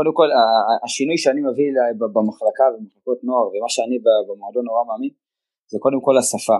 קודם 0.00 0.14
כל 0.20 0.28
השינוי 0.84 1.18
שאני 1.22 1.40
מביא 1.48 1.68
במחלקה 2.14 2.64
במחלקות 2.74 3.18
נוער 3.28 3.46
ומה 3.50 3.68
שאני 3.74 3.96
במועדון 4.26 4.64
נורא 4.68 4.82
מאמין 4.88 5.12
זה 5.70 5.76
קודם 5.84 6.00
כל 6.06 6.14
השפה. 6.18 6.58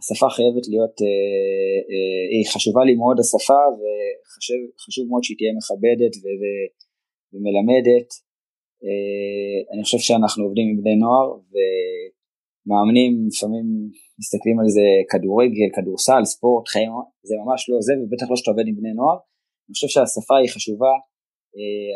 השפה 0.00 0.28
חייבת 0.36 0.64
להיות, 0.72 0.96
אה, 1.06 1.78
אה, 1.90 2.24
היא 2.32 2.44
חשובה 2.52 2.82
לי 2.88 2.94
מאוד 3.00 3.16
השפה 3.22 3.62
וחשוב 3.78 5.04
מאוד 5.10 5.22
שהיא 5.24 5.38
תהיה 5.38 5.52
מכבדת 5.58 6.14
ומלמדת. 7.32 8.08
אה, 8.84 9.58
אני 9.72 9.82
חושב 9.84 10.00
שאנחנו 10.06 10.40
עובדים 10.46 10.66
עם 10.70 10.76
בני 10.80 10.96
נוער 11.04 11.28
ומאמנים 11.52 13.12
לפעמים 13.30 13.66
מסתכלים 14.20 14.56
על 14.60 14.68
זה 14.76 14.86
כדורגל, 15.10 15.68
כדורסל, 15.76 16.22
ספורט, 16.32 16.64
חיים, 16.72 16.92
זה 17.28 17.34
ממש 17.42 17.60
לא 17.70 17.76
זה 17.86 17.92
ובטח 18.00 18.26
לא 18.30 18.36
שאתה 18.36 18.50
עובד 18.50 18.66
עם 18.70 18.76
בני 18.80 18.92
נוער. 19.00 19.18
אני 19.64 19.72
חושב 19.74 19.90
שהשפה 19.94 20.36
היא 20.42 20.50
חשובה, 20.54 20.92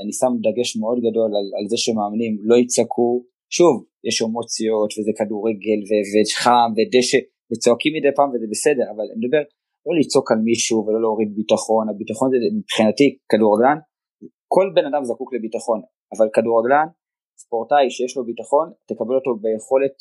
אני 0.02 0.12
שם 0.20 0.32
דגש 0.46 0.76
מאוד 0.76 0.98
גדול 1.06 1.30
על, 1.38 1.46
על 1.58 1.66
זה 1.72 1.76
שמאמנים 1.84 2.32
לא 2.48 2.56
יצעקו, 2.62 3.24
שוב, 3.56 3.74
יש 4.08 4.16
אמוציות 4.22 4.90
וזה 4.96 5.12
כדורגל 5.18 5.80
וחם 5.88 6.70
ודשא 6.76 7.20
וצועקים 7.50 7.92
מדי 7.96 8.12
פעם 8.16 8.28
וזה 8.32 8.46
בסדר, 8.54 8.86
אבל 8.92 9.06
אני 9.12 9.18
מדבר 9.22 9.42
לא 9.86 9.92
לצעוק 10.00 10.26
על 10.32 10.38
מישהו 10.48 10.78
ולא 10.84 11.00
להוריד 11.04 11.30
ביטחון, 11.38 11.84
הביטחון 11.88 12.28
זה 12.32 12.36
מבחינתי 12.58 13.08
כדורגלן, 13.30 13.78
כל 14.54 14.66
בן 14.76 14.86
אדם 14.90 15.02
זקוק 15.04 15.28
לביטחון, 15.34 15.80
אבל 16.14 16.26
כדורגלן, 16.34 16.86
ספורטאי 17.42 17.90
שיש 17.90 18.16
לו 18.16 18.22
ביטחון, 18.30 18.66
תקבל 18.90 19.14
אותו 19.18 19.30
ביכולת 19.42 19.96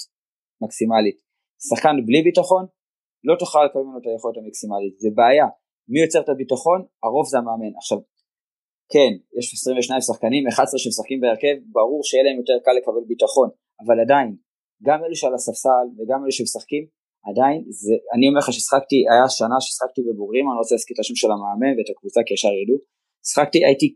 מקסימלית. 0.64 1.18
שחקן 1.68 1.96
בלי 2.08 2.22
ביטחון, 2.28 2.64
לא 3.28 3.36
תוכל 3.40 3.66
לקבל 3.66 3.82
ממנו 3.82 4.00
את 4.00 4.08
היכולת 4.08 4.38
המקסימלית, 4.38 4.94
זה 5.04 5.10
בעיה. 5.16 5.48
מי 5.92 6.00
יוצר 6.04 6.22
את 6.22 6.30
הביטחון? 6.30 6.80
הרוב 7.04 7.26
זה 7.32 7.38
המאמן. 7.38 7.74
עכשיו, 7.82 7.98
כן, 8.94 9.12
יש 9.38 9.46
22 9.54 10.02
שחקנים, 10.08 10.44
11 10.48 10.80
שמשחקים 10.84 11.20
בהרכב, 11.22 11.56
ברור 11.78 12.02
שיהיה 12.08 12.24
להם 12.26 12.38
יותר 12.42 12.58
קל 12.66 12.76
לקבל 12.78 13.04
ביטחון, 13.12 13.50
אבל 13.84 13.98
עדיין, 14.06 14.30
גם 14.88 15.00
אלו 15.04 15.16
שעל 15.22 15.34
הספסל 15.38 15.86
וגם 15.96 16.20
אלו 16.24 16.34
שמשחקים, 16.38 16.84
עדיין, 17.30 17.60
זה, 17.82 17.96
אני 18.14 18.24
אומר 18.28 18.40
לך 18.44 18.50
ששחקתי, 18.58 19.00
היה 19.12 19.26
שנה 19.40 19.58
ששחקתי 19.66 20.02
בבוגרים, 20.08 20.44
אני 20.46 20.56
לא 20.58 20.62
רוצה 20.64 20.76
להזכיר 20.76 20.94
את 20.96 21.02
השם 21.04 21.18
של 21.22 21.30
המאמן 21.34 21.74
ואת 21.76 21.90
הקבוצה 21.92 22.20
כי 22.26 22.34
ישר 22.34 22.54
ידעו, 22.62 22.78
שחקתי, 23.30 23.60
הייתי, 23.68 23.88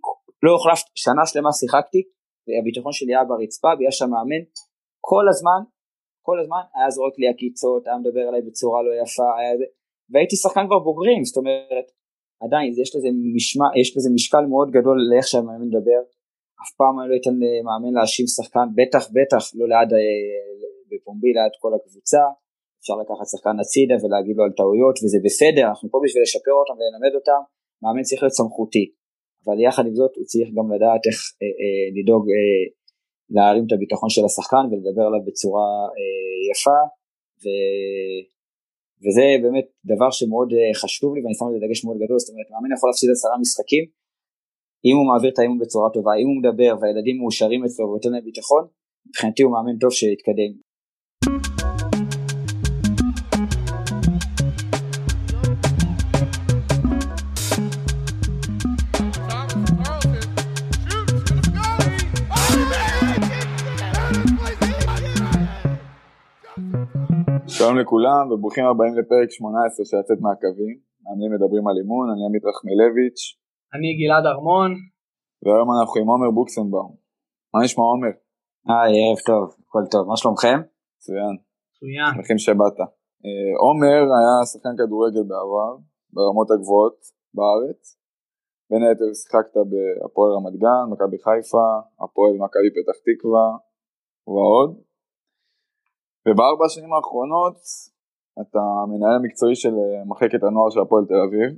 לא 0.46 0.52
החלפתי, 0.58 0.90
שנה 1.06 1.24
שלמה 1.30 1.52
שיחקתי, 1.60 2.02
והביטחון 2.46 2.94
שלי 2.98 3.12
היה 3.14 3.26
ברצפה, 3.30 3.72
בגלל 3.78 3.96
שהמאמן 3.98 4.44
כל 5.10 5.26
הזמן, 5.32 5.62
כל 6.28 6.38
הזמן 6.42 6.64
היה 6.76 6.90
זורק 6.96 7.16
לי 7.20 7.28
עקיצות, 7.32 7.82
היה 7.88 7.98
מדבר 8.02 8.24
עליי 8.30 8.42
בצורה 8.48 8.80
לא 8.86 8.92
יפה, 9.02 9.30
היה 9.38 9.52
והייתי 10.12 10.36
שחקן 10.44 10.66
כבר 10.68 10.80
בוגרים, 10.88 11.22
זאת 11.30 11.38
אומרת, 11.42 11.88
עדיין 12.46 12.70
יש 12.82 12.90
לזה, 12.96 13.10
משמע, 13.36 13.68
יש 13.82 13.90
לזה 13.98 14.10
משקל 14.18 14.46
מאוד 14.52 14.70
גדול 14.78 14.98
לאיך 15.10 15.28
שהמאמן 15.28 15.68
מדבר, 15.72 16.02
אף 16.64 16.72
פעם 16.80 16.94
אני 17.00 17.08
לא 17.12 17.16
אתן 17.20 17.36
למאמן 17.44 17.94
להאשים 17.98 18.28
שחקן, 18.36 18.68
בטח 18.80 19.04
בטח 19.16 19.44
לא 19.58 19.66
ליד, 19.72 19.90
אה, 19.98 20.00
בפומבי 20.90 21.32
ליד 21.38 21.54
כל 21.64 21.72
הקבוצה, 21.78 22.24
אפשר 22.80 22.96
לקחת 23.02 23.28
שחקן 23.32 23.56
הצידה 23.62 23.96
ולהגיד 24.02 24.36
לו 24.38 24.44
על 24.44 24.54
טעויות 24.60 24.96
וזה 25.02 25.20
בסדר, 25.26 25.66
אנחנו 25.72 25.86
פה 25.92 25.98
בשביל 26.06 26.24
לשפר 26.24 26.56
אותם 26.62 26.76
וללמד 26.78 27.14
אותם, 27.20 27.42
מאמן 27.82 28.04
צריך 28.08 28.22
להיות 28.24 28.38
סמכותי, 28.42 28.86
אבל 29.44 29.58
יחד 29.68 29.84
עם 29.90 29.96
זאת 30.00 30.14
הוא 30.18 30.26
צריך 30.32 30.50
גם 30.58 30.68
לדעת 30.74 31.04
איך 31.10 31.20
אה, 31.42 31.54
אה, 31.62 31.86
לדאוג 31.98 32.24
אה, 32.36 32.64
להרים 33.36 33.64
את 33.68 33.72
הביטחון 33.76 34.10
של 34.16 34.24
השחקן 34.26 34.64
ולדבר 34.68 35.06
עליו 35.10 35.22
בצורה 35.28 35.68
אה, 35.98 36.40
יפה. 36.52 36.80
וזה 39.04 39.26
באמת 39.44 39.68
דבר 39.92 40.12
שמאוד 40.18 40.50
אה, 40.54 40.74
חשוב 40.82 41.10
לי 41.16 41.20
ואני 41.22 41.36
שם 41.40 41.46
לזה 41.50 41.60
דגש 41.66 41.80
מאוד 41.86 41.98
גדול, 42.04 42.18
זאת 42.22 42.30
אומרת 42.32 42.48
מאמן 42.52 42.72
יכול 42.76 42.88
להפסיד 42.90 43.10
עשרה 43.16 43.36
משחקים, 43.44 43.84
אם 44.86 44.96
הוא 44.98 45.06
מעביר 45.10 45.32
את 45.34 45.40
האימון 45.40 45.60
בצורה 45.64 45.88
טובה, 45.96 46.14
אם 46.22 46.28
הוא 46.30 46.38
מדבר 46.42 46.72
והילדים 46.80 47.16
מאושרים 47.22 47.62
אצלו 47.66 47.84
ונותן 47.88 48.12
להם 48.14 48.26
ביטחון, 48.30 48.64
מבחינתי 49.08 49.42
הוא 49.44 49.52
מאמן 49.54 49.78
טוב 49.84 49.92
שיתקדם. 50.00 50.52
שלום 67.64 67.80
לכולם 67.84 68.24
וברוכים 68.32 68.66
הבאים 68.66 68.94
לפרק 69.00 69.30
18 69.32 69.86
של 69.90 69.98
לצאת 70.02 70.20
מהקווים. 70.26 70.76
מאמנים 71.04 71.30
מדברים 71.36 71.64
על 71.68 71.76
אימון, 71.82 72.06
אני 72.14 72.22
עמית 72.28 72.44
רחמילביץ'. 72.50 73.22
אני 73.76 73.90
גלעד 74.00 74.26
ארמון. 74.34 74.72
והיום 75.44 75.68
אנחנו 75.76 75.96
עם 76.02 76.08
עומר 76.14 76.30
בוקסנבאום. 76.38 76.92
מה 77.52 77.58
נשמע 77.66 77.84
עומר? 77.92 78.14
היי, 78.70 78.94
ערב 79.04 79.20
טוב, 79.30 79.46
הכל 79.64 79.84
טוב, 79.94 80.04
מה 80.12 80.16
שלומכם? 80.22 80.58
מצוין. 80.96 81.36
מצוין. 81.70 82.12
שמחים 82.16 82.40
שבאת. 82.46 82.78
אה, 83.26 83.54
עומר 83.66 84.00
היה 84.18 84.36
שחקן 84.52 84.74
כדורגל 84.80 85.24
בעבר, 85.30 85.72
ברמות 86.16 86.50
הגבוהות 86.52 86.98
בארץ. 87.36 87.82
בין 88.70 88.82
היתר 88.86 89.10
שיחקת 89.20 89.56
בהפועל 89.72 90.30
רמת 90.38 90.56
גן, 90.64 90.86
מכבי 90.92 91.18
חיפה, 91.26 91.68
הפועל 92.02 92.34
מכבי 92.44 92.70
פתח 92.76 92.98
תקווה 93.06 93.48
ועוד. 94.34 94.72
ובארבע 96.28 96.66
השנים 96.66 96.94
האחרונות 96.94 97.58
אתה 98.42 98.64
מנהל 98.92 99.20
מקצועי 99.22 99.56
של 99.56 99.76
אה, 99.84 100.06
מחלקת 100.06 100.44
הנוער 100.44 100.70
של 100.70 100.80
הפועל 100.80 101.06
תל 101.06 101.22
אביב 101.28 101.50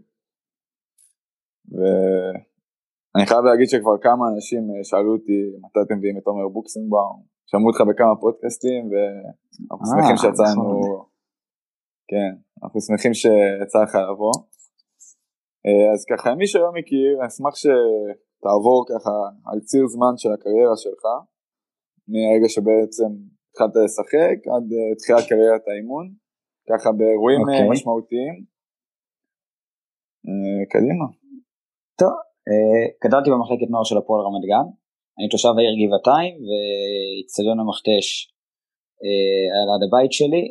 ואני 1.76 3.26
חייב 3.30 3.44
להגיד 3.46 3.68
שכבר 3.70 3.98
כמה 4.06 4.24
אנשים 4.34 4.64
אה, 4.72 4.84
שאלו 4.84 5.12
אותי 5.14 5.40
מתי 5.64 5.80
אתם 5.86 5.98
מביאים 5.98 6.18
את 6.18 6.28
עומר 6.28 6.48
בוקסנבאום, 6.48 7.24
שמעו 7.46 7.68
אותך 7.68 7.82
בכמה 7.90 8.16
פודקאסטים 8.22 8.84
ואנחנו 8.92 9.84
אה, 9.86 9.92
שמחים 9.92 10.18
שיצאנו, 10.18 10.64
נכון. 10.80 11.06
כן, 12.12 12.32
אנחנו 12.64 12.82
שמחים 12.82 13.14
שיצא 13.14 13.80
לך 13.84 13.96
לבוא. 13.96 14.34
אז 15.94 16.06
ככה 16.10 16.36
מי 16.36 16.48
שלא 16.48 16.72
מכיר, 16.78 17.20
אני 17.20 17.28
אשמח 17.28 17.56
שתעבור 17.56 18.86
ככה 18.90 19.16
על 19.46 19.60
ציר 19.60 19.88
זמן 19.88 20.14
של 20.18 20.32
הקריירה 20.34 20.78
שלך, 20.78 21.04
מהרגע 22.08 22.50
שבעצם 22.50 23.12
התחלת 23.56 23.76
לשחק 23.84 24.38
עד 24.54 24.68
uh, 24.72 24.98
תחילת 25.00 25.24
קריירת 25.30 25.66
האימון, 25.68 26.06
ככה 26.70 26.90
באירועים 26.98 27.42
okay. 27.42 27.52
אוקיי. 27.52 27.70
משמעותיים. 27.72 28.36
Uh, 30.28 30.64
קדימה. 30.74 31.06
טוב, 32.00 32.14
גדלתי 33.04 33.30
במחלקת 33.34 33.70
נוער 33.72 33.84
של 33.84 33.98
הפועל 33.98 34.22
רמת 34.26 34.44
גן, 34.52 34.68
אני 35.18 35.28
תושב 35.30 35.54
העיר 35.58 35.76
גבעתיים 35.82 36.34
ואיצטדיון 36.46 37.60
המכתש 37.60 38.06
על 39.56 39.68
עד 39.74 39.82
הבית 39.88 40.12
שלי, 40.12 40.44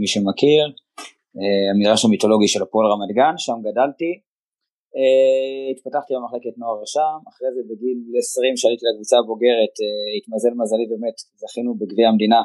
מי 0.00 0.06
שמכיר, 0.06 0.64
המגרש 1.70 2.04
המיתולוגי 2.04 2.48
של 2.48 2.62
הפועל 2.62 2.86
רמת 2.92 3.10
גן, 3.18 3.34
שם 3.36 3.58
גדלתי, 3.68 4.12
התפתחתי 5.70 6.12
במחלקת 6.16 6.54
נוער 6.58 6.80
שם, 6.94 7.18
אחרי 7.30 7.48
זה 7.54 7.62
בגיל 7.70 7.98
20 8.18 8.56
שעליתי 8.56 8.84
לקבוצה 8.88 9.16
הבוגרת, 9.18 9.74
uh, 9.84 10.10
התמזל 10.16 10.52
מזלי 10.60 10.86
באמת, 10.92 11.16
זכינו 11.42 11.70
בגביע 11.80 12.08
המדינה 12.08 12.40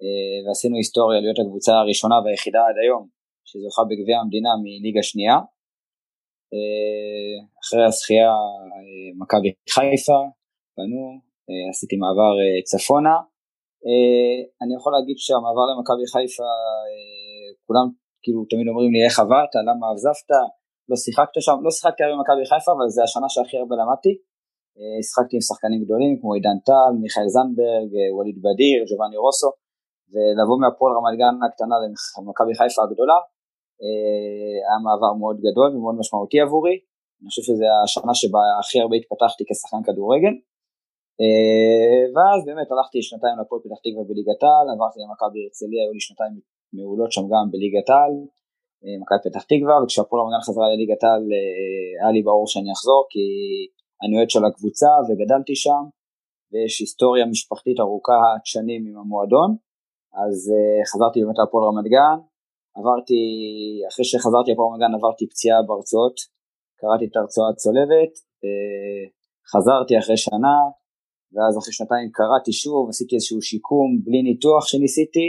uh, 0.00 0.38
ועשינו 0.44 0.76
היסטוריה 0.76 1.20
להיות 1.20 1.38
הקבוצה 1.42 1.72
הראשונה 1.80 2.16
והיחידה 2.24 2.62
עד 2.68 2.76
היום 2.82 3.04
שזוכה 3.48 3.82
בגביע 3.88 4.16
המדינה 4.22 4.50
מליגה 4.62 5.02
שנייה. 5.10 5.36
אחרי 7.62 7.84
הזכייה 7.88 8.32
מכבי 9.20 9.50
חיפה, 9.74 10.20
uh, 10.78 11.54
עשיתי 11.70 11.96
מעבר 12.02 12.32
צפונה. 12.70 13.16
אני 14.62 14.72
יכול 14.78 14.92
להגיד 14.96 15.16
שהמעבר 15.24 15.64
למכבי 15.70 16.06
חיפה, 16.12 16.50
כולם 17.66 17.86
כאילו 18.22 18.40
תמיד 18.50 18.66
אומרים 18.70 18.92
לי 18.94 19.00
איך 19.06 19.18
עברת, 19.24 19.52
למה 19.68 19.86
עזבת, 19.92 20.30
לא 20.90 20.96
שיחקת 21.04 21.36
שם, 21.46 21.56
לא 21.64 21.70
שיחקתי 21.76 22.00
הרבה 22.02 22.14
במכבי 22.16 22.44
חיפה, 22.50 22.70
אבל 22.76 22.88
זה 22.94 23.00
השנה 23.06 23.28
שהכי 23.34 23.56
הרבה 23.62 23.74
למדתי. 23.80 24.12
אה, 24.78 24.98
שיחקתי 25.06 25.34
עם 25.36 25.42
שחקנים 25.48 25.80
גדולים 25.84 26.12
כמו 26.20 26.30
עידן 26.36 26.58
טל, 26.68 26.92
מיכאל 27.02 27.28
זנדברג, 27.34 27.90
אה, 27.98 28.08
ווליד 28.14 28.38
בדיר, 28.44 28.78
ג'ובאני 28.88 29.16
רוסו, 29.24 29.50
ולבוא 30.12 30.56
מהפועל 30.62 30.92
רמת 30.96 31.14
גן 31.20 31.36
הקטנה 31.46 31.76
למכבי 31.84 32.54
חיפה 32.58 32.80
הגדולה, 32.86 33.18
אה, 33.82 34.56
היה 34.66 34.78
מעבר 34.86 35.12
מאוד 35.20 35.36
גדול 35.46 35.68
ומאוד 35.72 35.96
משמעותי 36.00 36.38
עבורי. 36.44 36.76
אני 37.18 37.28
חושב 37.30 37.44
שזו 37.48 37.66
השנה 37.84 38.14
שבה 38.20 38.42
הכי 38.60 38.76
הרבה 38.82 38.96
התפתחתי 39.00 39.42
כשחקן 39.48 39.82
כדורגל. 39.86 40.34
ואז 42.14 42.38
באמת 42.46 42.68
הלכתי 42.72 42.98
שנתיים 43.08 43.34
לפועל 43.40 43.60
פתח 43.64 43.78
תקווה 43.84 44.04
בליגת 44.08 44.40
העל, 44.46 44.66
עברתי 44.72 44.98
למכבי 45.04 45.38
הרצליה, 45.42 45.80
היו 45.82 45.92
לי 45.96 46.02
שנתיים 46.06 46.34
מעולות 46.76 47.10
שם 47.14 47.24
גם 47.32 47.44
בליגת 47.52 47.88
העל, 47.92 48.14
מכבי 49.00 49.20
פתח 49.24 49.42
תקווה, 49.50 49.74
וכשהפועל 49.82 50.18
רמת 50.22 50.32
גן 50.34 50.44
חזרה 50.46 50.66
לליגת 50.72 51.02
העל 51.04 51.24
אה, 51.34 51.92
היה 52.00 52.10
לי 52.14 52.22
ברור 52.28 52.46
שאני 52.52 52.70
אחזור, 52.76 53.00
כי 53.12 53.24
אני 54.02 54.12
אוהד 54.16 54.30
של 54.34 54.44
הקבוצה 54.44 54.90
וגדלתי 55.06 55.54
שם, 55.64 55.82
ויש 56.50 56.74
היסטוריה 56.80 57.26
משפחתית 57.26 57.78
ארוכה 57.80 58.18
עד 58.34 58.44
שנים 58.52 58.80
עם 58.88 58.96
המועדון, 59.00 59.50
אז 60.22 60.36
אה, 60.54 60.80
חזרתי 60.90 61.16
באמת 61.22 61.38
להפועל 61.40 61.64
רמת 61.68 61.86
גן, 61.94 62.18
עברתי, 62.78 63.22
אחרי 63.90 64.04
שחזרתי 64.10 64.48
לפועל 64.52 64.68
רמת 64.68 64.80
גן 64.82 64.94
עברתי 64.98 65.24
פציעה 65.30 65.58
בהרצאות, 65.66 66.16
קראתי 66.80 67.04
את 67.06 67.14
ההרצאה 67.16 67.48
הצולבת, 67.52 68.12
חזרתי 69.52 69.94
אחרי 69.98 70.18
שנה, 70.26 70.56
ואז 71.32 71.52
אחרי 71.58 71.72
שנתיים 71.78 72.08
קראתי 72.18 72.52
שוב, 72.52 72.82
עשיתי 72.88 73.14
איזשהו 73.14 73.42
שיקום 73.42 73.88
בלי 74.04 74.20
ניתוח 74.22 74.66
שניסיתי, 74.66 75.28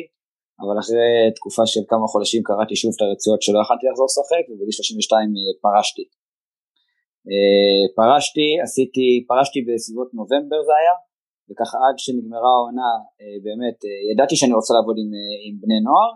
אבל 0.61 0.75
אחרי 0.81 1.09
תקופה 1.37 1.63
של 1.71 1.83
כמה 1.91 2.05
חודשים 2.11 2.41
קראתי 2.49 2.75
שוב 2.81 2.91
את 2.95 3.01
הרצועות 3.01 3.41
שלא 3.41 3.59
יכלתי 3.63 3.83
לחזור 3.87 4.07
לשחק, 4.09 4.43
ובגיל 4.49 4.71
32 4.71 5.33
פרשתי. 5.65 6.05
פרשתי, 7.99 8.49
עשיתי, 8.65 9.07
פרשתי 9.31 9.59
בסביבות 9.67 10.09
נובמבר 10.17 10.59
זה 10.67 10.73
היה, 10.79 10.95
וככה 11.49 11.77
עד 11.85 11.97
שנגמרה 12.03 12.51
העונה, 12.55 12.91
באמת, 13.45 13.77
ידעתי 14.11 14.35
שאני 14.39 14.53
רוצה 14.59 14.71
לעבוד 14.77 14.95
עם, 15.01 15.09
עם 15.45 15.55
בני 15.63 15.79
נוער, 15.87 16.11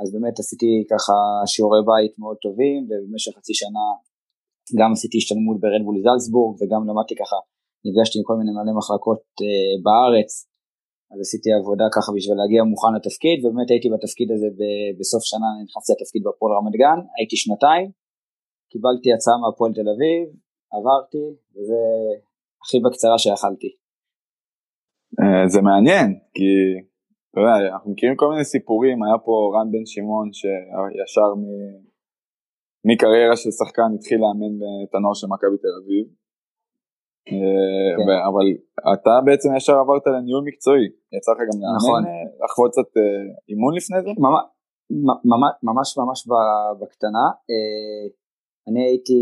אז 0.00 0.06
באמת 0.14 0.36
עשיתי 0.42 0.72
ככה 0.92 1.16
שיעורי 1.50 1.82
בית 1.90 2.14
מאוד 2.22 2.36
טובים, 2.44 2.80
ובמשך 2.88 3.32
חצי 3.38 3.54
שנה 3.60 3.86
גם 4.80 4.90
עשיתי 4.92 5.16
השתלמות 5.18 5.56
ברדבול 5.62 5.96
זלצבורג, 6.04 6.52
וגם 6.58 6.82
למדתי 6.88 7.14
ככה, 7.22 7.38
נפגשתי 7.84 8.18
עם 8.18 8.24
כל 8.28 8.36
מיני 8.38 8.50
מנהלי 8.54 8.74
מחלקות 8.80 9.22
אה, 9.42 9.74
בארץ, 9.84 10.30
אז 11.10 11.18
עשיתי 11.24 11.48
עבודה 11.60 11.86
ככה 11.96 12.10
בשביל 12.16 12.36
להגיע 12.40 12.60
מוכן 12.72 12.92
לתפקיד, 12.96 13.36
ובאמת 13.40 13.68
הייתי 13.70 13.88
בתפקיד 13.94 14.28
הזה 14.34 14.48
בסוף 14.98 15.22
שנה, 15.30 15.48
נכנסתי 15.66 15.92
לתפקיד 15.94 16.22
בפועל 16.26 16.52
רמת 16.56 16.74
גן, 16.82 16.98
הייתי 17.16 17.36
שנתיים, 17.42 17.86
קיבלתי 18.72 19.08
הצעה 19.12 19.36
מהפועל 19.42 19.72
תל 19.78 19.88
אביב, 19.94 20.24
עברתי, 20.74 21.26
וזה 21.52 21.80
הכי 22.62 22.78
בקצרה 22.84 23.16
שיכלתי. 23.22 23.70
אה, 25.20 25.44
זה 25.52 25.60
מעניין, 25.68 26.08
כי 26.36 26.50
אתה 27.30 27.38
יודע, 27.40 27.54
אנחנו 27.72 27.88
מכירים 27.92 28.16
כל 28.16 28.28
מיני 28.32 28.44
סיפורים, 28.44 28.96
היה 29.04 29.18
פה 29.26 29.34
רן 29.54 29.68
בן 29.72 29.84
שמעון 29.92 30.26
שישר. 30.38 31.30
מקריירה 32.90 33.36
של 33.36 33.50
שחקן 33.50 33.88
התחיל 33.94 34.18
לאמן 34.22 34.54
את 34.84 34.94
הנוער 34.94 35.14
של 35.14 35.26
מכבי 35.34 35.58
תל 35.64 35.74
אביב. 35.80 36.04
אבל 38.28 38.46
אתה 38.92 39.10
בעצם 39.26 39.48
ישר 39.56 39.72
עברת 39.72 40.06
לניהול 40.06 40.44
מקצועי, 40.46 40.86
יצא 41.16 41.32
לך 41.32 41.38
גם 41.48 41.56
נכון. 41.76 42.06
אה, 42.06 42.44
לחוות 42.44 42.70
קצת 42.72 42.90
אה, 42.96 43.02
אימון 43.48 43.72
לפני 43.76 43.98
זה? 44.02 44.10
ממש 45.68 45.88
ממש 45.98 46.18
בקטנה, 46.80 47.26
אני 48.68 48.80
הייתי, 48.88 49.20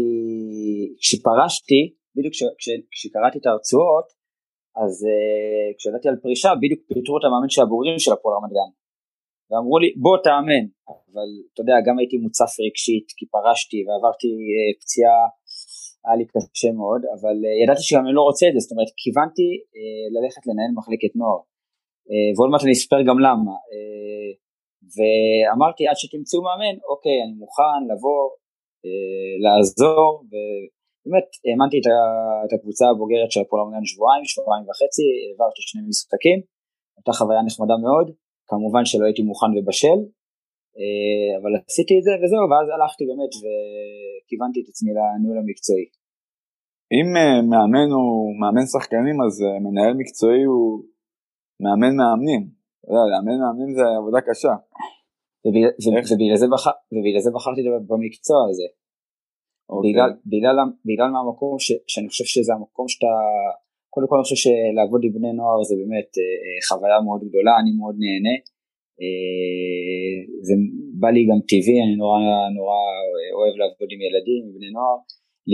כשפרשתי, 1.00 1.94
בדיוק 2.16 2.34
כשקראתי 2.90 3.38
את 3.38 3.46
ההרצאות, 3.46 4.06
אז 4.82 4.94
כשידעתי 5.78 6.08
על 6.08 6.16
פרישה, 6.22 6.50
בדיוק 6.62 6.80
פיטרו 6.88 7.18
את 7.18 7.24
המאמן 7.24 7.50
של 7.54 7.62
הבוגרים 7.62 7.98
של 7.98 8.12
הפועל 8.12 8.36
רמת 8.36 8.52
גן. 8.56 8.70
ואמרו 9.50 9.78
לי 9.78 9.88
בוא 10.04 10.16
תאמן, 10.24 10.64
אבל 10.88 11.28
אתה 11.48 11.60
יודע 11.62 11.76
גם 11.86 11.98
הייתי 11.98 12.16
מוצף 12.24 12.52
רגשית 12.66 13.06
כי 13.16 13.24
פרשתי 13.34 13.78
ועברתי 13.86 14.30
פציעה 14.80 15.20
היה 16.06 16.16
לי 16.20 16.26
קשה 16.32 16.70
מאוד, 16.80 17.02
אבל 17.14 17.36
uh, 17.44 17.56
ידעתי 17.62 17.82
שגם 17.86 18.02
אני 18.06 18.14
לא 18.18 18.22
רוצה 18.28 18.44
את 18.48 18.54
זה, 18.54 18.60
זאת 18.64 18.72
אומרת, 18.72 18.90
כיוונתי 19.00 19.50
uh, 19.74 20.06
ללכת 20.14 20.42
לנהל 20.48 20.72
מחלקת 20.78 21.12
נוער, 21.20 21.40
uh, 22.08 22.30
ועוד 22.34 22.48
מעט 22.50 22.62
אני 22.64 22.74
אספר 22.78 23.00
גם 23.08 23.18
למה, 23.26 23.54
ואמרתי 24.94 25.82
עד 25.88 25.98
שתמצאו 26.02 26.38
מאמן, 26.46 26.76
אוקיי, 26.90 27.16
אני 27.24 27.34
מוכן 27.42 27.80
לבוא, 27.90 28.22
לעזור, 29.44 30.10
ובאמת 30.28 31.28
האמנתי 31.46 31.76
את, 31.80 32.52
הקבוצה 32.54 32.84
הבוגרת 32.88 33.30
של 33.32 33.40
הפועל 33.40 33.60
המגן 33.62 33.84
שבועיים, 33.90 34.24
שבועיים 34.32 34.64
וחצי, 34.68 35.06
העברתי 35.22 35.60
שני 35.68 35.82
משחקים, 35.88 36.38
הייתה 36.96 37.12
חוויה 37.18 37.42
נחמדה 37.46 37.76
מאוד, 37.86 38.06
כמובן 38.50 38.84
שלא 38.84 39.04
הייתי 39.06 39.22
מוכן 39.22 39.50
ובשל, 39.56 39.88
אה, 39.88 40.25
אבל 41.38 41.52
עשיתי 41.68 41.94
את 41.98 42.04
זה 42.06 42.12
וזהו, 42.20 42.44
ואז 42.50 42.66
הלכתי 42.74 43.02
באמת 43.10 43.32
וכיוונתי 43.42 44.58
את 44.62 44.68
עצמי 44.70 44.90
לניהול 44.96 45.38
המקצועי. 45.38 45.86
אם 46.96 47.08
אה, 47.18 47.38
מאמן 47.50 47.88
הוא 47.96 48.12
מאמן 48.40 48.66
שחקנים 48.72 49.16
אז 49.24 49.34
אה, 49.44 49.58
מנהל 49.64 49.94
מקצועי 50.00 50.42
הוא 50.50 50.84
מאמן 51.62 51.92
מאמנים. 52.00 52.42
אתה 52.80 52.90
יודע, 52.92 53.04
לאמן 53.12 53.36
מאמנים 53.42 53.70
זה 53.78 53.84
עבודה 54.00 54.20
קשה. 54.28 54.54
ובגלל 56.92 57.22
זה 57.26 57.30
בחרתי 57.36 57.60
במקצוע 57.90 58.40
הזה. 58.50 58.68
אוקיי. 59.70 59.90
בגלל, 59.90 60.10
בגלל, 60.32 60.56
בגלל 60.88 61.08
מהמקום 61.14 61.58
ש, 61.58 61.68
שאני 61.92 62.08
חושב 62.08 62.24
שזה 62.24 62.52
המקום 62.54 62.86
שאתה, 62.88 63.12
קודם 63.92 64.06
כל 64.08 64.16
אני 64.16 64.26
חושב 64.26 64.40
שלעבוד 64.44 65.00
עם 65.04 65.12
בני 65.16 65.32
נוער 65.38 65.58
זה 65.68 65.74
באמת 65.80 66.10
חוויה 66.68 66.98
מאוד 67.06 67.20
גדולה, 67.28 67.52
אני 67.60 67.70
מאוד 67.80 67.96
נהנה. 68.02 68.36
אה, 69.00 70.16
זה 70.46 70.54
בא 71.00 71.08
לי 71.14 71.22
גם 71.30 71.40
טבעי, 71.50 71.78
אני 71.84 71.96
נורא 72.02 72.18
נורא 72.58 72.80
אוהב 73.38 73.54
לעבוד 73.60 73.88
עם 73.94 74.00
ילדים, 74.06 74.40
עם 74.44 74.52
בני 74.56 74.70
נוער. 74.76 74.98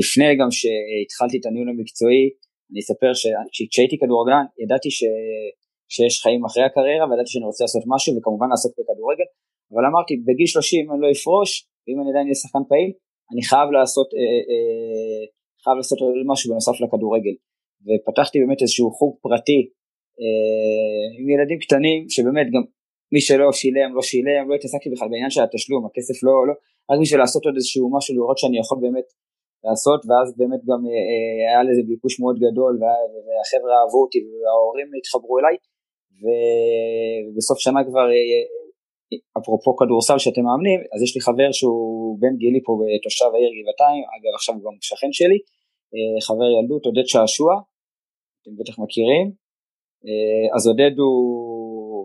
לפני 0.00 0.30
גם 0.40 0.50
שהתחלתי 0.58 1.36
את 1.38 1.44
הניהול 1.46 1.68
המקצועי, 1.72 2.24
אני 2.70 2.80
אספר 2.84 3.12
שכשהייתי 3.54 3.96
כדורגלן 4.02 4.44
ידעתי 4.62 4.90
ש... 4.98 5.00
שיש 5.94 6.14
חיים 6.22 6.44
אחרי 6.48 6.64
הקריירה 6.64 7.04
וידעתי 7.06 7.30
שאני 7.32 7.46
רוצה 7.50 7.64
לעשות 7.64 7.84
משהו 7.94 8.10
וכמובן 8.14 8.48
לעסוק 8.52 8.72
בכדורגל, 8.78 9.28
אבל 9.72 9.84
אמרתי 9.90 10.12
בגיל 10.26 10.46
30 10.46 10.90
אני 10.90 11.00
לא 11.04 11.08
אפרוש, 11.16 11.50
ואם 11.82 11.98
אני 12.00 12.08
עדיין 12.10 12.26
אהיה 12.26 12.40
שחקן 12.42 12.64
פעיל, 12.70 12.90
אני 13.32 13.42
חייב 13.50 13.68
לעשות, 13.76 14.08
אה, 14.18 14.40
אה, 14.50 15.22
חייב 15.62 15.76
לעשות 15.80 15.98
משהו 16.32 16.46
בנוסף 16.50 16.76
לכדורגל. 16.82 17.34
ופתחתי 17.86 18.36
באמת 18.42 18.60
איזשהו 18.62 18.88
חוג 18.98 19.12
פרטי 19.24 19.60
אה, 20.20 21.04
עם 21.18 21.26
ילדים 21.32 21.58
קטנים 21.64 22.00
שבאמת 22.14 22.46
גם 22.54 22.64
מי 23.12 23.20
שלא 23.20 23.52
שילם 23.60 23.90
לא 23.96 24.02
שילם, 24.02 24.42
לא 24.50 24.54
התעסקתי 24.54 24.88
בכלל 24.90 25.08
בעניין 25.10 25.30
של 25.30 25.42
התשלום, 25.42 25.86
הכסף 25.86 26.18
לא, 26.26 26.46
לא, 26.48 26.54
רק 26.88 26.98
בשביל 27.02 27.20
לעשות 27.20 27.42
עוד 27.46 27.54
איזשהו 27.58 27.86
משהו, 27.96 28.14
לראות 28.16 28.38
שאני 28.38 28.58
יכול 28.58 28.78
באמת 28.84 29.08
לעשות, 29.66 30.00
ואז 30.08 30.28
באמת 30.38 30.62
גם 30.68 30.80
אה, 30.90 31.02
אה 31.10 31.44
היה 31.50 31.62
לזה 31.68 31.82
ביקוש 31.88 32.14
מאוד 32.20 32.36
גדול, 32.44 32.72
והחבר'ה 33.24 33.72
אהבו 33.80 34.00
אותי 34.04 34.20
וההורים 34.28 34.88
התחברו 34.98 35.34
אליי, 35.38 35.56
ובסוף 36.22 37.58
שנה 37.64 37.80
כבר, 37.88 38.06
אה, 38.16 38.42
אפרופו 39.38 39.70
כדורסל 39.76 40.18
שאתם 40.24 40.42
מאמנים, 40.48 40.80
אז 40.92 40.98
יש 41.04 41.12
לי 41.16 41.20
חבר 41.28 41.48
שהוא 41.58 42.18
בן 42.22 42.34
גילי 42.42 42.60
פה 42.66 42.72
תושב 43.04 43.30
העיר 43.34 43.52
גבעתיים, 43.58 44.02
אגב 44.14 44.32
עכשיו 44.38 44.54
הוא 44.54 44.64
גם 44.66 44.76
שכן 44.80 45.12
שלי, 45.18 45.38
חבר 46.26 46.48
ילדות, 46.54 46.82
עודד 46.88 47.06
שעשוע, 47.12 47.50
אתם 48.38 48.52
בטח 48.58 48.76
מכירים, 48.82 49.26
אז 50.56 50.62
עודד 50.70 50.94
הוא 50.98 51.51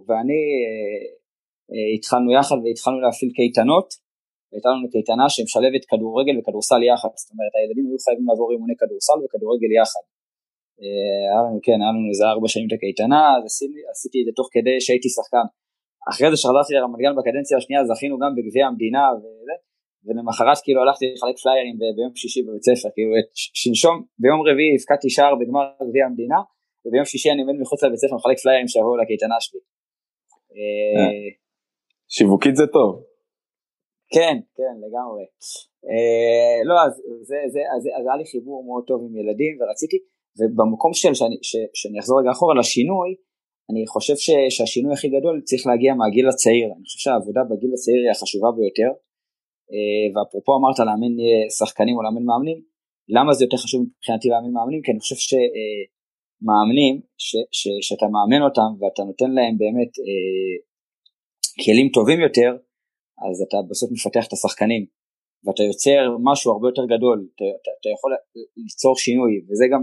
ואני 0.08 0.42
אה, 0.66 1.02
אה, 1.72 1.88
התחלנו 1.96 2.30
יחד 2.38 2.58
והתחלנו 2.64 3.00
להפעיל 3.06 3.32
קייטנות, 3.38 3.88
הייתה 4.54 4.70
לנו 4.74 4.88
קייטנה 4.94 5.26
שמשלבת 5.36 5.84
כדורגל 5.92 6.36
וכדורסל 6.38 6.82
יחד, 6.92 7.12
זאת 7.22 7.30
אומרת 7.32 7.54
הילדים 7.58 7.86
היו 7.88 8.00
חייבים 8.06 8.26
לעבור 8.30 8.50
אימוני 8.54 8.76
כדורסל 8.82 9.18
וכדורגל 9.24 9.72
יחד. 9.80 10.04
אה, 10.82 11.24
היה 11.30 11.40
לנו, 11.46 11.58
כן, 11.66 11.80
היה 11.82 11.92
לנו 11.96 12.08
איזה 12.12 12.26
ארבע 12.34 12.48
שנים 12.54 12.68
את 12.70 12.74
הקייטנה, 12.78 13.22
אז 13.36 13.44
עשיתי, 13.50 13.80
עשיתי 13.94 14.18
את 14.22 14.26
זה 14.28 14.34
תוך 14.40 14.48
כדי 14.56 14.76
שהייתי 14.86 15.10
שחקן. 15.18 15.48
אחרי 16.12 16.28
זה 16.32 16.38
שחזרתי 16.42 16.72
לרמת 16.76 17.00
גן 17.04 17.14
בקדנציה 17.18 17.56
השנייה, 17.58 17.82
זכינו 17.90 18.16
גם 18.22 18.32
בגביע 18.38 18.64
המדינה 18.70 19.04
וזה, 19.18 19.56
ולמחרת 20.06 20.60
כאילו 20.66 20.80
הלכתי 20.84 21.06
לחלק 21.14 21.38
פליירים 21.44 21.76
ביום 21.98 22.14
שישי 22.22 22.42
בבית 22.46 22.64
ספר, 22.70 22.90
כאילו 22.96 23.12
שלשום, 23.64 23.96
ביום 24.22 24.40
רביעי 24.48 24.74
הפקדתי 24.78 25.10
שער 25.16 25.34
בגמר 25.40 25.66
גביע 25.90 26.04
המדינה, 26.10 26.40
וביום 26.84 27.06
שישי 27.12 27.30
אני 27.34 27.42
עומד 27.44 27.58
מחוץ 27.62 27.80
לבית 27.84 28.00
ספר 28.04 28.16
מחלק 28.20 28.38
פליירים 28.44 28.68
שיבואו 28.72 28.98
לקייטנה 29.02 29.38
שלי. 29.46 29.62
אה, 30.56 31.28
שיווקית 32.16 32.56
זה 32.56 32.68
טוב. 32.78 32.92
כן, 34.14 34.36
כן, 34.58 34.76
לגמרי. 34.84 35.26
אה, 35.90 36.58
לא, 36.70 36.76
אז 37.76 37.84
היה 37.86 38.16
לי 38.20 38.26
חיבור 38.32 38.60
מאוד 38.68 38.84
טוב 38.88 39.00
עם 39.06 39.14
ילדים 39.20 39.54
ורציתי, 39.60 39.98
ובמקום 40.38 40.94
של, 40.94 41.14
שאני, 41.20 41.38
ש, 41.50 41.52
שאני 41.80 42.00
אחזור 42.00 42.20
רגע 42.20 42.32
אחורה 42.32 42.56
לשינוי, 42.60 43.10
אני 43.70 43.82
חושב 43.94 44.18
ש, 44.26 44.30
שהשינוי 44.56 44.94
הכי 44.94 45.10
גדול 45.16 45.36
צריך 45.50 45.64
להגיע 45.68 45.92
מהגיל 46.00 46.28
הצעיר, 46.30 46.68
אני 46.76 46.84
חושב 46.86 47.00
שהעבודה 47.04 47.42
בגיל 47.50 47.72
הצעיר 47.74 48.00
היא 48.04 48.12
החשובה 48.12 48.50
ביותר, 48.58 48.92
אה, 49.72 50.06
ואפרופו 50.14 50.52
אמרת 50.60 50.80
לאמן 50.88 51.14
שחקנים 51.60 51.96
או 51.98 52.02
לאמן 52.06 52.24
מאמנים, 52.30 52.60
למה 53.16 53.32
זה 53.34 53.42
יותר 53.46 53.58
חשוב 53.64 53.80
מבחינתי 53.86 54.28
לאמן 54.34 54.52
מאמנים? 54.58 54.82
כי 54.84 54.92
אני 54.92 55.00
חושב 55.04 55.20
ש... 55.28 55.34
מאמנים 56.42 57.02
ש, 57.18 57.36
ש, 57.52 57.62
שאתה 57.82 58.06
מאמן 58.14 58.42
אותם 58.48 58.70
ואתה 58.80 59.02
נותן 59.04 59.32
להם 59.38 59.58
באמת 59.58 59.92
אה, 60.08 60.56
כלים 61.64 61.88
טובים 61.94 62.20
יותר, 62.20 62.52
אז 63.26 63.36
אתה 63.46 63.58
בסוף 63.70 63.90
מפתח 63.92 64.28
את 64.28 64.34
השחקנים 64.34 64.84
ואתה 65.44 65.64
יוצר 65.64 66.02
משהו 66.30 66.52
הרבה 66.52 66.68
יותר 66.68 66.86
גדול, 66.94 67.18
אתה, 67.36 67.46
אתה, 67.62 67.72
אתה 67.80 67.90
יכול 67.96 68.12
ליצור 68.58 68.96
שינוי 69.06 69.34
וזה 69.48 69.66
גם, 69.72 69.82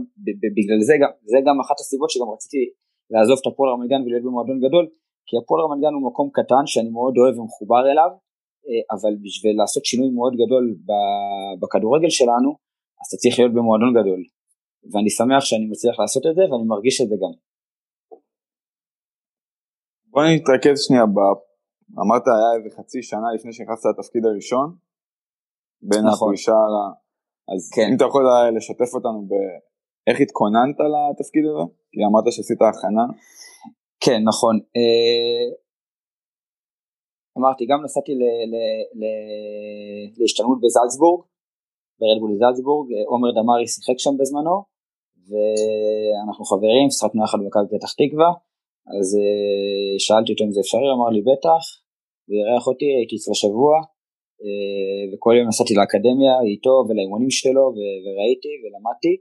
בגלל 0.57 0.81
זה 0.89 0.95
גם, 1.03 1.11
זה 1.33 1.39
גם 1.47 1.57
אחת 1.65 1.79
הסיבות 1.81 2.11
שגם 2.11 2.29
רציתי 2.35 2.63
לעזוב 3.13 3.39
את 3.41 3.47
הפועל 3.47 3.69
רמת 3.73 3.89
גן 3.93 4.03
ולהיות 4.03 4.25
במועדון 4.27 4.59
גדול, 4.67 4.85
כי 5.27 5.35
הפועל 5.41 5.61
רמת 5.65 5.79
גן 5.85 5.95
הוא 5.97 6.05
מקום 6.09 6.27
קטן 6.39 6.65
שאני 6.73 6.91
מאוד 6.97 7.15
אוהב 7.19 7.35
ומחובר 7.39 7.83
אליו, 7.91 8.11
אה, 8.67 8.83
אבל 8.95 9.13
בשביל 9.25 9.55
לעשות 9.61 9.85
שינוי 9.85 10.11
מאוד 10.19 10.35
גדול 10.43 10.65
בכדורגל 11.61 12.11
שלנו, 12.19 12.51
אז 13.01 13.05
אתה 13.09 13.17
צריך 13.23 13.39
להיות 13.39 13.55
במועדון 13.57 13.93
גדול. 13.99 14.21
ואני 14.93 15.11
שמח 15.11 15.45
שאני 15.49 15.67
מצליח 15.73 16.01
לעשות 16.01 16.23
את 16.27 16.35
זה 16.35 16.43
ואני 16.43 16.67
מרגיש 16.73 17.01
את 17.01 17.09
זה 17.09 17.17
גם. 17.23 17.33
בוא 20.11 20.23
נתרכז 20.25 20.77
שנייה, 20.87 21.07
ב... 21.07 21.19
אמרת 22.03 22.25
היה 22.27 22.51
איזה 22.57 22.77
חצי 22.77 23.03
שנה 23.03 23.29
לפני 23.35 23.53
שנכנסת 23.53 23.87
לתפקיד 23.91 24.25
הראשון, 24.27 24.69
בין 25.83 26.03
נכון. 26.07 26.29
הפרישה, 26.29 26.59
אז 27.53 27.61
כן. 27.75 27.87
אם 27.91 27.97
אתה 27.97 28.05
יכול 28.05 28.25
לשתף 28.57 28.91
אותנו 28.95 29.19
איך 30.07 30.17
התכוננת 30.21 30.79
לתפקיד 30.93 31.45
הזה? 31.49 31.65
כי 31.93 32.01
אמרת 32.09 32.27
שעשית 32.35 32.61
הכנה. 32.63 33.05
כן, 34.05 34.21
נכון. 34.31 34.55
אה, 34.77 35.47
אמרתי, 37.39 37.63
גם 37.71 37.79
נסעתי 37.85 38.13
להשתלמות 40.21 40.59
בזלצבורג, 40.63 41.21
ברדבול 42.01 42.33
זלצבורג, 42.41 42.87
עומר 43.11 43.31
דמארי 43.37 43.67
שיחק 43.67 43.99
שם 44.05 44.15
בזמנו, 44.19 44.57
ואנחנו 45.29 46.45
חברים, 46.51 46.87
שחקנו 46.91 47.25
יחד 47.25 47.39
במכבי 47.41 47.69
פתח 47.75 47.93
תקווה, 48.01 48.31
אז 48.97 49.07
אה, 49.21 49.95
שאלתי 50.05 50.29
אותו 50.33 50.43
אם 50.45 50.53
זה 50.55 50.61
אפשרי, 50.65 50.89
אמר 50.97 51.11
לי 51.15 51.23
בטח, 51.31 51.63
הוא 52.27 52.35
אירח 52.39 52.65
אותי, 52.71 52.89
הייתי 52.97 53.15
אצלו 53.17 53.35
שבוע, 53.43 53.75
אה, 54.45 55.03
וכל 55.11 55.33
יום 55.37 55.47
נסעתי 55.49 55.75
לאקדמיה 55.79 56.35
איתו 56.51 56.75
ולאימונים 56.87 57.33
שלו 57.41 57.65
וראיתי 58.03 58.53
ולמדתי, 58.61 59.15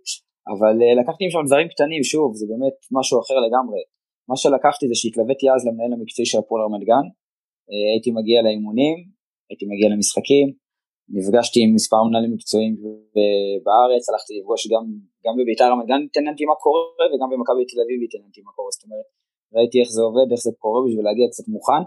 אבל 0.53 0.75
אה, 0.83 0.93
לקחתי 0.99 1.21
משם 1.27 1.43
דברים 1.49 1.67
קטנים, 1.73 2.03
שוב, 2.11 2.27
זה 2.39 2.45
באמת 2.51 2.77
משהו 2.97 3.15
אחר 3.23 3.37
לגמרי. 3.45 3.81
מה 4.29 4.35
שלקחתי 4.41 4.85
זה 4.91 4.95
שהתלוויתי 5.01 5.45
אז 5.53 5.61
למנהל 5.67 5.93
המקצועי 5.93 6.25
של 6.31 6.39
הפועל 6.39 6.61
רמת 6.65 6.83
גן, 6.89 7.05
הייתי 7.93 8.09
מגיע 8.17 8.37
לאימונים, 8.45 8.97
הייתי 9.49 9.65
מגיע 9.71 9.87
למשחקים, 9.93 10.47
נפגשתי 11.17 11.59
עם 11.63 11.69
מספר 11.77 12.01
מנהלים 12.07 12.31
מקצועיים 12.33 12.73
בארץ, 13.65 14.03
הלכתי 14.09 14.31
לפגוש 14.39 14.61
גם, 14.73 14.85
גם 15.25 15.33
בביתר 15.39 15.67
רמת 15.71 15.85
גן 15.91 16.01
התעניינתי 16.07 16.43
מה 16.51 16.55
קורה 16.63 17.05
וגם 17.11 17.29
במכבי 17.31 17.63
תל 17.69 17.79
אביב 17.83 17.99
התעניינתי 18.05 18.41
מה 18.47 18.51
קורה, 18.57 18.69
זאת 18.75 18.83
אומרת 18.85 19.07
ראיתי 19.55 19.77
איך 19.81 19.89
זה 19.95 20.01
עובד, 20.07 20.27
איך 20.33 20.41
זה 20.47 20.51
קורה 20.63 20.79
בשביל 20.85 21.05
להגיע 21.07 21.27
קצת 21.31 21.47
מוכן. 21.55 21.83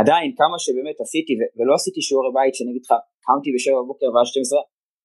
עדיין 0.00 0.28
כמה 0.40 0.56
שבאמת 0.64 0.98
עשיתי 1.04 1.32
ולא 1.56 1.72
עשיתי 1.78 2.00
שיעורי 2.06 2.32
בית 2.36 2.54
שאני 2.56 2.70
אגיד 2.72 2.84
לך 2.86 2.92
קמתי 3.26 3.50
בשבע 3.54 3.78
בבוקר 3.82 4.08
ועד 4.12 4.26
12 4.26 4.60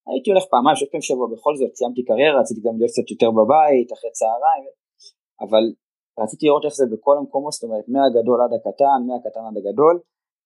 הייתי 0.10 0.28
הולך 0.32 0.46
פעמיים 0.52 0.76
שלוש 0.78 0.90
פעמים 0.92 1.08
שבוע 1.10 1.28
בכל 1.34 1.54
זאת 1.60 1.72
סיימתי 1.80 2.02
קריירה 2.08 2.40
רציתי 2.42 2.62
גם 2.66 2.76
להיות 2.80 2.92
קצת 2.94 3.08
יותר 3.14 3.30
בבית 3.38 3.90
אחרי 3.96 4.12
צהריים 4.20 4.66
אבל 5.44 5.64
רציתי 6.24 6.44
לראות 6.48 6.66
איך 6.68 6.74
זה 6.80 6.86
בכל 6.94 7.16
המקומות 7.20 7.52
זאת 7.56 7.64
אומרת 7.68 7.86
מהגדול 7.94 8.40
עד 8.44 8.54
הקטן 8.58 9.00
מהקטן 9.08 9.44
עד 9.50 9.58
הגדול 9.60 9.96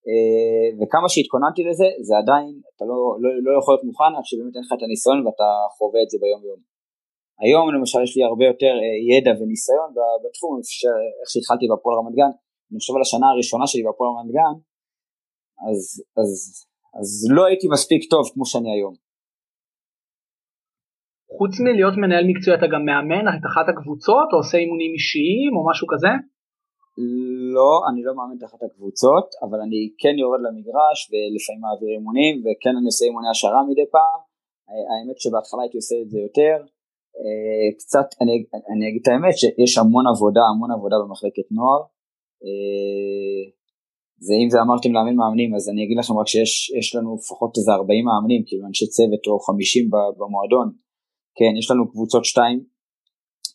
אה, 0.07 0.67
וכמה 0.77 1.07
שהתכוננתי 1.13 1.61
לזה, 1.69 1.87
זה 2.07 2.13
עדיין, 2.21 2.53
אתה 2.71 2.83
לא, 2.89 2.97
לא, 3.21 3.29
לא 3.45 3.51
יכול 3.59 3.71
להיות 3.73 3.85
מוכן 3.89 4.11
עד 4.17 4.25
שבאמת 4.29 4.53
אין 4.55 4.63
לך 4.65 4.71
את 4.77 4.83
הניסיון 4.85 5.17
ואתה 5.25 5.49
חווה 5.77 5.99
את 6.03 6.09
זה 6.11 6.17
ביום 6.21 6.41
יום. 6.49 6.59
היום 7.43 7.65
למשל 7.75 8.01
יש 8.03 8.13
לי 8.17 8.23
הרבה 8.29 8.45
יותר 8.51 8.73
אה, 8.83 8.97
ידע 9.11 9.33
וניסיון 9.39 9.89
בתחום, 10.23 10.51
איך 11.19 11.27
שהתחלתי 11.31 11.65
בהפועל 11.69 11.95
רמת 11.99 12.15
גן, 12.19 12.33
אני 12.69 12.79
חושב 12.79 12.93
על 12.95 13.03
השנה 13.05 13.27
הראשונה 13.33 13.65
שלי 13.67 13.83
בהפועל 13.87 14.09
רמת 14.11 14.31
גן, 14.37 14.55
אז, 15.67 15.79
אז, 16.19 16.29
אז 16.99 17.07
לא 17.35 17.41
הייתי 17.45 17.67
מספיק 17.75 18.01
טוב 18.13 18.23
כמו 18.33 18.45
שאני 18.51 18.69
היום. 18.75 18.93
חוץ 21.37 21.53
מלהיות 21.63 21.95
מנהל 22.01 22.25
מקצועי 22.31 22.55
אתה 22.57 22.67
גם 22.73 22.83
מאמן 22.89 23.25
את 23.33 23.43
אחת 23.49 23.65
הקבוצות 23.71 24.27
או 24.31 24.37
עושה 24.41 24.57
אימונים 24.57 24.91
אישיים 24.97 25.51
או 25.57 25.61
משהו 25.69 25.87
כזה? 25.93 26.11
לא, 27.55 27.71
אני 27.89 28.01
לא 28.07 28.11
מאמין 28.17 28.37
תחת 28.43 28.61
הקבוצות, 28.65 29.27
אבל 29.43 29.59
אני 29.65 29.81
כן 30.01 30.15
יורד 30.21 30.41
למגרש 30.45 30.99
ולפעמים 31.09 31.61
מעביר 31.65 31.91
אימונים, 31.97 32.35
וכן 32.43 32.73
אני 32.79 32.87
עושה 32.91 33.03
אימוני 33.05 33.29
השערה 33.29 33.61
מדי 33.69 33.87
פעם. 33.95 34.19
האמת 34.89 35.17
שבהתחלה 35.23 35.61
הייתי 35.63 35.77
עושה 35.81 35.95
את 36.03 36.09
זה 36.13 36.19
יותר. 36.27 36.55
אה, 37.21 37.67
קצת, 37.79 38.07
אני, 38.21 38.33
אני 38.71 38.83
אגיד 38.89 39.01
את 39.03 39.07
האמת 39.07 39.35
שיש 39.41 39.77
המון 39.77 40.05
עבודה, 40.13 40.43
המון 40.51 40.71
עבודה 40.71 40.95
במחלקת 41.03 41.47
נוער. 41.57 41.81
אה, 42.43 43.41
זה 44.25 44.33
אם 44.43 44.49
זה 44.49 44.57
אמרתם 44.65 44.91
לאמן 44.93 45.15
מאמנים 45.21 45.55
אז 45.55 45.69
אני 45.69 45.83
אגיד 45.83 45.97
לכם 45.97 46.13
רק 46.19 46.27
שיש 46.27 46.95
לנו 46.95 47.15
לפחות 47.15 47.51
איזה 47.57 47.71
40 47.71 48.05
מאמנים 48.05 48.41
כאילו 48.47 48.67
אנשי 48.67 48.87
צוות 48.95 49.23
או 49.27 49.39
50 49.39 49.89
במועדון 50.17 50.67
כן 51.37 51.53
יש 51.59 51.71
לנו 51.71 51.91
קבוצות 51.91 52.25
2 52.25 52.63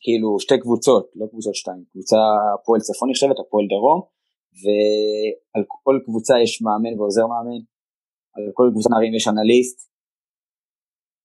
כאילו 0.05 0.29
שתי 0.41 0.59
קבוצות, 0.65 1.05
לא 1.19 1.27
קבוצות 1.27 1.55
שתיים, 1.55 1.85
קבוצה 1.93 2.17
הפועל 2.55 2.81
צפון 2.81 3.11
נחשבת, 3.11 3.37
הפועל 3.43 3.67
דרום, 3.73 4.01
ועל 4.63 5.65
כל 5.85 5.97
קבוצה 6.07 6.35
יש 6.45 6.63
מאמן 6.63 6.95
ועוזר 6.99 7.27
מאמן, 7.33 7.61
על 8.35 8.45
כל 8.57 8.67
קבוצה 8.73 8.89
נערים 8.93 9.15
יש 9.15 9.29
אנליסט, 9.29 9.79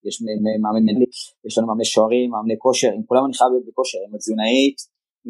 יש 0.07 0.15
מאמן 0.21 0.83
מנהלי, 0.83 1.07
יש 1.47 1.53
לנו 1.57 1.67
מאמני 1.67 1.85
שוערים, 1.93 2.27
מאמני 2.31 2.57
כושר, 2.63 2.91
עם 2.97 3.03
כולם 3.09 3.23
אני 3.25 3.33
חייב 3.37 3.49
להיות 3.51 3.65
בכושר, 3.69 3.99
עם 4.05 4.15
התזונאית, 4.15 4.77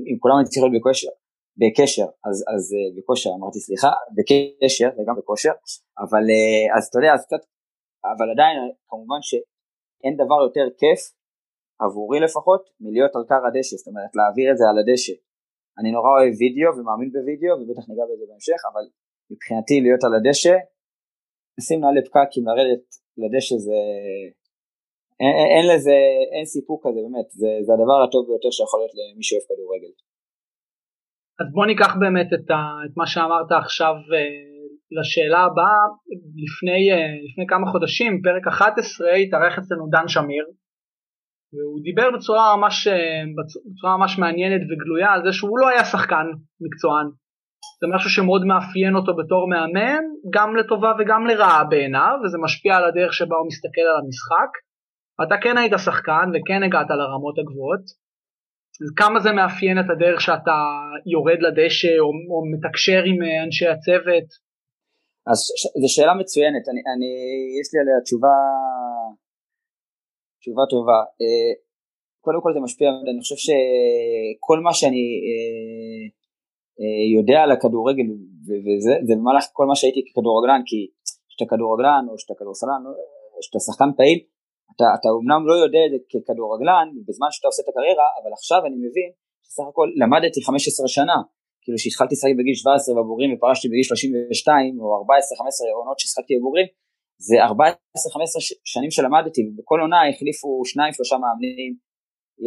עם 0.09 0.17
כולם 0.23 0.35
אני 0.39 0.47
צריך 0.51 0.63
להיות 0.63 0.75
בכושר, 0.77 1.11
בקשר, 1.59 2.07
אז, 2.27 2.37
אז 2.53 2.63
אה, 2.75 2.87
בכושר 2.95 3.29
אמרתי 3.37 3.59
סליחה, 3.67 3.91
בקשר 4.15 4.89
וגם 4.95 5.15
בכושר, 5.19 5.55
אבל 6.03 6.23
אה, 6.33 6.65
אז 6.75 6.83
אתה 6.87 6.97
יודע, 6.99 7.11
אז 7.15 7.21
קצת, 7.27 7.43
אבל 8.11 8.27
עדיין 8.33 8.55
כמובן 8.89 9.21
שאין 9.27 10.13
דבר 10.21 10.39
יותר 10.47 10.67
כיף 10.81 11.01
עבורי 11.83 12.19
לפחות, 12.25 12.63
מלהיות 12.81 13.13
על 13.15 13.23
קר 13.31 13.41
הדשא, 13.47 13.75
זאת 13.79 13.87
אומרת 13.87 14.11
להעביר 14.17 14.47
את 14.51 14.57
זה 14.59 14.65
על 14.71 14.77
הדשא. 14.81 15.15
אני 15.79 15.89
נורא 15.95 16.09
אוהב 16.15 16.33
וידאו 16.39 16.69
ומאמין 16.77 17.09
בוידאו 17.13 17.53
ובטח 17.59 17.85
ניגע 17.89 18.05
בזה 18.09 18.25
בהמשך, 18.29 18.59
אבל 18.71 18.85
מבחינתי 19.31 19.75
להיות 19.85 20.03
על 20.05 20.13
הדשא, 20.17 20.55
לשים 21.57 21.79
נעלי 21.81 22.03
פקקים, 22.07 22.43
לרדת 22.47 22.85
לדשא 23.21 23.55
זה... 23.65 23.79
אין, 25.21 25.33
אין, 25.53 25.65
לזה, 25.71 25.97
אין 26.35 26.45
סיפוק 26.53 26.79
כזה 26.85 26.99
באמת, 27.05 27.27
זה, 27.41 27.49
זה 27.65 27.71
הדבר 27.73 27.99
הטוב 28.03 28.21
ביותר 28.27 28.51
שיכול 28.51 28.79
להיות 28.79 28.93
למי 28.97 29.23
שאוהב 29.27 29.45
כדורגל. 29.49 29.93
אז 31.39 31.47
בוא 31.55 31.65
ניקח 31.65 31.91
באמת 32.01 32.29
את, 32.33 32.47
ה, 32.55 32.61
את 32.85 32.93
מה 32.99 33.07
שאמרת 33.07 33.51
עכשיו 33.63 33.95
אה, 34.13 34.57
לשאלה 34.97 35.39
הבאה, 35.47 35.81
לפני, 36.43 36.81
אה, 36.93 37.13
לפני 37.25 37.45
כמה 37.47 37.65
חודשים, 37.71 38.21
פרק 38.25 38.47
11, 38.47 39.13
התארח 39.13 39.57
אצלנו 39.57 39.87
דן 39.93 40.07
שמיר, 40.07 40.45
והוא 41.53 41.81
דיבר 41.87 42.07
בצורה 42.15 42.55
ממש, 42.55 42.87
אה, 42.87 43.23
בצורה 43.69 43.97
ממש 43.97 44.19
מעניינת 44.19 44.61
וגלויה 44.69 45.09
על 45.13 45.21
זה 45.25 45.31
שהוא 45.37 45.59
לא 45.59 45.67
היה 45.69 45.83
שחקן 45.85 46.27
מקצוען. 46.65 47.07
זה 47.81 47.87
משהו 47.95 48.09
שמאוד 48.09 48.43
מאפיין 48.45 48.95
אותו 48.95 49.15
בתור 49.15 49.49
מאמן, 49.49 50.03
גם 50.35 50.55
לטובה 50.55 50.91
וגם 50.99 51.27
לרעה 51.27 51.63
בעיניו, 51.63 52.13
וזה 52.23 52.37
משפיע 52.43 52.75
על 52.75 52.85
הדרך 52.85 53.13
שבה 53.13 53.35
הוא 53.35 53.47
מסתכל 53.47 53.81
על 53.81 53.97
המשחק. 54.03 54.51
אתה 55.23 55.35
כן 55.43 55.57
היית 55.57 55.73
שחקן 55.85 56.27
וכן 56.33 56.63
הגעת 56.63 56.89
לרמות 56.89 57.35
הגבוהות. 57.39 57.85
כמה 58.95 59.19
זה 59.19 59.31
מאפיין 59.31 59.79
את 59.79 59.89
הדרך 59.91 60.21
שאתה 60.21 60.57
יורד 61.13 61.39
לדשא 61.45 61.93
או, 61.99 62.07
או 62.31 62.37
מתקשר 62.51 63.01
עם 63.09 63.17
אנשי 63.45 63.67
הצוות? 63.67 64.27
אז 65.29 65.39
זו 65.81 65.89
שאלה 65.95 66.13
מצוינת, 66.13 66.63
אני, 66.71 66.81
אני, 66.91 67.11
יש 67.59 67.67
לי 67.73 67.77
עליה 67.81 67.97
תשובה 68.05 68.35
תשובה 70.41 70.63
טובה. 70.69 70.99
אה, 71.21 71.51
קודם 72.25 72.41
כל 72.43 72.51
זה 72.53 72.59
משפיע, 72.59 72.87
אני 73.11 73.21
חושב 73.23 73.39
שכל 73.45 74.59
מה 74.65 74.73
שאני 74.73 75.05
אה, 75.27 76.03
אה, 76.79 77.03
יודע 77.17 77.39
על 77.43 77.51
הכדורגל 77.51 78.07
וזה, 78.47 78.93
זה 79.07 79.13
במהלך 79.15 79.45
כל 79.53 79.65
מה 79.65 79.75
שהייתי 79.75 80.01
ככדורגלן, 80.07 80.61
כי 80.69 80.79
כשאתה 81.27 81.45
כדורגלן 81.51 82.03
או 82.09 82.13
שאתה 82.19 82.33
כדורסלן 82.39 82.81
או 82.85 82.91
שאתה 83.45 83.59
שחקן 83.59 83.89
פעיל, 83.97 84.19
אתה, 84.71 84.87
אתה 84.97 85.09
אומנם 85.17 85.41
לא 85.49 85.55
יודע 85.63 85.81
את 85.85 85.91
זה 85.93 85.99
ככדורגלן 86.11 86.87
בזמן 87.07 87.29
שאתה 87.33 87.47
עושה 87.51 87.61
את 87.63 87.69
הקריירה, 87.69 88.07
אבל 88.19 88.31
עכשיו 88.37 88.59
אני 88.67 88.77
מבין 88.85 89.09
שסך 89.45 89.65
הכל 89.71 89.87
למדתי 90.01 90.39
15 90.43 90.87
שנה, 90.97 91.17
כאילו 91.63 91.77
שהתחלתי 91.81 92.13
לשחק 92.15 92.33
בגיל 92.39 92.55
17 92.55 92.95
בבוגרים 92.97 93.29
ופרשתי 93.33 93.67
בגיל 93.71 93.83
32 93.83 94.79
או 94.81 94.85
14-15 95.01 95.03
עונות 95.79 95.97
ששחקתי 95.99 96.33
בבוגרים, 96.37 96.67
זה 97.27 97.35
14-15 97.45 97.51
שנים 98.73 98.91
שלמדתי, 98.95 99.41
ובכל 99.47 99.79
עונה 99.83 99.99
החליפו 100.09 100.49
שניים 100.71 100.91
שלושה 100.97 101.15
מאמנים, 101.23 101.71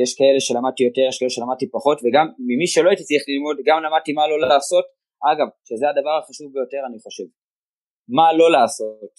יש 0.02 0.10
כאלה 0.18 0.40
שלמדתי 0.46 0.82
יותר, 0.88 1.04
יש 1.10 1.16
כאלה 1.18 1.32
שלמדתי 1.36 1.66
פחות, 1.76 1.98
וגם 2.04 2.26
ממי 2.48 2.66
שלא 2.72 2.88
הייתי 2.90 3.04
צריך 3.08 3.22
ללמוד, 3.30 3.56
גם 3.66 3.76
למדתי 3.84 4.10
מה 4.18 4.24
לא 4.30 4.36
לעשות, 4.52 4.84
אגב, 5.30 5.48
שזה 5.68 5.86
הדבר 5.90 6.14
החשוב 6.18 6.48
ביותר 6.54 6.80
אני 6.88 6.98
חושב, 7.04 7.28
מה 8.16 8.26
לא 8.40 8.46
לעשות, 8.56 9.12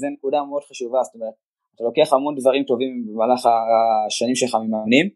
זו 0.00 0.08
נקודה 0.16 0.38
מאוד 0.48 0.62
חשובה, 0.68 1.00
זאת 1.06 1.14
אומרת, 1.16 1.36
אתה 1.76 1.84
לוקח 1.84 2.12
המון 2.12 2.34
דברים 2.40 2.64
טובים 2.70 2.92
במהלך 3.06 3.40
השנים 4.06 4.36
שלך 4.40 4.54
ממאמנים, 4.54 5.06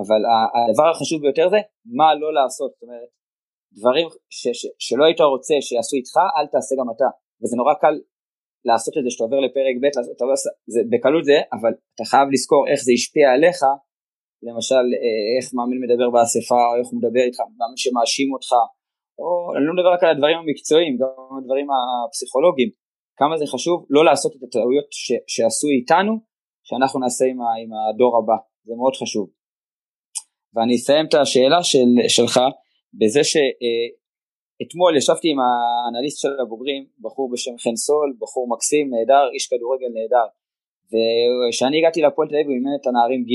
אבל 0.00 0.20
הדבר 0.54 0.88
החשוב 0.90 1.18
ביותר 1.22 1.46
זה 1.54 1.60
מה 1.98 2.14
לא 2.14 2.34
לעשות, 2.38 2.70
זאת 2.74 2.82
אומרת, 2.82 3.10
דברים 3.78 4.06
ש, 4.38 4.42
ש, 4.60 4.62
שלא 4.86 5.04
היית 5.04 5.20
רוצה 5.20 5.54
שיעשו 5.66 5.96
איתך, 5.96 6.14
אל 6.36 6.46
תעשה 6.52 6.72
גם 6.80 6.88
אתה, 6.94 7.08
וזה 7.40 7.56
נורא 7.56 7.74
קל 7.82 7.94
לעשות 8.68 8.94
את 8.98 9.02
זה 9.04 9.10
שאתה 9.10 9.24
עובר 9.24 9.40
לפרק 9.46 9.76
ב', 9.82 9.86
אתה 10.16 10.24
לא, 10.28 10.34
זה, 10.74 10.80
בקלות 10.92 11.24
זה, 11.30 11.38
אבל 11.56 11.72
אתה 11.94 12.04
חייב 12.10 12.26
לזכור 12.32 12.62
איך 12.70 12.80
זה 12.86 12.92
השפיע 12.96 13.26
עליך, 13.34 13.60
למשל 14.46 14.84
אה, 15.02 15.28
איך 15.36 15.46
מאמין 15.56 15.78
מדבר 15.84 16.08
באספה, 16.14 16.60
או 16.68 16.74
איך 16.78 16.86
הוא 16.90 16.98
מדבר 17.00 17.24
איתך, 17.28 17.40
מאמין 17.58 17.78
שמאשים 17.82 18.28
אותך, 18.34 18.52
או 19.20 19.28
אני 19.54 19.64
לא 19.68 19.72
מדבר 19.76 19.92
רק 19.94 20.02
על 20.04 20.10
הדברים 20.14 20.36
המקצועיים, 20.38 20.94
גם 21.00 21.12
על 21.32 21.38
הדברים 21.42 21.68
הפסיכולוגיים, 21.76 22.70
כמה 23.20 23.34
זה 23.38 23.46
חשוב 23.46 23.86
לא 23.90 24.04
לעשות 24.04 24.32
את 24.36 24.42
הטעויות 24.42 24.88
ש, 24.90 25.12
שעשו 25.32 25.68
איתנו, 25.68 26.12
שאנחנו 26.66 27.00
נעשה 27.00 27.24
עם, 27.30 27.38
ה, 27.40 27.48
עם 27.62 27.70
הדור 27.72 28.12
הבא, 28.18 28.38
זה 28.66 28.74
מאוד 28.80 28.94
חשוב. 29.02 29.26
ואני 30.54 30.74
אסיים 30.76 31.06
את 31.08 31.14
השאלה 31.14 31.62
של, 31.62 31.90
שלך 32.08 32.40
בזה 32.98 33.24
ש... 33.24 33.36
אה, 33.36 33.88
ישבתי 34.96 35.28
עם 35.32 35.38
האנליסט 35.40 36.18
של 36.22 36.34
הבוגרים, 36.42 36.82
בחור 37.04 37.30
בשם 37.32 37.56
חן 37.64 37.76
סול, 37.76 38.08
בחור 38.20 38.44
מקסים, 38.52 38.90
נהדר, 38.94 39.24
איש 39.34 39.44
כדורגל 39.50 39.90
נהדר. 39.96 40.26
וכשאני 40.90 41.78
הגעתי 41.78 42.00
לפועל 42.02 42.28
תל 42.28 42.34
אביב 42.34 42.46
הוא 42.46 42.56
אימן 42.58 42.74
את 42.80 42.86
הנערים 42.86 43.22
ג' 43.30 43.34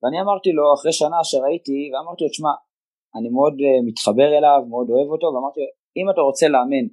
ואני 0.00 0.20
אמרתי 0.20 0.50
לו 0.58 0.64
אחרי 0.74 0.92
שנה 0.92 1.20
שראיתי, 1.30 1.78
ואמרתי 1.90 2.24
לו, 2.24 2.30
תשמע, 2.30 2.54
אני 3.16 3.28
מאוד 3.36 3.54
uh, 3.60 3.64
מתחבר 3.88 4.28
אליו, 4.38 4.58
מאוד 4.72 4.86
אוהב 4.90 5.08
אותו, 5.14 5.26
ואמרתי 5.26 5.60
לו, 5.60 5.66
אם 5.98 6.06
אתה 6.10 6.20
רוצה 6.28 6.46
לאמן 6.54 6.86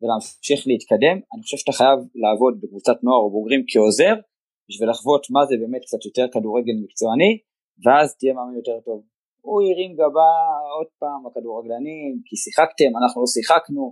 ולהמשיך 0.00 0.60
להתקדם, 0.70 1.16
אני 1.32 1.42
חושב 1.44 1.58
שאתה 1.60 1.74
חייב 1.78 1.98
לעבוד 2.22 2.54
בקבוצת 2.62 2.96
נוער 3.04 3.20
או 3.24 3.30
בוגרים 3.36 3.62
כעוזר, 3.70 4.14
בשביל 4.68 4.88
לחוות 4.90 5.22
מה 5.34 5.42
זה 5.48 5.54
באמת 5.62 5.82
קצת 5.86 6.02
יותר 6.08 6.26
כדורגל 6.32 6.76
מקצועני, 6.84 7.32
ואז 7.84 8.06
תהיה 8.18 8.32
מאמן 8.36 8.56
יותר 8.60 8.76
טוב. 8.88 8.98
הוא 9.46 9.58
הרים 9.68 9.92
גבה 10.00 10.30
עוד 10.76 10.88
פעם 11.00 11.20
הכדורגלנים, 11.26 12.12
כי 12.26 12.36
שיחקתם, 12.42 12.90
אנחנו 13.00 13.18
לא 13.22 13.28
שיחקנו, 13.36 13.82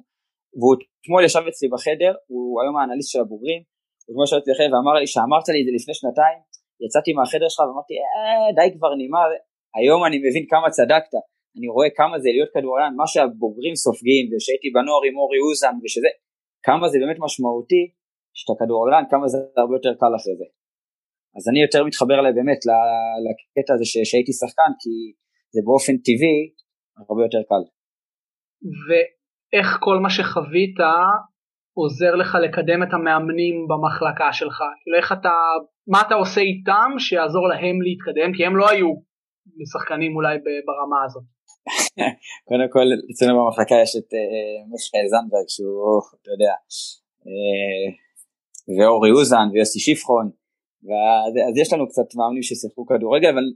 והוא 0.59 0.75
אתמול 1.00 1.23
ישב 1.25 1.44
אצלי 1.50 1.68
בחדר, 1.75 2.12
הוא 2.30 2.44
היום 2.61 2.75
האנליסט 2.76 3.11
של 3.12 3.21
הבוגרים, 3.25 3.61
הוא 4.04 4.12
אתמול 4.12 4.25
ישב 4.26 4.38
אצלי 4.40 4.52
בחדר 4.54 4.71
ואמר 4.73 4.94
לי, 5.00 5.06
שאמרת 5.14 5.47
לי 5.54 5.61
את 5.61 5.66
זה 5.66 5.73
לפני 5.78 5.94
שנתיים, 6.00 6.38
יצאתי 6.85 7.11
מהחדר 7.16 7.49
שלך 7.52 7.61
ואמרתי, 7.66 7.94
אה, 8.04 8.49
די 8.59 8.68
כבר 8.76 8.92
נמאר, 9.00 9.28
היום 9.78 10.00
אני 10.06 10.18
מבין 10.25 10.44
כמה 10.52 10.68
צדקת, 10.76 11.14
אני 11.56 11.68
רואה 11.75 11.88
כמה 12.00 12.16
זה 12.23 12.28
להיות 12.35 12.50
כדורגלן, 12.54 12.92
מה 13.00 13.06
שהבוגרים 13.12 13.75
סופגים, 13.85 14.25
ושהייתי 14.30 14.68
בנוער 14.75 15.02
עם 15.09 15.16
אורי 15.23 15.40
אוזן 15.47 15.75
ושזה, 15.82 16.11
כמה 16.66 16.85
זה 16.90 16.97
באמת 17.02 17.18
משמעותי, 17.26 17.85
שאתה 18.38 18.54
כדורגלן, 18.61 19.04
כמה 19.12 19.26
זה 19.32 19.38
הרבה 19.62 19.75
יותר 19.78 19.92
קל 20.00 20.12
אחרי 20.18 20.35
זה. 20.40 20.47
אז 21.37 21.44
אני 21.50 21.61
יותר 21.66 21.80
מתחבר 21.88 22.16
אליי 22.21 22.32
באמת 22.38 22.61
לקטע 23.25 23.73
הזה 23.75 23.85
שהייתי 24.11 24.32
שחקן, 24.40 24.73
כי 24.82 24.94
זה 25.54 25.61
באופן 25.66 25.97
טבעי 26.06 26.40
הרבה 27.09 27.23
יותר 27.26 27.42
קל. 27.50 27.62
ואיך 28.87 29.68
כל 29.87 29.97
מה 30.04 30.11
שחווית 30.16 30.76
עוזר 31.78 32.12
לך 32.23 32.30
לקדם 32.44 32.80
את 32.82 32.92
המאמנים 32.92 33.56
במחלקה 33.71 34.32
שלך? 34.32 34.59
כאילו 34.80 34.97
איך 35.00 35.12
אתה, 35.12 35.35
מה 35.92 36.00
אתה 36.06 36.14
עושה 36.14 36.40
איתם 36.40 36.90
שיעזור 36.99 37.44
להם 37.49 37.76
להתקדם? 37.87 38.30
כי 38.37 38.42
הם 38.47 38.56
לא 38.56 38.66
היו 38.71 38.88
שחקנים 39.73 40.16
אולי 40.16 40.35
ברמה 40.68 41.04
הזאת. 41.06 41.25
קודם 42.49 42.69
כל 42.73 42.87
אצלנו 43.11 43.45
במחלקה 43.45 43.75
יש 43.83 43.97
את 43.97 44.12
uh, 44.12 44.71
מיכאל 44.71 45.07
זנדברג 45.12 45.49
שהוא 45.49 46.00
אתה 46.23 46.31
יודע 46.31 46.54
uh, 47.26 47.90
ואורי 48.78 49.11
אוזן 49.11 49.47
ויוסי 49.52 49.81
שיפחון 49.81 50.31
אז 51.49 51.57
יש 51.57 51.73
לנו 51.73 51.88
קצת 51.88 52.09
מאמנים 52.16 52.42
ששיחקו 52.42 52.87
כדורגל 52.87 53.28
אבל 53.28 53.47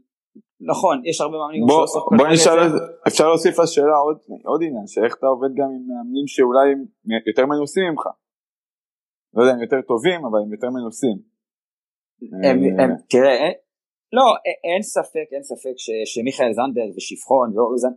נכון 0.61 1.03
יש 1.05 1.21
הרבה 1.21 1.37
מאמנים 1.39 1.67
בוא, 1.67 1.87
בוא 2.19 2.29
נשאל 2.29 2.59
אפשר 3.09 3.29
להוסיף 3.29 3.59
לשאלה 3.59 3.97
עוד, 4.05 4.19
עוד 4.45 4.61
עניין 4.63 4.87
שאיך 4.87 5.17
אתה 5.19 5.27
עובד 5.27 5.49
גם 5.59 5.69
עם 5.75 5.83
מאמנים 5.89 6.27
שאולי 6.27 6.67
יותר 7.27 7.47
מנוסים 7.47 7.85
ממך? 7.91 8.07
לא 9.35 9.43
יודע 9.43 9.53
הם 9.55 9.63
יותר 9.63 9.81
טובים 9.89 10.25
אבל 10.25 10.39
הם 10.45 10.53
יותר 10.53 10.71
מנוסים. 10.71 11.17
הם, 12.45 12.81
הם, 12.81 12.91
תראה 13.09 13.51
לא, 14.13 14.27
אין 14.65 14.83
ספק, 14.83 15.27
אין 15.33 15.43
ספק 15.43 15.77
ש, 15.77 15.91
שמיכאל 16.13 16.53
זנדברג 16.53 16.97
ושפחון 16.97 17.59
ואוריזן 17.59 17.95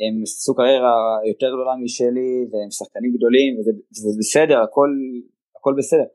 הם 0.00 0.22
עשו 0.22 0.54
קריירה 0.54 0.96
יותר 1.30 1.48
גדולה 1.54 1.74
משלי 1.84 2.32
והם 2.50 2.70
שחקנים 2.78 3.12
גדולים 3.16 3.50
וזה, 3.58 3.72
וזה 3.90 4.18
בסדר, 4.20 4.58
הכל, 4.66 4.90
הכל 5.56 5.74
בסדר. 5.78 6.08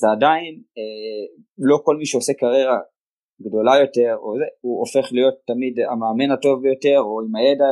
זה 0.00 0.06
עדיין 0.16 0.52
אה, 0.78 1.24
לא 1.58 1.76
כל 1.84 1.96
מי 1.96 2.06
שעושה 2.06 2.32
קריירה 2.32 2.78
גדולה 3.46 3.74
יותר 3.84 4.12
או 4.22 4.28
זה, 4.38 4.46
הוא 4.60 4.74
הופך 4.82 5.12
להיות 5.12 5.34
תמיד 5.50 5.74
המאמן 5.90 6.30
הטוב 6.34 6.56
ביותר 6.62 6.98
או 7.08 7.20
עם 7.24 7.36
הידע. 7.36 7.68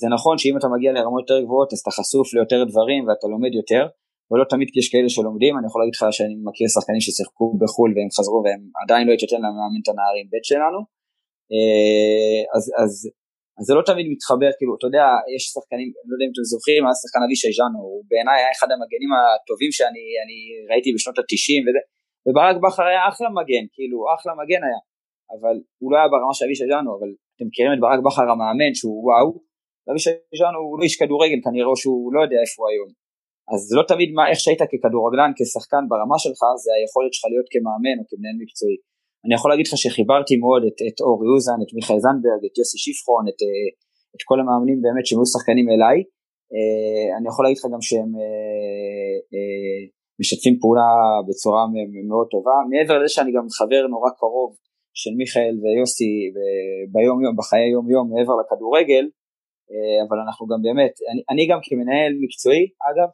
זה 0.00 0.06
נכון 0.16 0.38
שאם 0.38 0.56
אתה 0.58 0.68
מגיע 0.74 0.92
לרמות 0.92 1.22
יותר 1.24 1.40
גבוהות 1.44 1.72
אז 1.72 1.78
אתה 1.82 1.90
חשוף 1.98 2.34
ליותר 2.34 2.60
דברים 2.70 3.00
ואתה 3.06 3.26
לומד 3.32 3.52
יותר, 3.60 3.84
ולא 4.30 4.44
תמיד 4.52 4.68
יש 4.80 4.86
כאלה 4.92 5.08
שלומדים, 5.16 5.52
אני 5.58 5.66
יכול 5.68 5.78
להגיד 5.80 5.94
לך 5.98 6.04
שאני 6.16 6.34
מכיר 6.48 6.66
שחקנים 6.76 7.02
ששיחקו 7.04 7.46
בחו"ל 7.60 7.90
והם 7.94 8.10
חזרו 8.16 8.38
והם 8.44 8.62
עדיין 8.82 9.04
לא 9.08 9.12
התייתן 9.14 9.40
להם 9.44 9.54
לאמן 9.58 9.80
את 9.82 9.88
הנערים 9.90 10.26
ב' 10.32 10.44
שלנו, 10.50 10.80
אה, 11.52 12.40
אז, 12.54 12.64
אז, 12.82 12.92
אז 13.58 13.64
זה 13.68 13.72
לא 13.78 13.82
תמיד 13.90 14.06
מתחבר, 14.14 14.50
כאילו, 14.58 14.72
אתה 14.76 14.86
יודע, 14.88 15.06
יש 15.34 15.42
שחקנים, 15.54 15.88
אני 16.00 16.08
לא 16.10 16.14
יודע 16.16 16.26
אם 16.26 16.32
אתם 16.34 16.44
זוכרים, 16.52 16.80
היה 16.84 16.94
שחקן 17.02 17.22
אבישי 17.26 17.50
ז'אנו, 17.58 17.78
הוא 17.88 18.02
בעיניי 18.10 18.38
היה 18.40 18.50
אחד 18.56 18.68
המגנים 18.74 19.10
הטובים 19.16 19.72
שאני 19.76 20.04
ראיתי 20.70 20.90
בשנות 20.96 21.16
התשעים 21.20 21.62
וברק 22.24 22.56
בכר 22.64 22.86
היה 22.90 23.02
אחלה 23.10 23.28
מגן, 23.38 23.64
כאילו, 23.74 23.98
אחלה 24.16 24.32
מגן 24.40 24.62
היה, 24.66 24.80
אבל 25.34 25.56
הוא 25.80 25.88
לא 25.90 25.96
היה 25.98 26.08
ברמה 26.12 26.34
של 26.36 26.44
אבישי 26.46 26.66
ז'אנו, 26.70 26.90
אבל 26.96 27.10
אתם 27.34 27.46
מכירים 27.50 27.72
את 27.74 27.80
ברק 27.84 28.00
בכר 28.06 28.26
המאמן 28.32 28.72
שהוא 28.78 28.98
וואו, 29.06 29.28
ואבישי 29.84 30.10
ז'אנו 30.40 30.58
הוא 30.66 30.76
לא 30.78 30.84
איש 30.86 30.94
כדורגל 31.00 31.40
כנראה, 31.46 31.72
שהוא 31.82 32.12
לא 32.14 32.20
יודע 32.24 32.38
איפה 32.44 32.56
הוא 32.60 32.68
היום. 32.72 32.90
אז 33.52 33.60
לא 33.76 33.82
תמיד 33.90 34.10
מה, 34.16 34.24
איך 34.30 34.38
שהיית 34.44 34.62
ככדורגלן, 34.70 35.30
כשחקן 35.36 35.82
ברמה 35.90 36.18
שלך, 36.24 36.40
זה 36.62 36.70
היכולת 36.76 37.12
שלך 37.14 37.24
להיות 37.32 37.48
כמאמן 37.52 37.96
או 38.00 38.04
כמנהל 38.10 38.36
מקצועי. 38.42 38.78
אני 39.24 39.34
יכול 39.36 39.48
להגיד 39.50 39.66
לך 39.68 39.74
שחיברתי 39.82 40.34
מאוד 40.42 40.62
את, 40.68 40.78
את 40.88 40.98
אורי 41.06 41.28
אוזן, 41.34 41.58
את 41.64 41.70
מיכאל 41.76 41.98
זנדברג, 42.04 42.42
את 42.48 42.54
יוסי 42.58 42.78
שיפחון, 42.84 43.22
את, 43.30 43.38
אה, 43.46 43.68
את 44.14 44.22
כל 44.28 44.38
המאמנים 44.40 44.78
באמת 44.84 45.04
שהם 45.06 45.24
שחקנים 45.34 45.66
אליי. 45.74 45.98
אה, 46.54 47.06
אני 47.16 47.26
יכול 47.30 47.42
להגיד 47.44 47.58
לך 47.60 47.66
גם 47.74 47.82
שהם 47.88 48.10
אה, 48.20 49.16
משתפים 50.20 50.54
פעולה 50.60 50.90
בצורה 51.28 51.62
מאוד 52.10 52.26
טובה. 52.34 52.56
מעבר 52.72 52.96
לזה 52.98 53.12
שאני 53.14 53.30
גם 53.36 53.46
חבר 53.58 53.82
נורא 53.94 54.10
קרוב 54.20 54.50
של 55.00 55.12
מיכאל 55.20 55.54
ויוסי 55.62 56.12
ביום 56.94 57.18
יום, 57.24 57.34
בחיי 57.40 57.68
יום 57.76 57.86
יום 57.94 58.06
מעבר 58.12 58.34
לכדורגל, 58.40 59.04
אבל 60.04 60.18
אנחנו 60.24 60.42
גם 60.50 60.60
באמת, 60.66 60.94
אני, 61.10 61.20
אני 61.32 61.42
גם 61.50 61.60
כמנהל 61.66 62.12
מקצועי 62.22 62.64
אגב, 62.88 63.08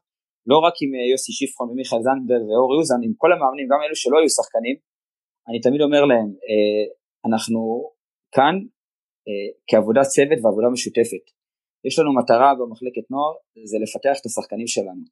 לא 0.50 0.56
רק 0.66 0.74
עם 0.82 0.90
אה, 0.94 1.06
יוסי 1.12 1.32
שיפחון 1.38 1.66
ומיכאל 1.70 2.00
זנדברג 2.06 2.44
ואורי 2.48 2.76
אוזן, 2.78 3.00
עם 3.06 3.12
כל 3.20 3.30
המאמנים, 3.32 3.66
גם 3.70 3.80
אלו 3.84 3.96
שלא 4.02 4.16
היו 4.18 4.30
שחקנים, 4.38 4.76
אני 5.48 5.58
תמיד 5.64 5.80
אומר 5.86 6.02
להם, 6.10 6.28
אה, 6.48 6.84
אנחנו 7.28 7.60
כאן 8.36 8.54
אה, 9.26 9.48
כעבודת 9.68 10.06
צוות 10.14 10.38
ועבודה 10.42 10.68
משותפת. 10.76 11.24
יש 11.86 11.94
לנו 11.98 12.10
מטרה 12.20 12.50
במחלקת 12.58 13.06
נוער, 13.12 13.32
זה 13.70 13.76
לפתח 13.84 14.14
את 14.20 14.26
השחקנים 14.26 14.68
שלנו. 14.74 15.04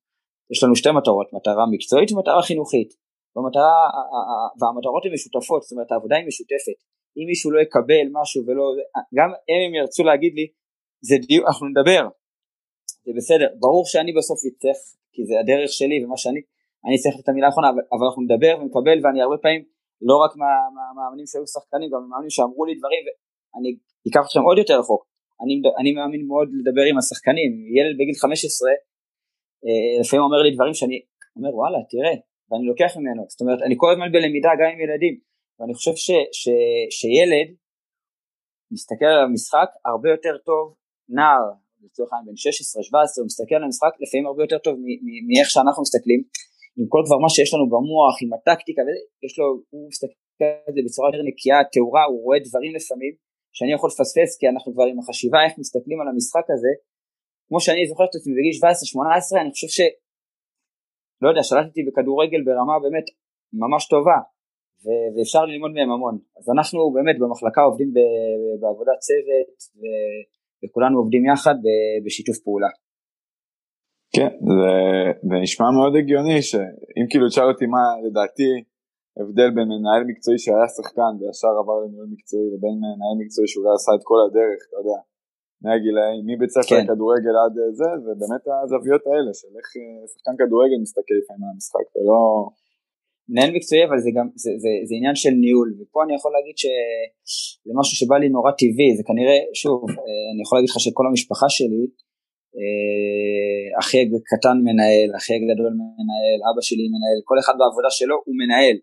יש 0.53 0.59
לנו 0.63 0.75
שתי 0.77 0.93
מטרות, 0.99 1.29
מטרה 1.37 1.65
מקצועית 1.73 2.13
ומטרה 2.13 2.43
חינוכית. 2.43 2.91
במטרה, 3.37 3.75
והמטרות 4.61 5.03
הן 5.05 5.13
משותפות, 5.13 5.63
זאת 5.63 5.73
אומרת 5.73 5.93
העבודה 5.93 6.17
היא 6.17 6.27
משותפת. 6.27 6.79
אם 7.17 7.27
מישהו 7.31 7.51
לא 7.51 7.61
יקבל 7.61 8.07
משהו 8.19 8.41
ולא, 8.47 8.65
גם 9.19 9.29
הם 9.49 9.61
אם 9.67 9.75
ירצו 9.81 10.03
להגיד 10.05 10.33
לי, 10.39 10.47
זה 11.09 11.17
דיוק, 11.29 11.45
אנחנו 11.49 11.67
נדבר, 11.69 12.03
זה 13.05 13.13
בסדר, 13.17 13.49
ברור 13.63 13.85
שאני 13.87 14.13
בסוף 14.19 14.39
אצטרך 14.49 14.79
כי 15.15 15.21
זה 15.29 15.35
הדרך 15.41 15.71
שלי 15.79 15.97
ומה 16.05 16.17
שאני, 16.23 16.41
אני 16.87 16.97
צריך 17.03 17.15
את 17.21 17.29
המילה 17.29 17.47
האחרונה, 17.47 17.71
אבל, 17.71 17.85
אבל 17.93 18.05
אנחנו 18.07 18.23
נדבר 18.23 18.53
ונקבל 18.61 18.97
ואני 19.03 19.23
הרבה 19.23 19.39
פעמים, 19.43 19.63
לא 20.09 20.17
רק 20.25 20.33
מהמאמנים 20.77 21.27
שהיו 21.31 21.47
שחקנים, 21.47 21.89
גם 21.93 22.01
מהמאמנים 22.03 22.31
שאמרו 22.37 22.65
לי 22.69 22.75
דברים, 22.81 23.03
ואני 23.07 23.71
אקח 24.09 24.23
אתכם 24.27 24.43
עוד 24.49 24.59
יותר 24.59 24.77
רחוק, 24.83 25.03
אני, 25.43 25.55
אני 25.81 25.91
מאמין 25.97 26.23
מאוד 26.31 26.49
לדבר 26.59 26.85
עם 26.91 26.99
השחקנים, 26.99 27.51
ילד 27.77 27.95
בגיל 27.99 28.15
15, 28.15 28.71
אה, 29.65 30.01
לפעמים 30.01 30.23
אומר 30.27 30.41
לי 30.47 30.51
דברים 30.57 30.75
שאני 30.75 30.99
אומר 31.37 31.53
וואלה 31.57 31.79
תראה, 31.91 32.15
ואני 32.49 32.65
לוקח 32.71 32.93
ממנו, 32.99 33.23
זאת 33.29 33.41
אומרת 33.41 33.61
אני 33.67 33.75
כל 33.83 33.91
הזמן 33.93 34.13
בלמידה 34.13 34.53
גם 34.61 34.69
עם 34.73 34.81
ילדים, 34.85 35.15
ואני 35.57 35.75
חושב 35.75 35.95
ש, 36.05 36.09
ש, 36.41 36.43
שילד 36.99 37.49
מסתכל 38.73 39.11
על 39.15 39.25
המשחק 39.25 39.69
הרבה 39.85 40.09
יותר 40.11 40.35
טוב, 40.49 40.75
נער 41.09 41.45
לצורך 41.85 42.11
העניין 42.13 42.27
בן 42.27 42.37
16-17 42.37 43.19
הוא 43.19 43.27
מסתכל 43.31 43.57
על 43.59 43.65
המשחק 43.69 43.93
לפעמים 44.03 44.27
הרבה 44.27 44.43
יותר 44.47 44.59
טוב 44.67 44.75
מאיך 45.29 45.47
שאנחנו 45.53 45.83
מסתכלים. 45.87 46.21
עם 46.79 46.87
כל 46.93 47.03
כבר 47.07 47.19
מה 47.25 47.31
שיש 47.35 47.51
לנו 47.55 47.67
במוח 47.75 48.15
עם 48.23 48.31
הטקטיקה 48.37 48.83
יש 49.27 49.33
לו 49.39 49.47
הוא 49.73 49.89
מסתכל 49.93 50.45
על 50.67 50.73
זה 50.75 50.81
בצורה 50.87 51.07
יותר 51.09 51.23
נקייה 51.29 51.59
טהורה 51.73 52.05
הוא 52.11 52.21
רואה 52.27 52.39
דברים 52.49 52.73
לפעמים 52.79 53.13
שאני 53.57 53.73
יכול 53.77 53.89
לפספס 53.93 54.31
כי 54.39 54.45
אנחנו 54.53 54.69
כבר 54.75 54.87
עם 54.91 54.99
החשיבה 55.01 55.39
איך 55.45 55.55
מסתכלים 55.63 55.99
על 56.01 56.09
המשחק 56.13 56.47
הזה. 56.55 56.73
כמו 57.49 57.59
שאני 57.65 57.83
זוכר 57.91 58.05
את 58.09 58.15
עצמי 58.19 58.33
בגיל 58.37 58.55
17-18 58.63 59.41
אני 59.43 59.51
חושב 59.55 59.71
ש... 59.77 59.79
לא 61.23 61.29
יודע 61.31 61.43
שלטתי 61.51 61.81
בכדורגל 61.87 62.43
ברמה 62.49 62.75
באמת 62.85 63.07
ממש 63.63 63.83
טובה 63.93 64.19
ו- 64.83 65.09
ואפשר 65.13 65.43
ללמוד 65.51 65.73
מהם 65.77 65.91
המון. 65.95 66.17
אז 66.39 66.45
אנחנו 66.55 66.81
באמת 66.97 67.17
במחלקה 67.21 67.63
עובדים 67.69 67.91
בעבודת 68.61 68.99
צוות 69.07 69.59
ו- 69.79 70.23
וכולנו 70.63 70.99
עובדים 70.99 71.23
יחד 71.33 71.55
בשיתוף 72.05 72.39
פעולה. 72.45 72.73
כן, 74.17 74.31
זה, 74.49 74.73
זה 75.29 75.37
נשמע 75.45 75.67
מאוד 75.77 75.93
הגיוני 75.99 76.39
שאם 76.49 77.07
כאילו 77.11 77.27
תשאל 77.29 77.49
אותי 77.53 77.67
מה 77.75 77.85
לדעתי 78.05 78.51
הבדל 79.21 79.51
בין 79.57 79.69
מנהל 79.73 80.03
מקצועי 80.11 80.39
שהיה 80.45 80.69
שחקן 80.77 81.13
וישר 81.19 81.53
עבר 81.61 81.77
לניהול 81.83 82.09
מקצועי 82.15 82.47
לבין 82.53 82.77
מנהל 82.83 83.17
מקצועי 83.23 83.49
שאולי 83.53 83.73
עשה 83.79 83.93
את 83.97 84.03
כל 84.09 84.19
הדרך, 84.25 84.61
אתה 84.69 84.77
יודע, 84.81 84.99
מהגילאים, 85.63 86.23
מבית 86.31 86.51
ספר 86.57 86.77
כן. 86.79 86.85
כדורגל 86.89 87.35
עד 87.43 87.55
זה, 87.79 87.89
זה 88.05 88.13
באמת 88.21 88.45
הזוויות 88.63 89.05
האלה 89.09 89.33
של 89.41 89.53
איך 89.59 89.69
אה, 89.79 90.03
שחקן 90.13 90.35
כדורגל 90.41 90.79
מסתכל 90.85 91.17
לפעמים 91.21 91.43
על 91.45 91.51
המשחק 91.55 91.87
ולא... 91.95 92.21
מנהל 93.29 93.51
מקצועי 93.57 93.85
אבל 93.89 93.99
זה 94.05 94.11
גם 94.17 94.27
זה, 94.43 94.51
זה, 94.63 94.71
זה 94.89 94.95
עניין 94.99 95.17
של 95.23 95.35
ניהול. 95.43 95.71
ופה 95.79 95.99
אני 96.05 96.15
יכול 96.19 96.33
להגיד 96.37 96.57
שזה 96.63 97.73
משהו 97.81 97.95
שבא 98.01 98.17
לי 98.23 98.29
נורא 98.37 98.51
טבעי. 98.61 98.91
זה 98.99 99.03
כנראה 99.11 99.39
שוב 99.63 99.81
אה, 99.91 100.27
אני 100.33 100.41
יכול 100.45 100.57
להגיד 100.59 100.71
לך 100.73 100.79
שכל 100.85 101.07
המשפחה 101.11 101.49
שלי 101.57 101.85
אה, 102.59 103.65
אחי 103.81 104.03
קטן 104.33 104.57
מנהל 104.67 105.11
אחי 105.19 105.37
גדול 105.51 105.73
מנהל 105.81 106.41
אבא 106.49 106.63
שלי 106.69 106.85
מנהל 106.95 107.19
כל 107.29 107.39
אחד 107.43 107.55
בעבודה 107.61 107.91
שלו 107.99 108.17
הוא 108.27 108.35
מנהל. 108.41 108.77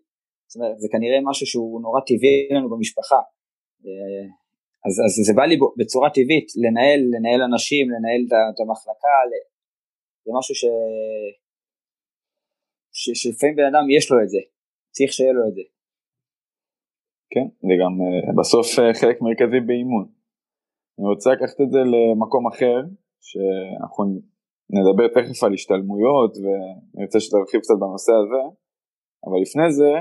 זאת 0.48 0.56
אומרת 0.56 0.76
זה 0.82 0.88
כנראה 0.94 1.18
משהו 1.30 1.46
שהוא 1.50 1.82
נורא 1.84 2.00
טבעי 2.08 2.38
לנו 2.54 2.68
במשפחה. 2.72 3.20
אה, 3.84 4.26
אז, 4.86 4.94
אז 5.06 5.12
זה 5.26 5.32
בא 5.38 5.44
לי 5.50 5.56
בצורה 5.78 6.08
טבעית, 6.16 6.48
לנהל, 6.64 7.00
לנהל 7.14 7.40
אנשים, 7.48 7.84
לנהל 7.94 8.22
את 8.50 8.58
המחלקה, 8.60 9.14
זה 10.24 10.30
משהו 10.38 10.54
ש... 10.60 10.64
שלפעמים 12.92 13.56
בן 13.56 13.66
אדם 13.72 13.84
יש 13.96 14.10
לו 14.10 14.16
את 14.22 14.28
זה, 14.28 14.38
צריך 14.94 15.12
שיהיה 15.12 15.32
לו 15.32 15.48
את 15.48 15.54
זה. 15.54 15.62
כן, 17.32 17.46
זה 17.66 17.74
גם 17.82 17.92
uh, 18.04 18.38
בסוף 18.38 18.66
uh, 18.78 19.00
חלק 19.00 19.16
מרכזי 19.22 19.60
באימון. 19.66 20.06
אני 20.98 21.06
רוצה 21.12 21.30
לקחת 21.32 21.58
את 21.64 21.70
זה 21.74 21.80
למקום 21.92 22.44
אחר, 22.52 22.76
שאנחנו 23.28 24.02
נדבר 24.76 25.06
תכף 25.16 25.38
על 25.44 25.52
השתלמויות 25.54 26.32
ואני 26.42 27.04
רוצה 27.06 27.20
שתרחיב 27.20 27.60
קצת 27.60 27.76
בנושא 27.82 28.12
הזה, 28.22 28.42
אבל 29.24 29.38
לפני 29.44 29.68
זה 29.78 29.92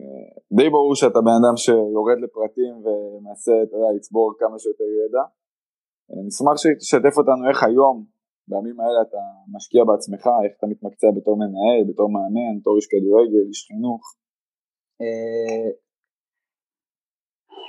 uh, 0.00 0.56
די 0.56 0.68
ברור 0.74 0.94
שאתה 1.00 1.20
בן 1.26 1.36
אדם 1.40 1.56
שיורד 1.56 2.18
לפרטים 2.24 2.74
ומנסה, 2.84 3.54
אתה 3.62 3.74
יודע, 3.76 3.90
לצבור 3.96 4.26
כמה 4.40 4.56
שיותר 4.62 4.88
ידע. 5.00 5.24
אני 6.12 6.28
אשמח 6.32 6.56
שתשתף 6.62 7.14
אותנו 7.18 7.42
איך 7.48 7.58
היום, 7.68 7.96
בימים 8.48 8.80
האלה 8.80 9.00
אתה 9.08 9.22
משקיע 9.54 9.84
בעצמך, 9.84 10.22
איך 10.44 10.52
אתה 10.58 10.66
מתמקצע 10.66 11.06
בתור 11.16 11.36
מנהל, 11.36 11.80
בתור 11.88 12.08
מאמן, 12.10 12.60
בתור 12.60 12.76
איש 12.76 12.86
כדורגל, 12.92 13.44
איש 13.48 13.60
חינוך. 13.68 14.02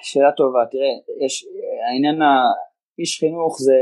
שאלה 0.03 0.31
טובה, 0.31 0.59
תראה, 0.71 0.93
יש, 1.25 1.45
העניין 1.87 2.17
האיש 2.21 3.19
חינוך 3.19 3.53
זה 3.65 3.79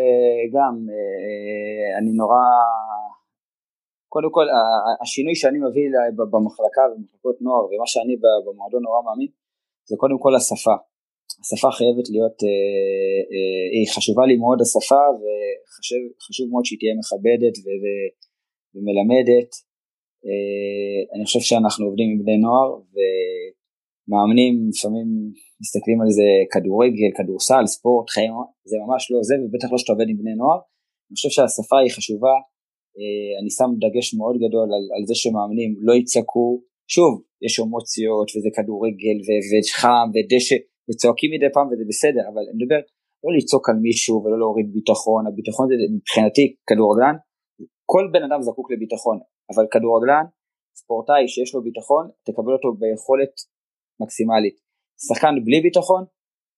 גם, 0.55 0.75
אה, 0.95 1.97
אני 1.99 2.11
נורא, 2.11 2.43
קודם 4.13 4.31
כל 4.31 4.45
השינוי 5.01 5.35
שאני 5.35 5.59
מביא 5.65 5.85
במחלקה 6.17 6.81
במחלקות 6.91 7.41
נוער 7.41 7.65
ומה 7.65 7.87
שאני 7.87 8.15
במועדון 8.23 8.83
נורא 8.83 9.01
מאמין 9.05 9.31
זה 9.89 9.95
קודם 9.97 10.17
כל 10.19 10.35
השפה, 10.35 10.75
השפה 11.41 11.69
חייבת 11.77 12.07
להיות, 12.13 12.37
אה, 12.43 13.19
אה, 13.33 13.65
היא 13.75 13.87
חשובה 13.95 14.23
לי 14.29 14.35
מאוד 14.43 14.59
השפה 14.61 15.03
וחשוב 15.19 16.47
מאוד 16.51 16.65
שהיא 16.65 16.79
תהיה 16.79 16.95
מכבדת 17.01 17.55
ומלמדת, 18.73 19.51
אני 21.13 21.23
חושב 21.25 21.39
שאנחנו 21.39 21.85
עובדים 21.85 22.09
עם 22.11 22.19
בני 22.23 22.37
נוער 22.45 22.69
ומאמנים 22.93 24.53
לפעמים 24.71 25.07
מסתכלים 25.61 25.99
על 26.01 26.09
זה 26.17 26.29
כדורגל, 26.53 27.11
כדורסל, 27.17 27.65
ספורט, 27.75 28.09
חיים, 28.09 28.33
זה 28.69 28.75
ממש 28.83 29.01
לא 29.11 29.19
זה, 29.29 29.35
ובטח 29.41 29.67
לא 29.71 29.77
שאתה 29.77 29.93
עובד 29.93 30.07
עם 30.09 30.17
בני 30.21 30.35
נוער. 30.41 30.59
אני 31.07 31.15
חושב 31.15 31.31
שהשפה 31.35 31.77
היא 31.83 31.91
חשובה, 31.97 32.35
אה, 32.97 33.29
אני 33.39 33.49
שם 33.57 33.71
דגש 33.83 34.07
מאוד 34.19 34.35
גדול 34.43 34.67
על, 34.75 34.85
על 34.95 35.03
זה 35.09 35.15
שמאמנים 35.21 35.71
לא 35.87 35.93
יצעקו, 35.99 36.47
שוב, 36.95 37.11
יש 37.45 37.59
אמוציות 37.59 38.27
וזה 38.33 38.49
כדורגל 38.55 39.17
וחם 39.25 40.07
ודשא 40.13 40.57
וצועקים 40.87 41.29
מדי 41.33 41.49
פעם 41.55 41.67
וזה 41.69 41.85
בסדר, 41.91 42.23
אבל 42.31 42.43
אני 42.49 42.57
מדבר 42.59 42.81
לא 43.23 43.29
לצעוק 43.37 43.65
על 43.69 43.77
מישהו 43.87 44.15
ולא 44.21 44.37
להוריד 44.41 44.67
ביטחון, 44.77 45.21
הביטחון 45.27 45.65
זה 45.69 45.75
מבחינתי 45.95 46.45
כדורגלן, 46.67 47.15
כל 47.91 48.03
בן 48.13 48.23
אדם 48.27 48.41
זקוק 48.47 48.67
לביטחון, 48.71 49.17
אבל 49.51 49.65
כדורגלן, 49.73 50.25
ספורטאי 50.79 51.27
שיש 51.33 51.49
לו 51.55 51.59
ביטחון, 51.67 52.03
תקבל 52.27 52.53
אותו 52.57 52.69
ביכולת 52.81 53.33
מקסימלית. 54.01 54.57
שחקן 55.07 55.33
בלי 55.45 55.59
ביטחון 55.67 56.01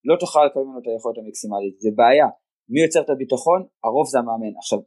לא 0.09 0.15
תוכל 0.19 0.45
לקבל 0.45 0.63
ממנו 0.65 0.79
את 0.79 0.87
היכולת 0.87 1.17
המקסימלית, 1.17 1.75
זה 1.83 1.89
בעיה. 1.99 2.27
מי 2.71 2.79
יוצר 2.85 3.01
את 3.05 3.09
הביטחון? 3.09 3.59
הרוב 3.85 4.07
זה 4.11 4.17
המאמן. 4.19 4.53
עכשיו, 4.61 4.79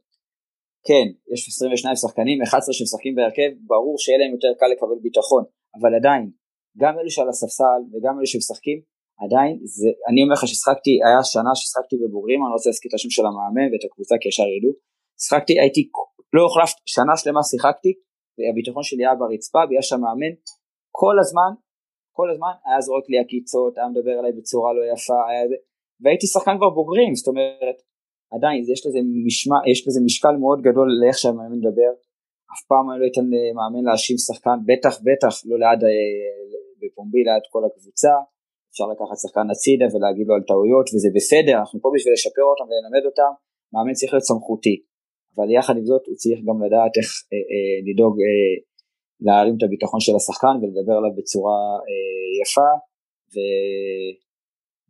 כן, 0.87 1.05
יש 1.33 1.41
22 1.47 1.95
שחקנים, 1.95 2.37
11 2.41 2.73
שמשחקים 2.77 3.13
בהרכב, 3.15 3.49
ברור 3.71 3.95
שיהיה 4.01 4.17
להם 4.21 4.31
יותר 4.35 4.51
קל 4.59 4.69
לקבל 4.73 4.97
ביטחון, 5.07 5.43
אבל 5.77 5.91
עדיין, 5.99 6.23
גם 6.81 6.93
אלו 6.99 7.11
שעל 7.15 7.29
הספסל 7.29 7.79
וגם 7.91 8.13
אלו 8.17 8.27
שמשחקים, 8.33 8.77
עדיין, 9.23 9.53
זה, 9.77 9.89
אני 10.09 10.19
אומר 10.23 10.33
לך 10.37 10.43
ששחקתי, 10.51 10.93
היה 11.05 11.21
שנה 11.33 11.51
ששחקתי 11.59 11.95
בבוגרים, 12.01 12.39
אני 12.39 12.49
לא 12.51 12.55
רוצה 12.57 12.69
להזכיר 12.69 12.89
את 12.89 12.97
השם 12.97 13.11
של 13.15 13.25
המאמן 13.29 13.67
ואת 13.69 13.83
הקבוצה 13.87 14.15
כי 14.21 14.27
ישר 14.29 14.49
ידעו, 14.55 14.71
שחקתי, 15.25 15.53
הייתי, 15.61 15.81
לא 16.35 16.41
הוחלפתי, 16.47 16.81
שנה 16.95 17.13
שלמה 17.19 17.43
שיחקתי, 17.51 17.91
והביטחון 18.35 18.83
שלי 18.87 19.03
היה 19.05 19.15
ברצפה, 19.21 19.61
ויש 19.67 19.85
שם 19.89 19.99
מאמן, 20.05 20.33
כל 21.01 21.15
הזמן 21.21 21.51
כל 22.17 22.27
הזמן 22.31 22.53
היה 22.65 22.79
זורק 22.81 23.05
לי 23.11 23.17
עקיצות, 23.23 23.77
היה 23.77 23.87
מדבר 23.93 24.15
עליי 24.19 24.31
בצורה 24.37 24.69
לא 24.77 24.83
יפה, 24.93 25.19
היה 25.29 25.43
זה, 25.49 25.57
והייתי 26.01 26.27
שחקן 26.33 26.55
כבר 26.59 26.71
בוגרים, 26.79 27.11
זאת 27.19 27.27
אומרת, 27.31 27.77
עדיין 28.35 28.57
יש 28.73 28.81
לזה, 28.85 28.99
משמע, 29.27 29.57
יש 29.71 29.79
לזה 29.87 29.99
משקל 30.07 30.35
מאוד 30.43 30.59
גדול 30.67 30.87
לאיך 31.01 31.17
שהמאמן 31.21 31.59
מדבר, 31.61 31.91
אף 32.53 32.61
פעם 32.69 32.85
אני 32.89 32.97
לא 33.01 33.05
אתן 33.11 33.25
למאמן 33.33 33.83
להאשים 33.87 34.17
שחקן, 34.27 34.57
בטח 34.69 34.93
בטח 35.07 35.33
לא 35.49 35.55
ליד, 35.63 35.81
אה, 35.87 35.89
בפומבי 36.81 37.23
ליד 37.27 37.43
כל 37.53 37.63
הקבוצה, 37.67 38.13
אפשר 38.73 38.87
לקחת 38.93 39.17
שחקן 39.23 39.47
הצידה 39.53 39.85
ולהגיד 39.91 40.25
לו 40.29 40.33
על 40.35 40.43
טעויות 40.51 40.87
וזה 40.93 41.09
בסדר, 41.17 41.55
אנחנו 41.61 41.77
פה 41.83 41.89
בשביל 41.95 42.13
לשפר 42.17 42.45
אותם 42.51 42.65
וללמד 42.69 43.03
אותם, 43.09 43.31
מאמן 43.73 43.93
צריך 43.97 44.11
להיות 44.13 44.27
סמכותי, 44.31 44.75
אבל 45.35 45.47
יחד 45.57 45.75
עם 45.79 45.85
זאת 45.91 46.03
הוא 46.07 46.15
צריך 46.21 46.39
גם 46.47 46.57
לדעת 46.65 46.93
איך 46.99 47.09
אה, 47.31 47.43
אה, 47.51 47.77
לדאוג 47.87 48.15
אה, 48.25 48.53
להרים 49.25 49.55
את 49.57 49.63
הביטחון 49.65 49.99
של 50.05 50.15
השחקן 50.19 50.55
ולדבר 50.59 50.95
עליו 50.99 51.13
בצורה 51.17 51.59
אה, 51.87 52.29
יפה. 52.41 52.71
ו... 53.33 53.35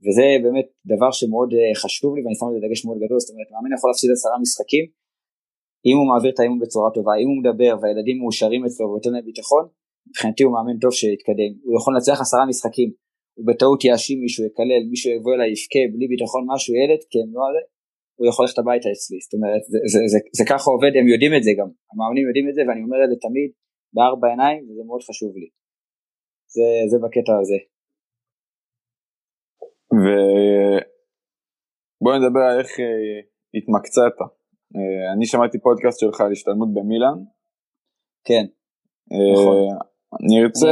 וזה 0.03 0.27
באמת 0.43 0.67
דבר 0.93 1.11
שמאוד 1.17 1.51
אה, 1.57 1.71
חשוב 1.83 2.09
לי 2.15 2.21
ואני 2.21 2.35
שם 2.39 2.47
לזה 2.49 2.61
דגש 2.65 2.81
מאוד 2.85 2.99
גדול, 3.03 3.19
זאת 3.23 3.31
אומרת 3.31 3.49
מאמן 3.53 3.71
יכול 3.75 3.89
להפסיד 3.89 4.09
עשרה 4.15 4.35
משחקים 4.45 4.85
אם 5.87 5.95
הוא 5.99 6.07
מעביר 6.11 6.31
את 6.33 6.39
האימון 6.39 6.59
בצורה 6.63 6.89
טובה, 6.95 7.13
אם 7.21 7.27
הוא 7.31 7.39
מדבר 7.41 7.71
והילדים 7.81 8.17
מאושרים 8.21 8.61
אצלו 8.65 8.85
ונותן 8.87 9.11
להם 9.13 9.25
ביטחון, 9.29 9.63
מבחינתי 10.07 10.43
הוא 10.43 10.53
מאמן 10.53 10.77
טוב 10.83 10.91
שיתקדם, 10.99 11.51
הוא 11.65 11.73
יכול 11.79 11.93
לנצח 11.93 12.17
עשרה 12.21 12.45
משחקים, 12.51 12.89
הוא 13.35 13.45
בטעות 13.49 13.79
יאשים 13.85 14.17
מישהו, 14.23 14.41
יקלל, 14.47 14.83
מישהו 14.89 15.09
יבוא 15.15 15.33
אליי, 15.35 15.49
יבכה 15.53 15.83
בלי 15.93 16.05
ביטחון 16.11 16.43
משהו, 16.51 16.71
ילד, 16.81 17.01
כן, 17.11 17.27
לא 17.35 17.41
זה, 17.55 17.61
הוא 18.17 18.25
יכול 18.29 18.43
ללכת 18.45 18.59
הביתה 18.59 18.89
אצלי, 18.95 19.17
זאת 19.25 19.33
אומרת, 19.37 19.63
זה, 19.71 19.77
זה, 19.91 19.99
זה, 19.99 20.07
זה, 20.13 20.19
זה 20.37 20.43
ככה 20.51 20.67
עובד, 20.75 20.93
הם 20.99 21.07
יודעים 21.13 21.33
את 21.37 21.43
זה 21.47 21.51
גם, 21.59 21.69
המאמנים 21.91 22.25
יודעים 22.29 22.45
את 22.49 22.55
זה 22.57 22.61
ואני 22.67 22.81
אומר 22.85 22.99
את 23.05 23.09
זה 23.11 23.17
תמיד, 23.25 23.49
בארבע 23.95 24.27
עיניים 24.33 24.61
וזה 24.67 24.83
מאוד 24.89 25.01
חשוב 25.09 25.31
לי. 25.41 25.49
זה, 26.55 26.67
זה 26.91 26.97
בקטע 27.03 27.33
הזה. 27.41 27.59
ובואי 30.01 32.17
נדבר 32.19 32.43
על 32.49 32.55
איך 32.59 32.71
אה, 32.79 33.19
התמקצעת. 33.57 34.17
אה, 34.75 35.13
אני 35.13 35.25
שמעתי 35.25 35.57
פודקאסט 35.59 35.99
שלך 35.99 36.21
על 36.21 36.31
השתלמות 36.31 36.73
במילאן. 36.73 37.17
כן. 38.27 38.45
אה, 39.11 39.33
נכון. 39.33 39.77
אני 40.23 40.43
ארצה 40.43 40.71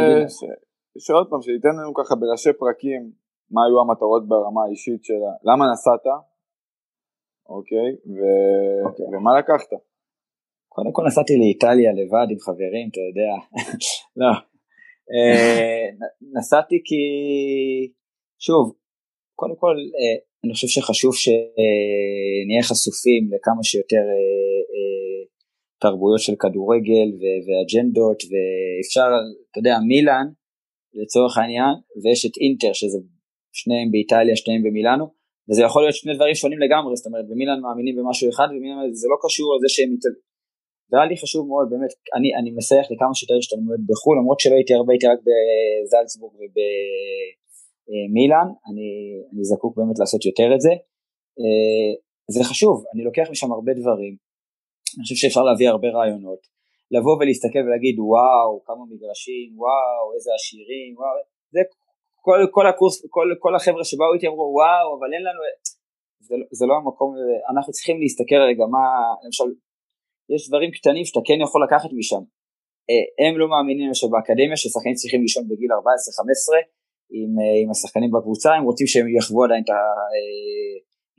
שעוד 1.00 1.28
פעם, 1.30 1.42
שתיתן 1.42 1.76
לנו 1.80 1.94
ככה 1.94 2.16
בראשי 2.16 2.54
פרקים 2.60 3.12
מה 3.52 3.62
היו 3.66 3.80
המטרות 3.82 4.28
ברמה 4.28 4.62
האישית 4.66 5.04
שלה, 5.04 5.34
למה 5.48 5.64
נסעת, 5.72 6.06
אוקיי, 7.50 7.90
ו... 8.16 8.20
אוקיי. 8.88 9.06
ומה 9.06 9.40
לקחת. 9.40 9.72
קודם 10.70 10.92
כל 10.92 11.04
נסעתי 11.08 11.34
לאיטליה 11.38 11.92
לבד 12.00 12.28
עם 12.32 12.40
חברים, 12.40 12.90
אתה 12.92 13.02
יודע, 13.10 13.34
לא. 14.22 14.34
אה, 15.14 15.86
נסעתי 16.36 16.78
כי, 16.88 17.02
שוב, 18.40 18.74
קודם 19.36 19.56
כל 19.56 19.76
אה, 20.00 20.18
אני 20.44 20.54
חושב 20.54 20.68
שחשוב 20.68 21.14
שנהיה 21.16 22.64
חשופים 22.70 23.24
לכמה 23.34 23.64
שיותר 23.64 24.06
אה, 24.76 25.20
תרבויות 25.82 26.20
של 26.20 26.36
כדורגל 26.40 27.10
ואג'נדות 27.46 28.20
ואפשר, 28.30 29.10
אתה 29.52 29.60
יודע, 29.60 29.76
מילאן 29.88 30.28
לצורך 31.00 31.38
העניין 31.38 31.74
ויש 32.02 32.26
את 32.26 32.36
אינטר 32.44 32.74
שזה 32.74 33.00
שניהם 33.60 33.88
באיטליה, 33.92 34.36
שניהם 34.36 34.62
במילאנו 34.66 35.06
וזה 35.48 35.62
יכול 35.68 35.82
להיות 35.84 35.96
שני 35.96 36.14
דברים 36.16 36.36
שונים 36.36 36.60
לגמרי, 36.60 36.96
זאת 36.96 37.08
אומרת 37.10 37.26
במילאן 37.30 37.60
מאמינים 37.66 37.96
במשהו 37.98 38.30
אחד 38.30 38.48
ומילאן 38.52 38.78
זה 39.02 39.08
לא 39.12 39.18
קשור 39.26 39.48
לזה 39.56 39.70
שהם 39.76 39.92
והיה 40.92 41.06
לי 41.10 41.16
חשוב 41.24 41.44
מאוד 41.52 41.68
באמת, 41.72 41.94
אני, 42.18 42.30
אני 42.40 42.50
מסייח 42.58 42.86
לכמה 42.92 43.14
שיותר 43.18 43.38
השתלמויות 43.42 43.82
בחו"ל, 43.90 44.16
למרות 44.20 44.40
שלא 44.40 44.56
הייתי 44.56 44.74
הרבה, 44.74 44.94
הייתי 44.94 45.08
רק 45.08 45.20
בזלצבורג 45.28 46.34
ובמילאן, 46.44 48.48
אני, 48.68 48.90
אני 49.32 49.44
זקוק 49.52 49.78
באמת 49.78 50.00
לעשות 50.00 50.26
יותר 50.26 50.50
את 50.56 50.62
זה. 50.66 50.74
אה, 51.42 51.92
זה 52.36 52.44
חשוב, 52.50 52.76
אני 52.94 53.04
לוקח 53.04 53.28
משם 53.32 53.52
הרבה 53.52 53.74
דברים, 53.82 54.14
אני 54.94 55.04
חושב 55.04 55.16
שאפשר 55.16 55.44
להביא 55.44 55.70
הרבה 55.70 55.88
רעיונות, 55.98 56.42
לבוא 56.96 57.16
ולהסתכל 57.20 57.64
ולהגיד 57.66 57.96
וואו, 58.00 58.52
כמה 58.68 58.84
מגרשים, 58.92 59.50
וואו, 59.64 60.06
איזה 60.16 60.30
עשירים, 60.38 60.92
וואו, 60.98 61.18
זה 61.54 61.62
כל, 62.26 62.40
כל 62.56 62.66
הקורס, 62.68 62.96
כל, 63.16 63.28
כל 63.44 63.56
החבר'ה 63.56 63.84
שבאו 63.84 64.14
איתי 64.14 64.28
אמרו 64.28 64.48
וואו, 64.58 64.88
אבל 64.98 65.10
אין 65.16 65.24
לנו, 65.28 65.42
זה, 66.28 66.36
לא, 66.40 66.46
זה 66.58 66.66
לא 66.70 66.74
המקום, 66.80 67.10
אנחנו 67.52 67.72
צריכים 67.74 67.98
להסתכל 68.02 68.42
רגע 68.50 68.66
מה, 68.76 68.86
למשל 69.26 69.50
יש 70.34 70.42
דברים 70.50 70.72
קטנים 70.72 71.06
שאתה 71.06 71.20
כן 71.28 71.40
יכול 71.46 71.62
לקחת 71.66 71.90
משם. 72.00 72.24
אה, 72.90 73.06
הם 73.24 73.34
לא 73.40 73.48
מאמינים 73.54 73.94
שבאקדמיה 73.94 74.58
ששחקנים 74.62 74.96
צריכים 74.96 75.22
לישון 75.22 75.44
בגיל 75.50 75.72
14-15 75.72 75.78
עם, 77.18 77.32
אה, 77.42 77.56
עם 77.62 77.70
השחקנים 77.72 78.12
בקבוצה, 78.12 78.50
הם 78.54 78.64
רוצים 78.70 78.88
שהם 78.88 79.08
יחוו 79.18 79.44
עדיין 79.44 79.64
את 79.64 79.70
אה, 79.70 79.76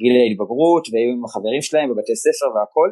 גיל 0.01 0.15
ההתבגרות 0.21 0.85
ויהיו 0.89 1.13
עם 1.17 1.25
החברים 1.25 1.63
שלהם 1.63 1.89
בבתי 1.91 2.15
ספר 2.25 2.49
והכל 2.55 2.89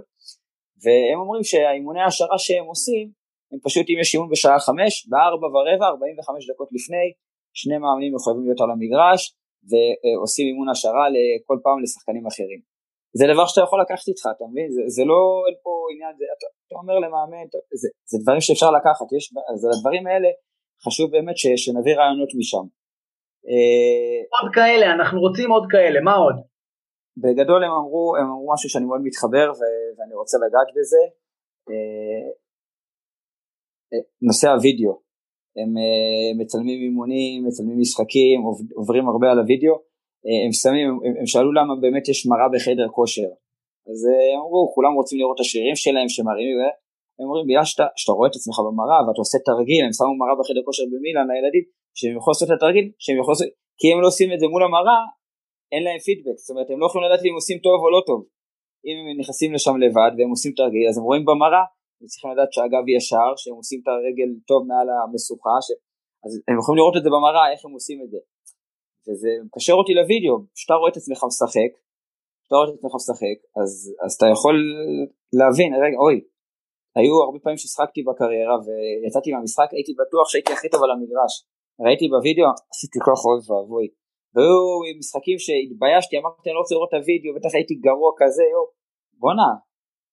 והם 0.83 1.19
אומרים 1.23 1.45
שהאימוני 1.45 2.01
ההשערה 2.01 2.39
שהם 2.39 2.65
עושים 2.65 3.07
הם 3.53 3.59
פשוט 3.67 3.87
אם 3.91 3.99
יש 4.01 4.15
אימון 4.15 4.31
בשעה 4.31 4.59
5 4.59 5.09
ב-4 5.11 5.45
ורבע 5.53 5.87
45 5.87 6.51
דקות 6.51 6.69
לפני 6.77 7.07
שני 7.61 7.79
מאמנים 7.83 8.15
מחויבים 8.15 8.45
להיות 8.45 8.61
על 8.61 8.71
המגרש 8.75 9.23
ועושים 9.69 10.47
אימון 10.51 10.69
השערה 10.69 11.07
לכל 11.15 11.59
פעם 11.65 11.79
לשחקנים 11.83 12.27
אחרים. 12.27 12.61
זה 13.19 13.25
דבר 13.33 13.47
שאתה 13.47 13.63
יכול 13.67 13.79
לקחת 13.85 14.09
איתך, 14.09 14.25
אתה 14.37 14.45
מבין? 14.51 14.69
זה, 14.75 14.83
זה 14.97 15.03
לא, 15.11 15.21
אין 15.47 15.57
פה 15.65 15.73
עניין, 15.93 16.13
זה, 16.19 16.25
אתה, 16.37 16.47
אתה 16.67 16.75
אומר 16.81 16.97
למאמן, 17.05 17.47
זה, 17.81 17.89
זה 18.11 18.17
דברים 18.23 18.41
שאפשר 18.41 18.71
לקחת, 18.79 19.07
יש, 19.17 19.25
אז 19.53 19.61
הדברים 19.73 20.05
האלה 20.07 20.29
חשוב 20.85 21.07
באמת 21.15 21.37
ש, 21.43 21.45
שנביא 21.63 21.95
רעיונות 21.99 22.31
משם. 22.39 22.67
אה, 23.51 24.19
עוד 24.37 24.49
כאלה, 24.57 24.87
אנחנו 24.97 25.21
רוצים 25.21 25.51
עוד 25.51 25.67
כאלה, 25.73 25.99
מה 26.01 26.15
עוד? 26.15 26.37
בגדול 27.23 27.65
הם 27.65 27.73
אמרו, 27.81 28.17
הם 28.17 28.27
אמרו 28.27 28.53
משהו 28.55 28.69
שאני 28.71 28.85
מאוד 28.85 29.01
מתחבר 29.05 29.47
ו, 29.59 29.63
ואני 29.97 30.15
רוצה 30.15 30.37
לגעת 30.45 30.69
בזה, 30.77 31.03
אה, 31.71 32.27
אה, 33.93 34.03
נושא 34.23 34.49
הוידאו, 34.49 34.93
הם 35.59 35.71
מצלמים 36.41 36.79
אימונים, 36.87 37.47
מצלמים 37.47 37.79
משחקים, 37.81 38.39
עוברים 38.75 39.09
הרבה 39.09 39.27
על 39.33 39.39
הוידאו, 39.39 39.75
הם 40.47 40.53
שמים, 40.63 40.87
הם, 40.89 41.15
הם 41.19 41.27
שאלו 41.27 41.53
למה 41.53 41.73
באמת 41.83 42.09
יש 42.09 42.27
מראה 42.31 42.49
בחדר 42.55 42.89
כושר, 42.97 43.31
אז 43.91 43.99
הם 44.33 44.39
אמרו 44.45 44.73
כולם 44.75 44.93
רוצים 44.99 45.19
לראות 45.19 45.37
את 45.37 45.41
השרירים 45.45 45.77
שלהם 45.85 46.09
שמראים, 46.15 46.57
הם 47.19 47.25
אומרים 47.27 47.47
בגלל 47.49 47.65
שאתה, 47.71 47.87
שאתה 48.01 48.13
רואה 48.17 48.29
את 48.31 48.37
עצמך 48.39 48.57
במראה 48.67 48.99
ואתה 49.05 49.21
עושה 49.25 49.39
תרגיל, 49.51 49.81
הם 49.87 49.93
שמו 49.99 50.15
מראה 50.23 50.37
בחדר 50.41 50.63
כושר 50.67 50.85
במילאן 50.93 51.27
לילדים, 51.31 51.65
שהם 51.99 52.13
יכולים 52.17 52.33
לעשות 52.35 52.49
את 52.49 52.55
התרגיל, 52.57 52.87
שהם 53.03 53.17
יכולים 53.21 53.35
לעשות, 53.37 53.49
כי 53.79 53.87
הם 53.93 53.99
לא 54.03 54.07
עושים 54.11 54.29
את 54.35 54.39
זה 54.41 54.47
מול 54.53 54.63
המראה, 54.69 55.01
אין 55.73 55.83
להם 55.87 56.01
פידבק, 56.07 56.37
זאת 56.43 56.51
אומרת 56.53 56.69
הם 56.71 56.79
לא 56.81 56.87
יכולים 56.87 57.07
לדעת 57.07 57.25
אם 57.27 57.35
עושים 57.41 57.59
טוב 57.67 57.79
או 57.85 57.91
לא 57.97 58.01
טוב. 58.11 58.21
אם 58.87 58.97
הם 59.01 59.17
נכנסים 59.21 59.51
לשם 59.55 59.77
לבד 59.85 60.13
והם 60.17 60.31
עושים 60.35 60.53
תרגיל, 60.61 60.85
אז 60.89 60.97
הם 60.99 61.05
רואים 61.09 61.25
במראה, 61.29 61.65
הם 62.01 62.07
צריכים 62.11 62.31
לדעת 62.33 62.51
שהגב 62.55 62.85
ישר, 62.97 63.31
שהם 63.41 63.57
עושים 63.61 63.79
את 63.83 63.89
הרגל 63.93 64.31
טוב 64.51 64.61
מעל 64.71 64.89
המשוכה, 64.95 65.57
ש... 65.67 65.69
אז 66.25 66.33
הם 66.49 66.57
יכולים 66.61 66.79
לראות 66.81 66.97
את 66.99 67.05
זה 67.05 67.11
במראה, 67.17 67.45
איך 67.53 67.61
הם 67.67 67.73
עושים 67.79 67.99
את 68.05 68.11
זה. 68.13 68.21
וזה 69.05 69.31
מקשר 69.47 69.77
אותי 69.81 69.93
לוידאו, 69.99 70.37
כשאתה 70.55 70.75
רואה 70.79 70.91
את 70.93 70.97
עצמך 71.01 71.21
משחק, 71.31 71.73
כשאתה 72.41 72.55
רואה 72.57 72.67
את 72.69 72.75
עצמך 72.77 72.93
משחק, 73.01 73.39
אז, 73.61 73.71
אז 74.05 74.11
אתה 74.17 74.27
יכול 74.35 74.57
להבין, 75.39 75.71
רגע, 75.85 75.99
אוי, 76.05 76.17
היו 76.99 77.15
הרבה 77.25 77.39
פעמים 77.43 77.61
ששחקתי 77.63 78.01
בקריירה 78.09 78.57
ויצאתי 78.65 79.29
מהמשחק, 79.33 79.69
הייתי 79.77 79.93
בטוח 80.03 80.27
שהייתי 80.31 80.53
הכי 80.53 80.69
טוב 80.73 80.81
על 80.85 80.91
המגרש. 80.95 81.35
ראיתי 81.85 82.07
בווידאו, 82.13 82.49
עשיתי 82.73 82.99
כוח 83.07 83.21
אוי 83.27 83.41
ואבוי. 83.47 83.87
והיו 84.35 84.99
משחקים 84.99 85.39
שהתביישתי, 85.45 86.15
אמרתי 86.19 86.47
אני 86.49 86.55
לא 86.55 86.61
רוצה 86.63 86.75
לראות 86.75 86.89
את 86.89 86.99
הווידאו, 87.01 87.31
בטח 87.37 87.53
הייתי 87.55 87.75
גרוע 87.87 88.11
כזה, 88.21 88.45
יו, 88.53 88.63
בואנה, 89.21 89.51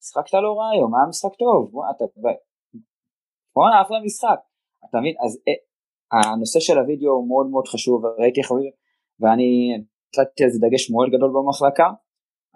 משחקת 0.02 0.34
לא 0.34 0.52
רע 0.60 0.68
היום, 0.74 0.96
היה 0.96 1.06
משחק 1.10 1.34
טוב, 1.44 1.60
בואנה, 1.72 1.92
אתה, 1.92 2.06
בואנה, 3.56 3.82
אחלה 3.82 3.98
משחק. 4.06 4.40
אתה 4.86 4.98
מבין? 5.00 5.16
אז 5.26 5.32
אה, 5.48 5.60
הנושא 6.34 6.60
של 6.60 6.78
הווידאו 6.80 7.12
הוא 7.12 7.28
מאוד 7.28 7.48
מאוד 7.54 7.68
חשוב, 7.68 7.98
ראיתי 8.20 8.40
איך 8.42 8.52
ואני 9.20 9.50
נתתי 10.20 10.44
על 10.44 10.50
זה 10.50 10.60
דגש 10.66 10.92
מאוד 10.92 11.08
גדול 11.14 11.32
במחלקה, 11.36 11.90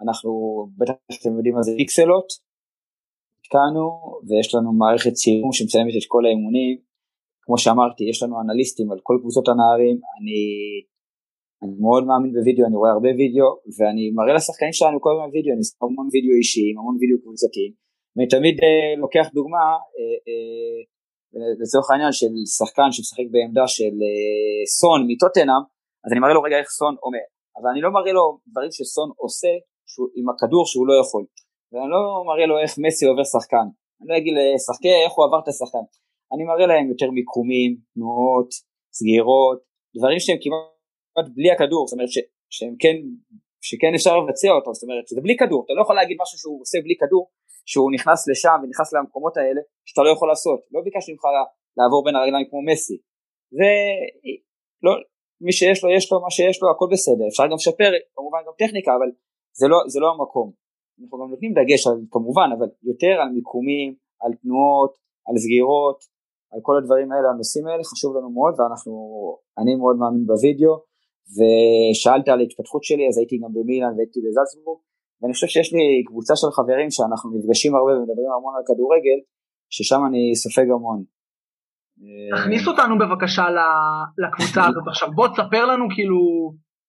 אנחנו 0.02 0.30
בטח 0.78 0.92
אתם 1.20 1.36
יודעים 1.36 1.54
מה 1.54 1.62
זה 1.62 1.72
פיקסלות, 1.76 2.28
התקנו 3.38 3.84
ויש 4.28 4.54
לנו 4.54 4.72
מערכת 4.72 5.12
צילום 5.12 5.52
שמצלמת 5.52 5.94
את 5.98 6.06
כל 6.08 6.22
האימונים, 6.26 6.78
כמו 7.42 7.58
שאמרתי 7.58 8.04
יש 8.04 8.22
לנו 8.22 8.40
אנליסטים 8.40 8.92
על 8.92 8.98
כל 9.02 9.16
קבוצות 9.20 9.48
הנערים, 9.48 9.96
אני, 10.16 10.40
אני 11.62 11.74
מאוד 11.84 12.02
מאמין 12.08 12.32
בווידאו, 12.36 12.64
אני 12.68 12.76
רואה 12.80 12.92
הרבה 12.96 13.10
וידאו 13.18 13.48
ואני 13.76 14.04
מראה 14.18 14.34
לשחקנים 14.38 14.74
שלנו 14.78 14.96
כל 15.04 15.12
הזמן 15.14 15.30
וידאו, 15.32 15.52
אני 15.56 15.64
שם 15.68 15.84
המון 15.86 16.08
וידאו 16.12 16.34
אישיים, 16.40 16.74
המון 16.78 16.96
וידאו 17.00 17.18
קבוצתיים, 17.22 17.72
ואני 18.14 18.28
תמיד 18.34 18.56
אה, 18.64 18.92
לוקח 19.02 19.26
דוגמה 19.38 19.64
אה, 19.96 20.16
אה, 20.28 20.80
לצורך 21.60 21.86
העניין 21.90 22.12
של 22.18 22.32
שחקן 22.58 22.88
שמשחק 22.94 23.26
בעמדה 23.32 23.66
של 23.76 23.94
אה, 24.06 24.60
סון 24.78 25.00
מטוטנאם, 25.08 25.64
אז 26.04 26.08
אני 26.12 26.20
מראה 26.22 26.34
לו 26.36 26.42
רגע 26.46 26.56
איך 26.60 26.68
סון 26.78 26.94
אומר, 27.06 27.24
אבל 27.56 27.68
אני 27.72 27.80
לא 27.84 27.90
מראה 27.96 28.12
לו 28.18 28.24
דברים 28.50 28.70
שסון 28.76 29.08
עושה 29.22 29.52
שהוא, 29.90 30.08
עם 30.18 30.26
הכדור 30.30 30.64
שהוא 30.70 30.86
לא 30.90 30.94
יכול, 31.02 31.24
ואני 31.70 31.88
לא 31.94 32.00
מראה 32.28 32.46
לו 32.50 32.56
איך 32.62 32.72
מסי 32.84 33.04
עובר 33.10 33.24
שחקן, 33.34 33.66
אני 33.98 34.08
לא 34.10 34.16
אגיד 34.18 34.34
לשחקי 34.38 34.94
איך 35.04 35.12
הוא 35.16 35.24
עבר 35.26 35.40
את 35.42 35.48
השחקן, 35.48 35.84
אני 36.32 36.44
מראה 36.50 36.66
להם 36.66 36.86
יותר 36.92 37.08
מיקומים, 37.16 37.70
תנועות, 37.94 38.50
סגירות, 38.98 39.58
דברים 39.96 40.20
שהם 40.24 40.38
כמעט 40.42 40.71
בלי 41.36 41.50
הכדור, 41.50 41.86
זאת 41.86 41.94
אומרת 41.96 42.08
ש, 42.08 42.18
שהם 42.50 42.74
כן, 42.82 42.96
שכן 43.68 43.92
אפשר 43.94 44.14
לבצע 44.20 44.50
אותם, 44.56 44.72
זאת 44.74 44.82
אומרת 44.82 45.08
שזה 45.08 45.20
בלי 45.20 45.36
כדור, 45.40 45.60
אתה 45.64 45.72
לא 45.76 45.82
יכול 45.82 45.96
להגיד 45.96 46.16
משהו 46.22 46.38
שהוא 46.38 46.60
עושה 46.60 46.78
בלי 46.84 46.96
כדור, 47.00 47.24
שהוא 47.70 47.92
נכנס 47.96 48.28
לשם 48.30 48.58
ונכנס 48.62 48.92
למקומות 48.92 49.36
האלה, 49.36 49.60
שאתה 49.88 50.02
לא 50.06 50.10
יכול 50.14 50.28
לעשות, 50.28 50.60
לא 50.72 50.80
ביקשתי 50.84 51.12
ממך 51.12 51.24
לעבור 51.78 52.04
בין 52.04 52.14
הרגליים 52.16 52.46
כמו 52.50 52.60
מסי, 52.68 52.98
זה, 53.58 53.70
לא, 54.84 54.92
מי 55.44 55.52
שיש 55.52 55.84
לו 55.84 55.90
יש 55.96 56.12
לו 56.12 56.20
מה 56.20 56.30
שיש 56.30 56.62
לו 56.62 56.70
הכל 56.70 56.88
בסדר, 56.92 57.24
אפשר 57.28 57.46
גם 57.50 57.58
לשפר 57.60 57.90
כמובן 58.16 58.40
גם 58.46 58.54
טכניקה, 58.62 58.90
אבל 58.98 59.10
זה 59.60 59.66
לא, 59.72 59.78
זה 59.92 60.00
לא 60.00 60.08
המקום, 60.14 60.48
אנחנו 60.98 61.18
גם 61.18 61.30
נותנים 61.30 61.52
דגש 61.58 61.86
על, 61.86 61.96
כמובן, 62.10 62.48
אבל 62.58 62.68
יותר 62.90 63.14
על 63.22 63.28
מיקומים, 63.36 63.90
על 64.22 64.32
תנועות, 64.42 64.92
על 65.26 65.34
סגירות, 65.44 65.98
על 66.52 66.60
כל 66.62 66.76
הדברים 66.78 67.12
האלה, 67.12 67.28
הנושאים 67.30 67.66
האלה 67.66 67.84
חשוב 67.84 68.16
לנו 68.16 68.30
מאוד 68.30 68.54
ואנחנו, 68.60 68.92
אני 69.58 69.74
מאוד 69.74 69.96
מאמין 70.00 70.24
בווידאו 70.26 70.74
ושאלת 71.34 72.28
על 72.28 72.38
ההתפתחות 72.40 72.82
שלי 72.84 73.04
אז 73.08 73.18
הייתי 73.18 73.36
גם 73.42 73.50
במילאן 73.56 73.92
והייתי 73.96 74.20
בזלצבורג 74.24 74.80
ואני 75.18 75.32
חושב 75.34 75.46
שיש 75.46 75.68
לי 75.72 75.84
קבוצה 76.08 76.34
של 76.36 76.50
חברים 76.56 76.90
שאנחנו 76.90 77.26
נפגשים 77.36 77.72
הרבה 77.74 77.92
ומדברים 77.96 78.30
המון 78.36 78.54
על 78.56 78.64
כדורגל 78.68 79.18
ששם 79.74 80.00
אני 80.08 80.22
סופג 80.42 80.68
המון. 80.76 81.00
תכניס 82.34 82.62
אותנו 82.68 82.94
בבקשה 83.02 83.44
לקבוצה 84.22 84.62
הזאת 84.68 84.86
עכשיו 84.92 85.08
בוא 85.18 85.28
תספר 85.28 85.64
לנו 85.70 85.84
כאילו 85.94 86.20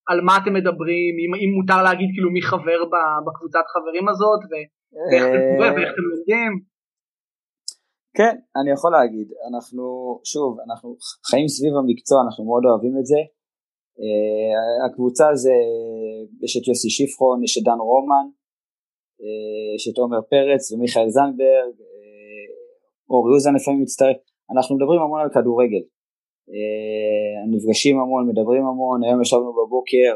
על 0.10 0.19
מה 0.28 0.34
אתם 0.39 0.54
מדברים 0.60 1.13
אם, 1.22 1.32
אם 1.41 1.50
מותר 1.58 1.80
להגיד 1.88 2.10
כאילו 2.15 2.30
מי 2.36 2.41
חבר 2.52 2.80
בקבוצת 3.26 3.65
חברים 3.74 4.06
הזאת 4.12 4.41
ואיך 4.50 5.24
זה 5.32 5.38
קורה 5.50 5.69
ואיך 5.74 5.89
אתם 5.93 6.06
לומדים. 6.12 6.52
כן, 8.17 8.36
אני 8.60 8.69
יכול 8.76 8.91
להגיד, 8.98 9.28
אנחנו, 9.50 9.84
שוב, 10.32 10.52
אנחנו 10.65 10.88
חיים 11.30 11.48
סביב 11.56 11.74
המקצוע, 11.80 12.17
אנחנו 12.26 12.41
מאוד 12.50 12.63
אוהבים 12.67 12.96
את 13.00 13.06
זה. 13.12 13.22
Uh, 13.99 14.86
הקבוצה 14.86 15.36
זה, 15.36 15.56
יש 16.43 16.58
את 16.58 16.67
יוסי 16.67 16.89
שיפרון, 16.89 17.43
יש 17.43 17.58
את 17.58 17.63
דן 17.63 17.79
רומן, 17.89 18.27
uh, 19.21 19.75
יש 19.75 19.84
את 19.89 19.97
עומר 19.97 20.21
פרץ 20.21 20.71
ומיכאל 20.71 21.10
זנדברג, 21.10 21.75
uh, 21.79 22.49
אור 23.10 23.29
יוזן 23.34 23.56
לפעמים 23.56 23.82
מצטרף, 23.82 24.17
אנחנו 24.53 24.75
מדברים 24.75 25.01
המון 25.01 25.21
על 25.21 25.29
כדורגל. 25.34 25.84
נפגשים 27.51 27.99
המון, 27.99 28.29
מדברים 28.29 28.65
המון, 28.65 29.03
היום 29.03 29.21
ישבנו 29.21 29.53
בבוקר, 29.53 30.13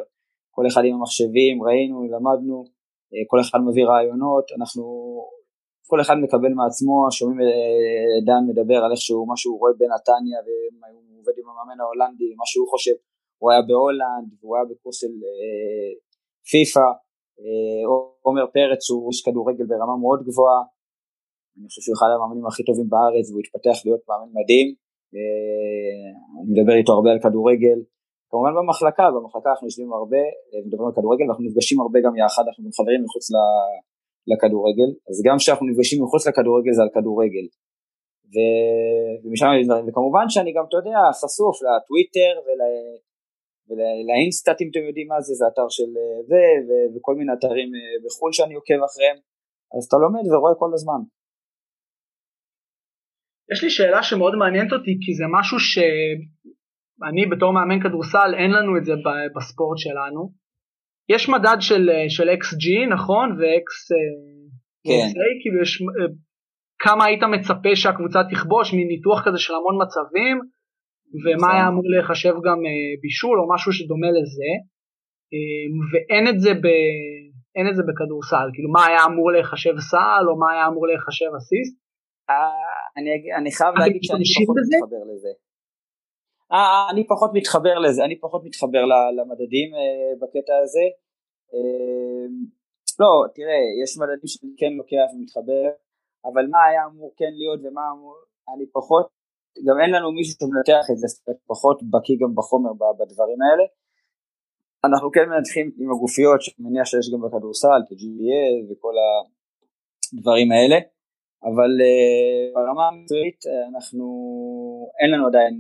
כל 0.56 0.68
אחד 0.68 0.82
עם 0.86 0.96
המחשבים, 0.96 1.64
ראינו, 1.64 2.04
למדנו, 2.04 2.64
כל 3.28 3.40
אחד 3.40 3.60
מביא 3.68 3.86
רעיונות, 3.86 4.46
אנחנו 4.58 4.84
כל 5.90 6.02
אחד 6.02 6.16
מקבל 6.24 6.54
מעצמו, 6.60 7.08
שומעים 7.12 7.40
אה, 7.42 8.18
דן 8.28 8.44
מדבר 8.50 8.80
על 8.84 8.92
איך 8.92 9.02
שהוא, 9.02 9.28
מה 9.28 9.38
שהוא 9.38 9.60
רואה 9.60 9.72
בנתניה 9.80 10.40
והוא 10.46 11.20
עובד 11.20 11.36
עם 11.40 11.46
המאמן 11.50 11.80
ההולנדי, 11.82 12.30
מה 12.42 12.46
שהוא 12.52 12.68
חושב, 12.74 12.98
הוא 13.40 13.52
היה 13.52 13.62
בהולנד 13.70 14.28
והוא 14.40 14.56
היה 14.56 14.66
בקורס 14.70 14.98
של 15.02 15.14
אה, 15.28 15.90
פיפא, 16.50 16.88
אה, 17.40 17.84
עומר 18.26 18.46
פרץ 18.56 18.80
שהוא 18.88 19.10
איש 19.12 19.20
כדורגל 19.26 19.66
ברמה 19.72 19.96
מאוד 20.04 20.20
גבוהה, 20.28 20.62
אני 21.58 21.68
חושב 21.68 21.82
שהוא 21.82 21.96
אחד 21.98 22.10
המאמנים 22.14 22.46
הכי 22.48 22.64
טובים 22.70 22.88
בארץ 22.94 23.26
והוא 23.30 23.42
התפתח 23.44 23.78
להיות 23.86 24.02
מאמן 24.08 24.32
מדהים, 24.38 24.68
אני 26.38 26.50
מדבר 26.52 26.76
איתו 26.80 26.92
הרבה 26.94 27.10
על 27.14 27.20
כדורגל, 27.26 27.80
כמובן 28.30 28.54
במחלקה, 28.58 29.06
במחלקה 29.16 29.50
אנחנו 29.54 29.68
יושבים 29.68 29.90
הרבה, 29.94 30.24
מדברים 30.68 30.88
על 30.90 30.96
כדורגל 30.98 31.26
ואנחנו 31.26 31.44
נפגשים 31.48 31.78
הרבה 31.84 32.00
גם 32.06 32.14
יחד, 32.22 32.44
אנחנו 32.48 32.62
גם 32.66 32.74
חברים 32.78 33.02
מחוץ. 33.06 33.26
לכדורגל, 34.32 34.90
אז 35.10 35.16
גם 35.28 35.36
כשאנחנו 35.40 35.66
נפגשים 35.70 36.04
מחוץ 36.04 36.28
לכדורגל 36.28 36.74
זה 36.78 36.82
על 36.86 36.92
כדורגל. 36.96 37.46
ו... 38.34 38.36
ומשם 39.24 39.48
וכמובן 39.88 40.26
שאני 40.30 40.52
גם, 40.54 40.64
אתה 40.70 40.78
יודע, 40.78 41.00
חשוף 41.22 41.56
לטוויטר 41.66 42.34
ול... 42.46 42.62
ולאינסטאט 43.68 44.62
אם 44.62 44.68
אתם 44.72 44.84
יודעים 44.88 45.08
מה 45.08 45.20
זה, 45.26 45.34
זה 45.40 45.46
אתר 45.52 45.68
של 45.78 45.90
אה, 46.00 46.20
זה. 46.30 46.42
וכל 46.94 47.16
מיני 47.20 47.32
אתרים 47.38 47.70
אה, 47.76 47.96
בחו"ל 48.06 48.32
שאני 48.34 48.54
עוקב 48.60 48.80
אחריהם, 48.88 49.18
אז 49.76 49.84
אתה 49.88 49.98
לומד 50.04 50.26
ורואה 50.32 50.54
כל 50.62 50.72
הזמן. 50.74 51.02
יש 53.52 53.64
לי 53.64 53.70
שאלה 53.70 54.04
שמאוד 54.04 54.36
מעניינת 54.36 54.72
אותי, 54.74 54.94
כי 55.04 55.12
זה 55.20 55.26
משהו 55.40 55.58
שאני 55.60 57.24
בתור 57.32 57.52
מאמן 57.54 57.80
כדורסל, 57.84 58.30
אין 58.42 58.52
לנו 58.58 58.72
את 58.78 58.86
זה 58.86 58.94
בספורט 59.36 59.78
שלנו. 59.78 60.22
יש 61.14 61.30
מדד 61.30 61.60
של, 61.68 61.84
אה, 61.94 62.10
של 62.16 62.28
XG 62.44 62.66
נכון 62.96 63.28
ו-X 63.38 63.70
כן. 64.88 65.08
כאילו 65.42 65.62
יש 65.62 65.72
כמה 66.80 67.06
היית 67.06 67.24
מצפה 67.24 67.76
שהקבוצה 67.76 68.20
תכבוש 68.32 68.74
מניתוח 68.74 69.20
כזה 69.26 69.38
של 69.38 69.54
המון 69.54 69.76
מצבים 69.84 70.36
ומה. 71.24 71.54
היה 71.54 71.68
אמור 71.68 71.88
להיחשב 71.94 72.36
גם 72.46 72.60
בישול 73.02 73.40
או 73.40 73.46
משהו 73.54 73.72
שדומה 73.74 74.12
לזה 74.18 74.52
ואין 75.92 76.24
את 76.32 76.40
זה, 76.44 76.52
ב, 76.64 76.66
את 77.70 77.76
זה 77.78 77.84
בכדורסל 77.88 78.48
כאילו 78.54 78.70
מה 78.76 78.86
היה 78.86 79.02
אמור 79.10 79.32
להיחשב 79.32 79.76
סל 79.92 80.24
או 80.30 80.34
מה 80.42 80.48
היה 80.54 80.68
אמור 80.68 80.88
להיחשב 80.88 81.32
אסיסט. 81.40 81.76
אני, 82.98 83.10
אני 83.40 83.52
חייב 83.52 83.74
להגיד 83.82 84.02
שאני 84.04 84.24
פחות 84.38 84.58
מתחבר 84.64 85.04
לזה. 85.12 85.32
אה, 86.54 86.90
אני 86.92 87.08
פחות 87.08 87.32
מתחבר 87.34 87.78
לזה, 87.80 88.02
אני 88.06 88.20
פחות 88.20 88.42
מתחבר 88.46 88.84
למדדים 89.18 89.70
אה, 89.76 90.12
בקטע 90.22 90.54
הזה. 90.64 90.86
אה, 91.54 92.26
לא, 93.02 93.12
תראה, 93.36 93.62
יש 93.84 93.92
מדדים 94.02 94.28
שאני 94.34 94.52
כן 94.60 94.74
לוקח 94.80 95.08
ומתחבר, 95.14 95.66
אבל 96.28 96.46
מה 96.54 96.62
היה 96.70 96.86
אמור 96.86 97.14
כן 97.18 97.32
להיות 97.40 97.60
ומה 97.64 97.82
אמור, 97.94 98.16
אני 98.54 98.66
פחות, 98.78 99.08
גם 99.66 99.76
אין 99.82 99.92
לנו 99.96 100.12
מישהו 100.18 100.34
שמנתח 100.40 100.84
את 100.92 100.98
זה, 101.02 101.08
פחות 101.52 101.78
בקיא 101.92 102.16
גם 102.22 102.32
בחומר 102.36 102.74
בדברים 103.00 103.40
האלה. 103.46 103.66
אנחנו 104.86 105.12
כן 105.12 105.26
מנתחים 105.30 105.68
עם 105.80 105.90
הגופיות, 105.92 106.42
שאני 106.42 106.60
מניח 106.68 106.86
שיש 106.86 107.06
גם 107.14 107.22
בכדורסל, 107.22 107.80
את 107.84 107.92
ה-GBA 107.92 108.44
וכל 108.68 108.96
הדברים 110.14 110.50
האלה. 110.52 110.78
אבל 111.50 111.72
uh, 111.88 112.46
ברמה 112.56 112.88
המקצועית 112.88 113.40
אה, 113.48 113.68
אנחנו, 113.72 114.06
אין 115.00 115.10
לנו 115.14 115.28
עדיין 115.28 115.54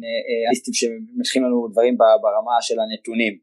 אנליסטים 0.46 0.74
uh, 0.74 0.80
שמתחילים 0.80 1.44
לנו 1.48 1.68
דברים 1.74 1.98
ברמה 2.24 2.56
של 2.68 2.78
הנתונים. 2.80 3.34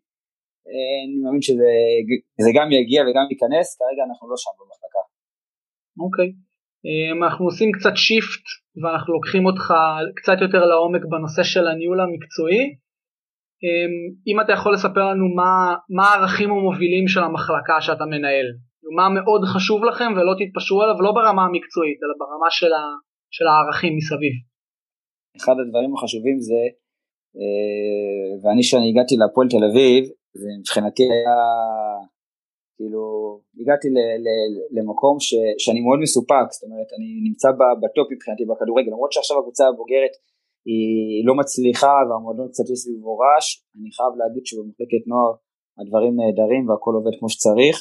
אני 1.05 1.17
מאמין 1.23 1.43
שזה 1.43 2.51
גם 2.57 2.69
יגיע 2.79 3.01
וגם 3.03 3.27
ייכנס, 3.31 3.67
כרגע 3.79 4.03
אנחנו 4.09 4.25
לא 4.31 4.37
שם 4.37 4.55
במחלקה. 4.59 5.03
אוקיי, 6.05 6.29
okay. 6.29 7.27
אנחנו 7.27 7.45
עושים 7.45 7.69
קצת 7.77 7.97
שיפט 8.07 8.47
ואנחנו 8.83 9.15
לוקחים 9.15 9.47
אותך 9.47 9.75
קצת 10.17 10.37
יותר 10.41 10.65
לעומק 10.65 11.03
בנושא 11.11 11.43
של 11.43 11.69
הניהול 11.69 12.01
המקצועי. 12.01 12.65
Um, 13.65 13.95
אם 14.27 14.41
אתה 14.41 14.53
יכול 14.53 14.75
לספר 14.75 15.05
לנו 15.11 15.27
מה, 15.35 15.75
מה 15.97 16.05
הערכים 16.09 16.51
המובילים 16.51 17.09
של 17.09 17.21
המחלקה 17.21 17.81
שאתה 17.81 18.05
מנהל. 18.05 18.47
מה 18.97 19.09
מאוד 19.09 19.43
חשוב 19.55 19.85
לכם 19.85 20.11
ולא 20.17 20.35
תתפשרו 20.39 20.83
עליו 20.83 21.03
לא 21.03 21.13
ברמה 21.13 21.43
המקצועית 21.45 21.99
אלא 22.03 22.15
ברמה 22.21 22.51
של, 22.51 22.73
ה, 22.73 22.83
של 23.31 23.47
הערכים 23.47 23.93
מסביב. 23.97 24.35
אחד 25.37 25.57
הדברים 25.61 25.95
החשובים 25.95 26.39
זה, 26.49 26.63
אה, 27.39 28.31
ואני 28.43 28.63
כשאני 28.63 28.87
הגעתי 28.91 29.15
להפועל 29.21 29.49
תל 29.49 29.65
אביב, 29.71 30.03
זה 30.41 30.49
מבחינתי 30.61 31.03
היה, 31.03 31.39
כאילו, 32.77 33.03
הגעתי 33.61 33.89
ל, 33.97 33.99
ל, 34.25 34.29
למקום 34.77 35.17
ש, 35.21 35.35
שאני 35.63 35.81
מאוד 35.87 35.99
מסופק, 36.03 36.47
זאת 36.55 36.63
אומרת, 36.67 36.89
אני 36.97 37.09
נמצא 37.29 37.49
בטופ 37.83 38.07
מבחינתי 38.13 38.45
בכדורגל, 38.51 38.91
למרות 38.95 39.13
שעכשיו 39.13 39.39
הקבוצה 39.39 39.65
הבוגרת 39.69 40.15
היא 40.69 41.27
לא 41.29 41.35
מצליחה 41.41 41.95
והמועדון 42.07 42.49
קצת 42.53 42.67
יש 42.73 42.79
סביבו 42.85 43.13
רעש, 43.19 43.47
אני 43.77 43.91
חייב 43.97 44.13
להגיד 44.21 44.45
שבמחלקת 44.49 45.03
נוער 45.11 45.33
הדברים 45.79 46.13
נהדרים 46.21 46.63
והכל 46.69 46.93
עובד 46.99 47.15
כמו 47.19 47.29
שצריך. 47.35 47.77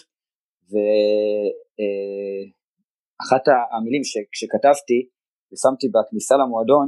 ואחת 3.20 3.46
המילים 3.72 4.04
שכשכתבתי 4.12 5.00
ושמתי 5.50 5.88
בכניסה 5.96 6.36
למועדון 6.42 6.88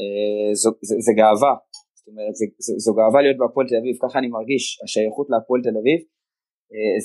אה, 0.00 0.50
זו, 0.54 0.70
זה, 0.88 0.94
זה 1.06 1.12
גאווה, 1.20 1.54
זאת 1.96 2.06
אומרת 2.08 2.34
זו, 2.34 2.72
זו 2.84 2.94
גאווה 2.94 3.22
להיות 3.22 3.38
בהפועל 3.40 3.66
תל 3.68 3.78
אביב, 3.80 3.94
ככה 4.02 4.18
אני 4.18 4.28
מרגיש, 4.36 4.64
השייכות 4.84 5.26
להפועל 5.30 5.60
תל 5.62 5.76
אביב, 5.80 6.00
אה, 6.00 6.06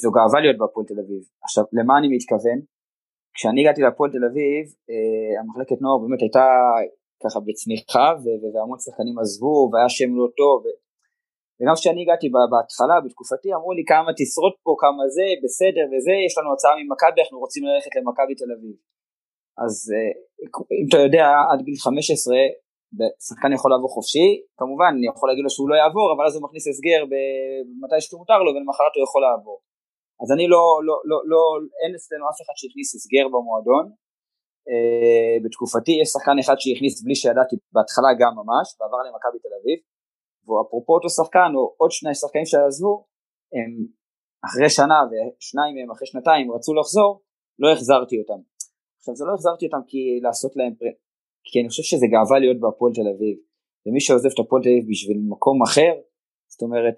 זו 0.01 0.09
גאווה 0.11 0.39
להיות 0.41 0.57
בהפועל 0.57 0.85
תל 0.85 0.99
אביב. 1.03 1.21
עכשיו 1.45 1.63
למה 1.77 1.93
אני 1.99 2.07
מתכוון? 2.15 2.59
כשאני 3.35 3.61
הגעתי 3.61 3.81
להפועל 3.81 4.11
תל 4.11 4.25
אביב 4.29 4.63
אה, 4.89 5.41
המחלקת 5.41 5.77
נוער 5.81 5.97
באמת 6.03 6.21
הייתה 6.25 6.47
ככה 7.23 7.39
בצניחה 7.45 8.07
והמון 8.53 8.79
שחקנים 8.85 9.19
עזבו 9.19 9.69
והיה 9.69 9.89
שם 9.89 10.09
לא 10.19 10.27
טוב 10.41 10.59
וגם 11.59 11.75
כשאני 11.79 12.01
הגעתי 12.01 12.27
בהתחלה, 12.53 12.95
בתקופתי, 13.05 13.49
אמרו 13.53 13.71
לי 13.77 13.83
כמה 13.91 14.11
תשרוד 14.19 14.53
פה, 14.63 14.71
כמה 14.83 15.03
זה, 15.15 15.27
בסדר 15.43 15.85
וזה, 15.91 16.13
יש 16.27 16.33
לנו 16.37 16.49
הצעה 16.53 16.73
ממכבי, 16.79 17.19
אנחנו 17.21 17.39
רוצים 17.45 17.63
ללכת 17.67 17.91
למכבי 17.95 18.35
תל 18.41 18.51
אביב. 18.55 18.75
אז 19.63 19.75
אה, 19.95 20.11
אם 20.79 20.85
אתה 20.89 20.99
יודע, 21.05 21.25
עד 21.51 21.59
גיל 21.65 21.77
15, 21.77 22.35
שחקן 23.27 23.51
יכול 23.57 23.69
לעבור 23.71 23.89
חופשי, 23.95 24.29
כמובן, 24.59 24.91
אני 24.97 25.07
יכול 25.11 25.27
להגיד 25.29 25.43
לו 25.47 25.51
שהוא 25.55 25.69
לא 25.71 25.75
יעבור, 25.81 26.07
אבל 26.13 26.23
אז 26.27 26.33
הוא 26.35 26.43
מכניס 26.45 26.65
הסגר 26.67 27.01
מתי 27.83 27.99
שמותר 28.05 28.39
לו, 28.45 28.49
ולמחרת 28.51 28.93
הוא 28.95 29.03
יכול 29.07 29.21
לעבור. 29.27 29.57
אז 30.21 30.27
אני 30.35 30.45
לא, 30.53 30.63
לא, 30.87 30.95
לא, 31.09 31.17
לא, 31.31 31.41
אין 31.81 31.91
אצלנו 31.97 32.23
אף 32.31 32.37
אחד 32.43 32.55
שהכניס 32.59 32.89
הסגר 32.95 33.25
במועדון. 33.33 33.85
Uh, 34.69 35.37
בתקופתי 35.43 35.95
יש 36.01 36.07
שחקן 36.15 36.37
אחד 36.43 36.57
שהכניס 36.61 36.95
בלי 37.03 37.15
שידעתי 37.21 37.55
בהתחלה 37.75 38.11
גם 38.21 38.31
ממש, 38.41 38.67
ועבר 38.77 39.01
למכבי 39.07 39.39
תל 39.43 39.53
אביב. 39.59 39.79
ואפרופו 40.47 40.91
אותו 40.97 41.09
שחקן 41.17 41.49
או 41.57 41.63
עוד 41.79 41.91
שני 41.97 42.15
שחקנים 42.21 42.47
שעזבו 42.51 42.93
הם 43.55 43.69
אחרי 44.47 44.69
שנה 44.77 44.99
ושניים 45.09 45.73
מהם 45.75 45.91
אחרי 45.91 46.07
שנתיים 46.11 46.45
רצו 46.55 46.71
לחזור 46.79 47.11
לא 47.61 47.67
החזרתי 47.73 48.15
אותם. 48.21 48.41
עכשיו 48.97 49.13
זה 49.19 49.23
לא 49.27 49.33
החזרתי 49.33 49.65
אותם 49.67 49.83
כי 49.89 50.01
לעשות 50.25 50.51
להם 50.57 50.73
פר... 50.79 50.93
כי 51.51 51.59
אני 51.59 51.69
חושב 51.69 51.83
שזה 51.83 52.05
גאווה 52.13 52.39
להיות 52.39 52.59
בהפועל 52.59 52.93
תל 52.93 53.07
אביב 53.15 53.37
ומי 53.85 53.99
שעוזב 53.99 54.29
את 54.33 54.39
הפועל 54.39 54.61
תל 54.63 54.69
אביב 54.69 54.85
בשביל 54.89 55.19
מקום 55.33 55.57
אחר 55.67 55.93
זאת 56.51 56.61
אומרת 56.61 56.97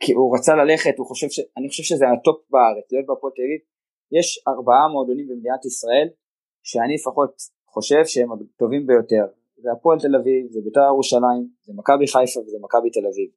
כי 0.00 0.12
הוא 0.12 0.36
רצה 0.36 0.54
ללכת 0.54 0.94
הוא 0.98 1.06
חושב 1.06 1.30
ש... 1.30 1.40
אני 1.56 1.68
חושב 1.68 1.82
שזה 1.82 2.04
הטופ 2.08 2.38
בארץ 2.50 2.86
להיות 2.92 3.06
בהפועל 3.06 3.32
תל 3.36 3.42
אביב 3.46 3.60
יש 4.18 4.26
ארבעה 4.48 4.88
מועדונים 4.92 5.26
במדינת 5.28 5.64
ישראל 5.64 6.08
שאני 6.62 6.94
לפחות 6.94 7.32
חושב 7.74 8.02
שהם 8.04 8.28
הטובים 8.32 8.86
ביותר 8.86 9.26
זה 9.62 9.68
הפועל 9.72 9.98
תל 9.98 10.14
אביב, 10.20 10.46
זה 10.54 10.60
בית"ר 10.64 10.86
ירושלים, 10.92 11.42
זה 11.66 11.72
מכבי 11.76 12.06
חיפה 12.06 12.40
וזה 12.40 12.58
מכבי 12.60 12.90
תל 12.90 13.06
אביב. 13.10 13.30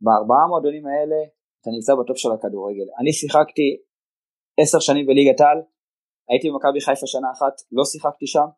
בארבעה 0.00 0.42
המועדונים 0.44 0.86
האלה 0.86 1.20
אתה 1.60 1.70
נמצא 1.74 1.92
בטופ 2.00 2.16
של 2.16 2.32
הכדורגל. 2.32 2.88
אני 3.00 3.12
שיחקתי 3.12 3.68
עשר 4.60 4.80
שנים 4.80 5.06
בליגת 5.06 5.40
העל, 5.40 5.60
הייתי 6.30 6.46
במכבי 6.50 6.80
חיפה 6.80 7.06
שנה 7.06 7.28
אחת, 7.36 7.54
לא 7.72 7.84
שיחקתי 7.84 8.26
שם, 8.26 8.48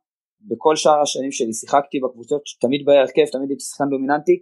בכל 0.49 0.77
שאר 0.77 1.01
השנים 1.01 1.33
שלי 1.33 1.53
שיחקתי 1.53 2.01
בקבוצות 2.05 2.43
תמיד 2.61 2.81
בהרכב, 2.87 3.27
תמיד 3.33 3.49
הייתי 3.51 3.65
שחקן 3.65 3.89
דומיננטי, 3.91 4.37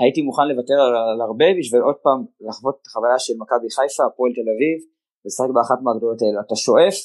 הייתי 0.00 0.20
מוכן 0.22 0.46
לוותר 0.50 0.78
על, 0.84 0.94
על 1.10 1.20
הרבה 1.20 1.48
בשביל 1.58 1.82
עוד 1.88 1.98
פעם 2.04 2.20
לחוות 2.48 2.74
את 2.80 2.86
החוויה 2.86 3.18
של 3.18 3.34
מכבי 3.42 3.68
חיפה, 3.76 4.02
הפועל 4.06 4.32
תל 4.38 4.48
אביב, 4.54 4.78
לשחק 5.24 5.50
באחת 5.54 5.78
מהגדולות 5.84 6.20
האלה. 6.22 6.38
אתה 6.46 6.56
שואף 6.64 6.96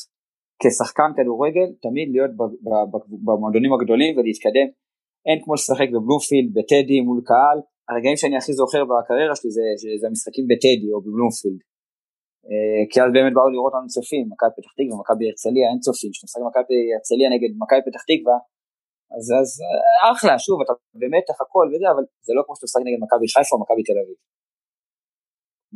כשחקן 0.61 1.09
כדורגל 1.17 1.67
תמיד 1.85 2.07
להיות 2.13 2.31
במועדונים 3.25 3.71
הגדולים 3.73 4.11
ולהתקדם. 4.17 4.67
אין 5.27 5.37
כמו 5.43 5.53
לשחק 5.53 5.89
בבלומפילד, 5.93 6.49
בטדי 6.57 7.01
מול 7.07 7.21
קהל. 7.29 7.57
הרגעים 7.89 8.17
שאני 8.17 8.37
הכי 8.37 8.53
זוכר 8.53 8.81
בקריירה 8.89 9.35
שלי 9.35 9.51
זה, 9.57 9.61
זה 10.01 10.07
המשחקים 10.07 10.45
בטדי 10.51 10.89
או 10.93 11.01
בבלומפילד. 11.05 11.61
אה, 12.49 12.81
כי 12.91 12.97
אז 13.03 13.09
באמת 13.15 13.33
באו 13.35 13.49
לראות 13.53 13.73
לנו 13.75 13.87
צופים, 13.95 14.23
מכבי 14.33 14.53
פתח 14.57 14.71
תקווה, 14.77 14.95
מכבי 15.03 15.23
הרצליה, 15.27 15.65
אין 15.71 15.79
צופים, 15.85 16.09
כשאתה 16.11 16.25
משחק 16.27 16.43
מכבי 16.49 16.77
הרצליה 16.93 17.27
נגד 17.33 17.51
מכבי 17.61 17.81
פתח 17.87 18.03
תקווה, 18.09 18.37
אז, 19.15 19.25
אז 19.39 19.49
אחלה, 20.11 20.33
שוב, 20.45 20.57
אתה 20.63 20.73
במתח 20.99 21.37
הכל 21.43 21.65
וזה, 21.71 21.87
אבל 21.93 22.03
זה 22.27 22.31
לא 22.37 22.41
כמו 22.45 22.53
שאתה 22.55 22.65
משחק 22.67 22.83
נגד 22.87 22.99
מכבי 23.05 23.27
חיפה 23.33 23.53
או 23.55 23.61
מכבי 23.63 23.83
תל 23.87 23.97
אביב. 24.03 24.17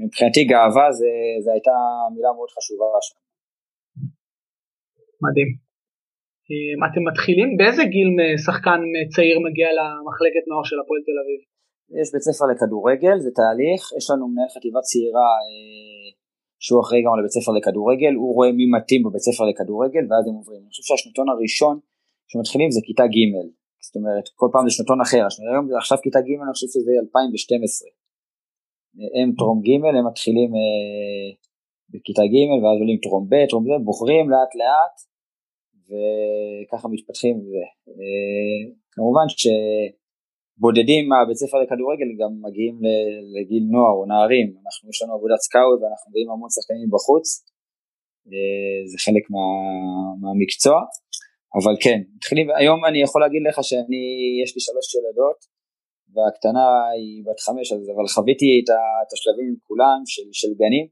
מבחינתי 0.02 0.42
גאווה 0.52 0.88
זה, 1.00 1.12
זה 1.44 1.50
הייתה 1.56 1.76
מילה 2.16 2.32
מאוד 2.38 2.50
חשובה 2.56 2.88
שם. 3.08 3.18
מדהים. 5.26 5.50
אמ, 6.50 6.80
אתם 6.88 7.02
מתחילים, 7.10 7.50
באיזה 7.58 7.84
גיל 7.94 8.12
שחקן 8.46 8.82
צעיר 9.14 9.38
מגיע 9.48 9.68
למחלקת 9.78 10.44
נוער 10.50 10.64
של 10.70 10.78
הפועל 10.82 11.02
תל 11.08 11.18
אביב? 11.24 11.40
יש 12.00 12.08
בית 12.14 12.24
ספר 12.28 12.46
לכדורגל, 12.52 13.18
זה 13.26 13.32
תהליך, 13.40 13.82
יש 13.98 14.06
לנו 14.12 14.24
מנהל 14.32 14.50
חטיבה 14.56 14.82
צעירה 14.90 15.30
אה, 15.46 16.08
שהוא 16.66 16.82
אחראי 16.84 17.02
גם 17.06 17.12
על 17.16 17.22
בית 17.26 17.34
ספר 17.38 17.52
לכדורגל, 17.58 18.14
הוא 18.22 18.30
רואה 18.38 18.50
מי 18.60 18.66
מתאים 18.76 19.02
בבית 19.06 19.24
ספר 19.28 19.44
לכדורגל 19.50 20.04
ואז 20.10 20.24
הם 20.28 20.36
עוברים. 20.40 20.62
אני 20.62 20.70
חושב 20.72 20.84
שהשנתון 20.88 21.28
הראשון 21.30 21.76
שמתחילים 22.30 22.70
זה 22.76 22.82
כיתה 22.88 23.06
ג', 23.16 23.20
זאת 23.86 23.96
אומרת 24.00 24.26
כל 24.40 24.50
פעם 24.54 24.64
זה 24.68 24.72
שנתון 24.76 25.00
אחר, 25.06 25.22
היום 25.52 25.66
עכשיו 25.82 25.98
כיתה 26.06 26.20
ג' 26.26 26.30
אני 26.44 26.54
חושב 26.56 26.70
שזה 26.74 26.92
2012. 27.06 27.90
הם 29.18 29.30
טרום 29.40 29.58
ג' 29.66 29.70
הם 29.98 30.08
מתחילים 30.12 30.50
אה, 30.60 31.28
בכיתה 31.92 32.26
ג' 32.34 32.48
ואז 32.62 32.78
עולים 32.82 33.00
טרום 33.06 33.24
ב', 33.32 33.42
טרום 33.50 33.64
ב', 33.66 33.84
בוחרים 33.88 34.26
לאט 34.34 34.52
לאט 34.62 34.96
וככה 35.88 36.88
מתפתחים 36.88 37.36
וזה. 37.40 37.66
אה, 37.98 38.62
כמובן 38.94 39.28
שבודדים 40.58 41.04
מהבית 41.10 41.38
ספר 41.44 41.58
לכדורגל 41.64 42.10
גם 42.22 42.32
מגיעים 42.46 42.76
לגיל 43.36 43.64
נוער 43.74 43.96
או 44.00 44.06
נערים, 44.12 44.48
אנחנו 44.64 44.90
יש 44.92 44.98
לנו 45.02 45.14
עבודת 45.18 45.40
סקאוט 45.46 45.80
ואנחנו 45.82 46.06
מביאים 46.10 46.30
המון 46.32 46.50
שחקנים 46.56 46.90
בחוץ, 46.96 47.26
אה, 48.32 48.80
זה 48.92 48.98
חלק 49.06 49.24
מה, 49.34 49.46
מהמקצוע, 50.22 50.78
אבל 51.58 51.76
כן, 51.84 52.00
מתחילים, 52.16 52.46
היום 52.60 52.80
אני 52.88 53.00
יכול 53.06 53.22
להגיד 53.24 53.42
לך 53.48 53.58
שאני, 53.70 54.04
יש 54.44 54.50
לי 54.56 54.62
שלוש 54.68 54.88
ילדות, 54.96 55.40
והקטנה 56.14 56.68
היא 56.96 57.24
בת 57.26 57.40
חמש, 57.46 57.68
אבל 57.96 58.08
חוויתי 58.16 58.50
את 58.62 59.10
השלבים 59.14 59.48
עם 59.52 59.58
כולם 59.68 60.00
של, 60.14 60.28
של 60.42 60.52
גנים, 60.62 60.86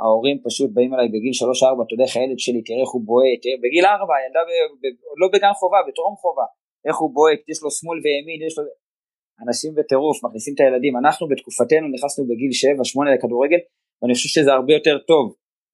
ההורים 0.00 0.36
פשוט 0.46 0.70
באים 0.76 0.90
אליי 0.94 1.08
בגיל 1.14 1.34
3-4, 1.40 1.82
אתה 1.84 1.92
יודע 1.94 2.04
איך 2.08 2.16
הילד 2.16 2.38
שלי, 2.44 2.60
תראה 2.66 2.80
איך 2.84 2.92
הוא 2.94 3.02
בועט, 3.08 3.42
בגיל 3.62 3.84
4, 3.86 4.14
ילדה 4.24 4.42
ב, 4.80 4.84
לא 5.20 5.26
בגן 5.32 5.54
חובה, 5.60 5.78
בטרום 5.86 6.14
חובה, 6.22 6.46
איך 6.86 6.96
הוא 7.02 7.10
בועט, 7.16 7.40
יש 7.50 7.58
לו 7.64 7.70
שמאל 7.78 7.98
וימין, 8.04 8.40
יש 8.46 8.54
לו... 8.58 8.64
אנשים 9.44 9.70
בטירוף, 9.76 10.16
מכניסים 10.24 10.52
את 10.54 10.60
הילדים, 10.60 10.94
אנחנו 11.02 11.24
בתקופתנו 11.32 11.86
נכנסנו 11.94 12.22
בגיל 12.30 12.52
7-8 12.52 13.14
לכדורגל, 13.14 13.60
ואני 13.98 14.14
חושב 14.14 14.30
שזה 14.34 14.50
הרבה 14.58 14.72
יותר 14.78 14.96
טוב, 15.10 15.24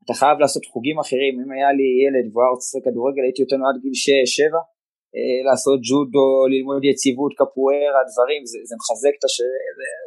אתה 0.04 0.14
חייב 0.20 0.36
לעשות 0.42 0.64
חוגים 0.72 0.98
אחרים, 1.04 1.34
אם 1.40 1.50
היה 1.56 1.70
לי 1.78 1.88
ילד 2.04 2.26
והוא 2.28 2.42
היה 2.42 2.50
רוצה 2.52 2.64
לשחק 2.66 2.84
כדורגל, 2.86 3.22
הייתי 3.26 3.42
אותנו 3.44 3.62
עד 3.68 3.76
גיל 3.82 3.96
6-7, 4.04 4.04
אה, 5.16 5.38
לעשות 5.48 5.78
ג'ודו, 5.88 6.28
ללמוד 6.52 6.82
יציבות, 6.90 7.32
קפוארה, 7.40 8.00
דברים, 8.10 8.40
זה, 8.50 8.58
זה 8.68 8.74
מחזק 8.80 9.14
את 9.18 9.24
הש... 9.26 9.36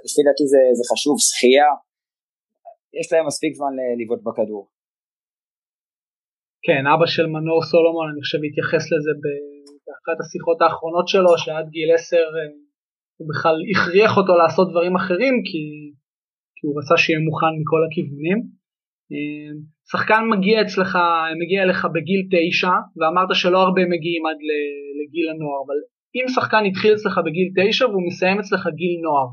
לפי 0.05 0.21
דעתי 0.27 0.45
זה, 0.53 0.61
זה 0.77 0.83
חשוב, 0.91 1.15
שחייה, 1.27 1.69
יש 2.99 3.07
להם 3.11 3.25
מספיק 3.31 3.51
זמן 3.59 3.73
לבעוט 3.99 4.21
בכדור. 4.27 4.63
כן, 6.65 6.83
אבא 6.93 7.07
של 7.15 7.27
מנור 7.35 7.61
סולומון, 7.71 8.05
אני 8.11 8.21
חושב, 8.23 8.41
התייחס 8.47 8.83
לזה 8.93 9.13
באחת 9.85 10.17
השיחות 10.21 10.57
האחרונות 10.61 11.07
שלו, 11.11 11.31
שעד 11.43 11.67
גיל 11.75 11.89
10 11.93 12.17
אה, 12.17 12.66
הוא 13.18 13.28
בכלל 13.32 13.55
הכריח 13.72 14.18
אותו 14.18 14.34
לעשות 14.41 14.68
דברים 14.72 14.95
אחרים, 14.95 15.36
כי, 15.47 15.63
כי 16.55 16.63
הוא 16.68 16.74
רצה 16.80 16.97
שיהיה 16.97 17.20
מוכן 17.20 17.53
מכל 17.59 17.82
הכיוונים. 17.88 18.39
אה, 19.11 19.51
שחקן 19.91 20.22
מגיע 20.34 20.61
אצלך, 20.61 20.97
מגיע 21.41 21.63
אליך 21.63 21.82
בגיל 21.95 22.22
9, 22.32 22.68
ואמרת 22.97 23.30
שלא 23.34 23.59
הרבה 23.68 23.84
מגיעים 23.93 24.24
עד 24.30 24.39
לגיל 24.99 25.28
הנוער, 25.30 25.59
אבל 25.65 25.80
אם 26.15 26.26
שחקן 26.36 26.63
התחיל 26.70 26.93
אצלך 26.93 27.15
בגיל 27.26 27.49
9 27.55 27.86
והוא 27.88 28.07
מסיים 28.07 28.39
אצלך 28.39 28.63
גיל 28.80 28.95
נוער, 29.03 29.28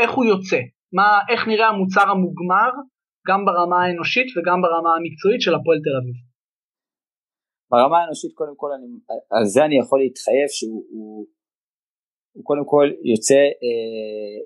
איך 0.00 0.10
הוא 0.10 0.24
יוצא? 0.24 0.60
מה, 0.92 1.08
איך 1.30 1.48
נראה 1.48 1.68
המוצר 1.68 2.06
המוגמר, 2.10 2.70
גם 3.28 3.44
ברמה 3.44 3.84
האנושית 3.84 4.28
וגם 4.36 4.58
ברמה 4.62 4.90
המקצועית 4.96 5.40
של 5.40 5.54
הפועל 5.54 5.78
תל 5.84 5.96
אביב? 6.00 6.16
ברמה 7.70 7.98
האנושית 8.00 8.32
קודם 8.34 8.56
כל, 8.56 8.70
אני, 8.76 8.86
על 9.30 9.44
זה 9.44 9.64
אני 9.64 9.78
יכול 9.78 9.98
להתחייב 10.00 10.48
שהוא 10.56 11.26
הוא, 12.38 12.44
קודם 12.44 12.64
כל 12.72 12.86
יוצא 13.12 13.42
אה, 13.64 14.38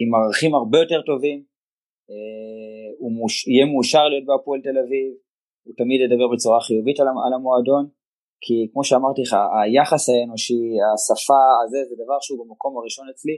עם 0.00 0.14
ערכים 0.14 0.54
הרבה 0.54 0.78
יותר 0.78 1.00
טובים, 1.10 1.38
אה, 2.10 2.86
הוא 2.98 3.12
מוש, 3.12 3.34
יהיה 3.48 3.66
מאושר 3.72 4.04
להיות 4.08 4.26
בהפועל 4.28 4.60
תל 4.60 4.78
אביב, 4.84 5.08
הוא 5.66 5.74
תמיד 5.80 5.98
ידבר 6.00 6.28
בצורה 6.32 6.60
חיובית 6.60 7.00
על, 7.00 7.08
על 7.26 7.32
המועדון, 7.36 7.84
כי 8.44 8.56
כמו 8.72 8.84
שאמרתי 8.84 9.20
לך, 9.26 9.32
היחס 9.62 10.08
האנושי, 10.08 10.62
השפה, 10.94 11.42
הזה, 11.64 11.80
זה 11.88 11.94
דבר 12.04 12.18
שהוא 12.20 12.38
במקום 12.44 12.72
הראשון 12.78 13.06
אצלי, 13.12 13.36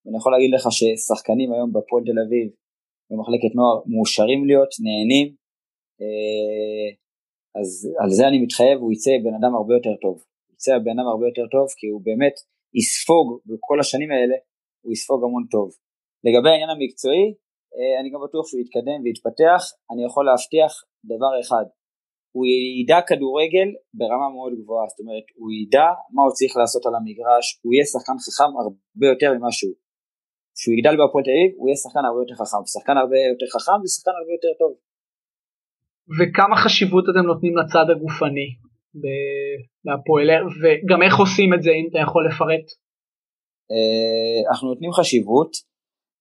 ואני 0.00 0.16
יכול 0.16 0.32
להגיד 0.32 0.50
לך 0.54 0.64
ששחקנים 0.78 1.48
היום 1.52 1.72
בהפועל 1.72 2.02
תל 2.08 2.18
אביב, 2.26 2.46
במחלקת 3.10 3.52
נוער, 3.58 3.76
מאושרים 3.92 4.40
להיות, 4.48 4.72
נהנים, 4.84 5.28
אה, 6.00 6.88
אז 7.60 7.68
על 8.02 8.10
זה 8.10 8.28
אני 8.28 8.38
מתחייב, 8.44 8.76
הוא 8.80 8.92
יצא 8.92 9.10
בן 9.24 9.34
אדם 9.38 9.52
הרבה 9.54 9.74
יותר 9.74 9.94
טוב. 10.04 10.16
יצא 10.52 10.78
בן 10.78 10.94
אדם 10.98 11.08
הרבה 11.12 11.26
יותר 11.30 11.46
טוב, 11.54 11.66
כי 11.78 11.86
הוא 11.86 12.00
באמת 12.04 12.36
יספוג 12.74 13.26
בכל 13.46 13.80
השנים 13.80 14.10
האלה, 14.10 14.36
הוא 14.82 14.92
יספוג 14.92 15.20
המון 15.24 15.44
טוב. 15.54 15.68
לגבי 16.26 16.50
העניין 16.50 16.70
המקצועי, 16.70 17.26
אה, 17.76 18.00
אני 18.00 18.08
גם 18.12 18.20
בטוח 18.26 18.44
שהוא 18.48 18.60
יתקדם 18.62 18.98
ויתפתח, 19.04 19.60
אני 19.90 20.02
יכול 20.08 20.24
להבטיח 20.28 20.72
דבר 21.12 21.32
אחד, 21.42 21.66
הוא 22.34 22.44
ידע 22.80 22.98
כדורגל 23.08 23.68
ברמה 23.98 24.28
מאוד 24.36 24.52
גבוהה, 24.60 24.86
זאת 24.90 25.00
אומרת 25.02 25.26
הוא 25.40 25.50
ידע 25.60 25.88
מה 26.14 26.22
הוא 26.26 26.32
צריך 26.38 26.52
לעשות 26.60 26.82
על 26.86 26.94
המגרש, 26.98 27.46
הוא 27.62 27.70
יהיה 27.72 27.84
שחקן 27.92 28.16
חכם 28.24 28.50
הרבה 28.62 29.06
יותר 29.12 29.30
ממה 29.34 29.52
שהוא. 29.58 29.76
כשהוא 30.56 30.74
יגדל 30.74 30.94
בהפועל 30.98 31.24
תל 31.24 31.34
אביב 31.36 31.50
הוא 31.58 31.66
יהיה 31.68 31.78
שחקן 31.84 32.04
הרבה 32.08 32.20
יותר 32.22 32.36
חכם, 32.40 32.62
שחקן 32.74 32.96
הרבה 33.02 33.18
יותר 33.32 33.48
חכם 33.54 33.78
זה 33.84 33.88
שחקן 33.96 34.14
הרבה 34.20 34.32
יותר 34.36 34.52
טוב. 34.60 34.72
וכמה 36.16 36.56
חשיבות 36.62 37.04
אתם 37.10 37.24
נותנים 37.30 37.54
לצד 37.60 37.86
הגופני 37.92 38.48
בהפועל, 39.84 40.28
וגם 40.60 41.00
איך 41.02 41.14
עושים 41.18 41.54
את 41.54 41.62
זה 41.62 41.70
אם 41.70 41.86
אתה 41.90 41.98
יכול 42.06 42.22
לפרט? 42.28 42.66
אה, 43.72 44.38
אנחנו 44.50 44.68
נותנים 44.68 44.92
חשיבות 44.92 45.52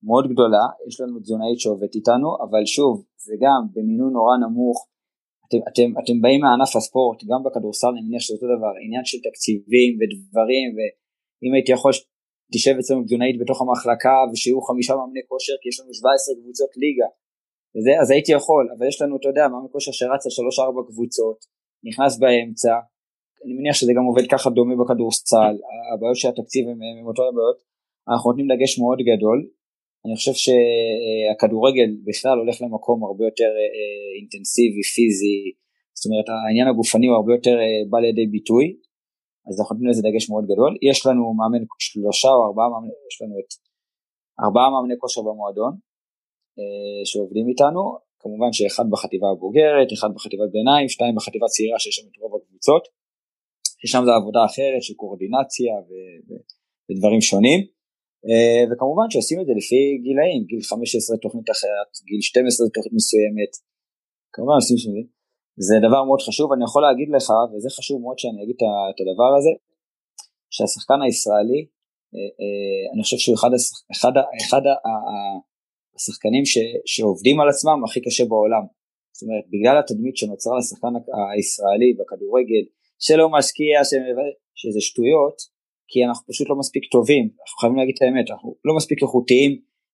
מאוד 0.03 0.26
גדולה, 0.32 0.65
יש 0.88 0.95
לנו 1.01 1.20
תזונאית 1.20 1.59
שעובדת 1.59 1.95
איתנו, 1.95 2.30
אבל 2.43 2.63
שוב, 2.76 2.93
זה 3.26 3.34
גם 3.43 3.61
במינון 3.74 4.11
נורא 4.18 4.36
נמוך, 4.43 4.78
אתם, 5.45 5.61
אתם, 5.70 5.89
אתם 6.01 6.15
באים 6.24 6.41
מענף 6.45 6.72
הספורט, 6.76 7.20
גם 7.30 7.39
בכדורסל 7.45 7.91
אני 7.93 8.01
מניח 8.07 8.22
שזה 8.24 8.34
אותו 8.36 8.47
דבר, 8.55 8.74
עניין 8.86 9.05
של 9.09 9.20
תקציבים 9.28 9.91
ודברים, 9.97 10.68
ואם 10.76 11.53
הייתי 11.55 11.72
יכול 11.78 11.91
תשב 12.53 12.76
אצלנו 12.80 13.03
תזונאית 13.03 13.38
בתוך 13.41 13.57
המחלקה 13.61 14.15
ושיהיו 14.30 14.61
חמישה 14.68 14.93
מאמני 14.99 15.24
כושר, 15.30 15.55
כי 15.61 15.68
יש 15.70 15.78
לנו 15.80 15.91
17 15.93 16.36
קבוצות 16.39 16.72
ליגה, 16.82 17.09
וזה, 17.74 17.91
אז 18.01 18.07
הייתי 18.13 18.32
יכול, 18.39 18.65
אבל 18.74 18.86
יש 18.91 18.97
לנו, 19.01 19.13
אתה 19.18 19.28
יודע, 19.32 19.43
מאמן 19.51 19.72
כושר 19.74 19.93
שרץ 19.99 20.22
על 20.26 20.34
3-4 20.84 20.88
קבוצות, 20.89 21.39
נכנס 21.89 22.19
באמצע, 22.19 22.73
אני 23.45 23.53
מניח 23.53 23.75
שזה 23.75 23.91
גם 23.97 24.03
עובד 24.09 24.25
ככה 24.31 24.49
דומה 24.49 24.75
בכדורסל, 24.81 25.55
הבעיות 25.93 26.17
של 26.21 26.27
התקציב 26.29 26.63
הן 26.69 27.05
אותו 27.09 27.21
הבעיות, 27.29 27.57
אנחנו 28.09 28.31
נותנים 28.31 28.47
דגש 28.51 28.79
מאוד 28.79 28.99
גדול, 29.09 29.39
אני 30.05 30.15
חושב 30.15 30.35
שהכדורגל 30.43 31.89
בכלל 32.07 32.38
הולך 32.39 32.55
למקום 32.61 33.03
הרבה 33.03 33.23
יותר 33.29 33.51
אה, 33.61 34.09
אינטנסיבי, 34.19 34.83
פיזי, 34.93 35.39
זאת 35.97 36.05
אומרת 36.05 36.27
העניין 36.29 36.67
הגופני 36.67 37.07
הוא 37.07 37.15
הרבה 37.15 37.31
יותר 37.38 37.55
אה, 37.63 37.81
בא 37.89 37.99
לידי 37.99 38.27
ביטוי, 38.35 38.65
אז 39.47 39.53
אנחנו 39.59 39.73
נותנים 39.73 39.89
לזה 39.89 40.01
דגש 40.07 40.29
מאוד 40.29 40.45
גדול. 40.51 40.71
יש 40.89 41.05
לנו 41.05 41.23
מאמן 41.39 41.63
שלושה 41.79 42.31
או 42.35 42.41
ארבעה 42.47 42.69
מאמנים, 42.69 42.99
יש 43.09 43.21
לנו 43.21 43.35
את 43.41 43.49
ארבעה 44.43 44.67
מאמני 44.73 44.95
כושר 45.01 45.21
במועדון 45.21 45.73
אה, 46.59 47.01
שעובדים 47.09 47.45
איתנו, 47.49 47.83
כמובן 48.28 48.51
שאחד 48.57 48.86
בחטיבה 48.93 49.28
הבוגרת, 49.34 49.88
אחד 49.95 50.09
בחטיבת 50.15 50.49
ביניים, 50.57 50.86
שתיים 50.93 51.15
בחטיבה 51.15 51.47
צעירה 51.53 51.80
שיש 51.80 51.95
שם 51.97 52.07
את 52.09 52.15
רוב 52.21 52.34
הקבוצות, 52.38 52.84
ששם 53.80 54.03
זה 54.07 54.11
עבודה 54.19 54.41
אחרת 54.49 54.82
של 54.86 54.93
קואורדינציה 55.01 55.73
ו- 55.88 56.17
ו- 56.28 56.43
ודברים 56.88 57.21
שונים. 57.30 57.59
אה, 58.28 58.63
וכמובן 58.69 59.07
שעושים 59.11 59.38
את 59.41 59.45
זה 59.49 59.53
לפי 59.59 59.82
גילאים, 60.05 60.41
גיל 60.49 60.61
15 60.61 61.17
תוכנית 61.23 61.49
אחרת, 61.55 61.89
גיל 62.09 62.21
12 62.21 62.67
תוכנית 62.75 62.93
מסוימת, 62.99 63.51
כמובן 64.34 64.55
עושים 64.59 64.78
את 64.78 65.07
זה. 65.67 65.75
דבר 65.88 66.01
מאוד 66.07 66.21
חשוב, 66.28 66.47
אני 66.53 66.63
יכול 66.67 66.82
להגיד 66.88 67.09
לך, 67.15 67.28
וזה 67.49 67.69
חשוב 67.78 67.97
מאוד 68.03 68.17
שאני 68.21 68.39
אגיד 68.43 68.57
את 68.91 68.99
הדבר 69.01 69.32
הזה, 69.38 69.53
שהשחקן 70.55 70.99
הישראלי, 71.05 71.61
אה, 72.15 72.32
אה, 72.39 72.84
אני 72.93 73.01
חושב 73.03 73.19
שהוא 73.23 73.36
אחד, 73.39 73.51
אחד, 73.93 74.13
אחד 74.41 74.63
השחקנים 75.98 76.45
ש, 76.45 76.58
שעובדים 76.86 77.39
על 77.39 77.50
עצמם 77.50 77.78
הכי 77.86 78.00
קשה 78.02 78.26
בעולם. 78.32 78.66
זאת 79.16 79.24
אומרת, 79.24 79.45
בגלל 79.54 79.76
התדמית 79.80 80.18
שנוצרה 80.18 80.58
לשחקן 80.58 80.93
הישראלי 81.34 81.89
בכדורגל, 82.00 82.64
שלא 83.06 83.30
משקיע, 83.36 83.74
שזה 84.60 84.82
שטויות, 84.88 85.38
כי 85.89 86.00
אנחנו 86.06 86.24
פשוט 86.28 86.50
לא 86.50 86.56
מספיק 86.56 86.84
טובים, 86.91 87.24
אנחנו 87.41 87.58
חייבים 87.60 87.78
להגיד 87.80 87.95
את 87.98 88.02
האמת, 88.02 88.26
אנחנו 88.32 88.50
לא 88.68 88.74
מספיק 88.76 89.00
איכותיים, 89.04 89.52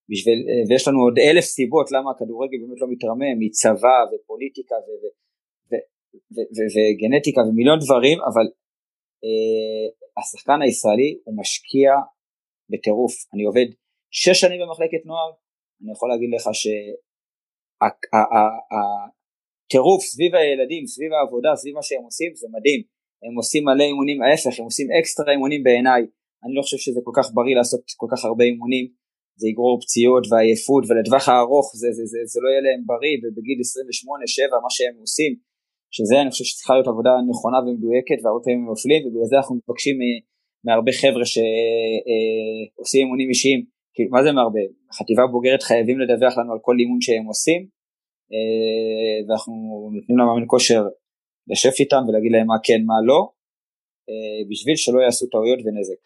בשביל, 0.09 0.39
ויש 0.69 0.87
לנו 0.87 0.99
עוד 1.05 1.17
אלף 1.19 1.45
סיבות 1.55 1.87
למה 1.91 2.11
הכדורגל 2.11 2.57
באמת 2.61 2.81
לא 2.81 2.87
מתרמם, 2.93 3.35
מצבא 3.39 3.97
ופוליטיקה 4.09 4.75
ו, 4.85 4.89
ו, 5.69 5.73
ו, 6.33 6.35
ו, 6.55 6.57
וגנטיקה 6.73 7.41
ומיליון 7.41 7.79
דברים, 7.85 8.17
אבל 8.29 8.45
אה, 9.25 9.85
השחקן 10.19 10.59
הישראלי 10.61 11.11
הוא 11.23 11.37
משקיע 11.39 11.89
בטירוף, 12.71 13.13
אני 13.33 13.43
עובד 13.43 13.67
שש 14.11 14.41
שנים 14.41 14.59
במחלקת 14.61 15.05
נוער, 15.05 15.31
אני 15.83 15.91
יכול 15.91 16.09
להגיד 16.09 16.29
לך 16.35 16.45
שהטירוף 19.71 20.01
סביב 20.11 20.31
הילדים, 20.35 20.83
סביב 20.93 21.11
העבודה, 21.13 21.51
סביב 21.55 21.75
מה 21.75 21.83
שהם 21.83 22.03
עושים, 22.03 22.31
זה 22.35 22.47
מדהים. 22.55 22.81
הם 23.23 23.35
עושים 23.35 23.63
מלא 23.65 23.83
אימונים, 23.83 24.17
ההפך, 24.21 24.59
הם 24.59 24.65
עושים 24.65 24.87
אקסטרה 24.99 25.31
אימונים 25.31 25.63
בעיניי. 25.63 26.01
אני 26.43 26.53
לא 26.57 26.61
חושב 26.61 26.77
שזה 26.77 26.99
כל 27.03 27.15
כך 27.17 27.27
בריא 27.33 27.55
לעשות 27.55 27.83
כל 27.97 28.07
כך 28.11 28.25
הרבה 28.25 28.43
אימונים, 28.43 28.85
זה 29.39 29.45
יגרור 29.49 29.75
פציעות 29.83 30.23
ועייפות, 30.29 30.83
ולטווח 30.87 31.23
הארוך 31.29 31.67
זה, 31.81 31.87
זה, 31.97 32.03
זה, 32.11 32.19
זה 32.31 32.39
לא 32.43 32.47
יהיה 32.49 32.61
להם 32.67 32.81
בריא, 32.89 33.15
ובגיל 33.21 33.57
28-7 34.59 34.61
מה 34.65 34.71
שהם 34.75 34.95
עושים, 35.05 35.31
שזה 35.95 36.15
אני 36.21 36.29
חושב 36.31 36.45
שצריכה 36.49 36.73
להיות 36.73 36.87
עבודה 36.87 37.11
נכונה 37.31 37.57
ומדויקת, 37.61 38.19
והרבה 38.21 38.41
פעמים 38.43 38.59
הם 38.59 38.69
נופלים, 38.73 38.99
ובגלל 39.03 39.29
זה 39.31 39.35
אנחנו 39.39 39.53
מבקשים 39.59 39.95
מהרבה 40.65 40.91
חבר'ה 41.01 41.25
שעושים 41.33 43.01
אה, 43.01 43.05
אימונים 43.05 43.29
אישיים, 43.33 43.61
כאילו 43.93 44.09
מה 44.15 44.23
זה 44.23 44.31
מהרבה? 44.31 44.63
חטיבה 44.97 45.23
בוגרת 45.31 45.63
חייבים 45.63 45.97
לדווח 45.99 46.33
לנו 46.37 46.51
על 46.53 46.59
כל 46.61 46.75
אימון 46.79 47.01
שהם 47.01 47.25
עושים, 47.31 47.61
אה, 48.33 49.17
ואנחנו 49.25 49.53
נותנים 49.95 50.17
למאמן 50.17 50.45
כושר 50.47 50.83
לשף 51.51 51.75
איתם 51.79 52.01
ולהגיד 52.07 52.31
להם 52.31 52.47
מה 52.47 52.57
כן 52.67 52.81
מה 52.89 52.97
לא 53.09 53.21
אה, 54.09 54.41
בשביל 54.49 54.75
שלא 54.75 54.99
יעשו 55.01 55.25
טעויות 55.33 55.59
ונזק. 55.65 56.01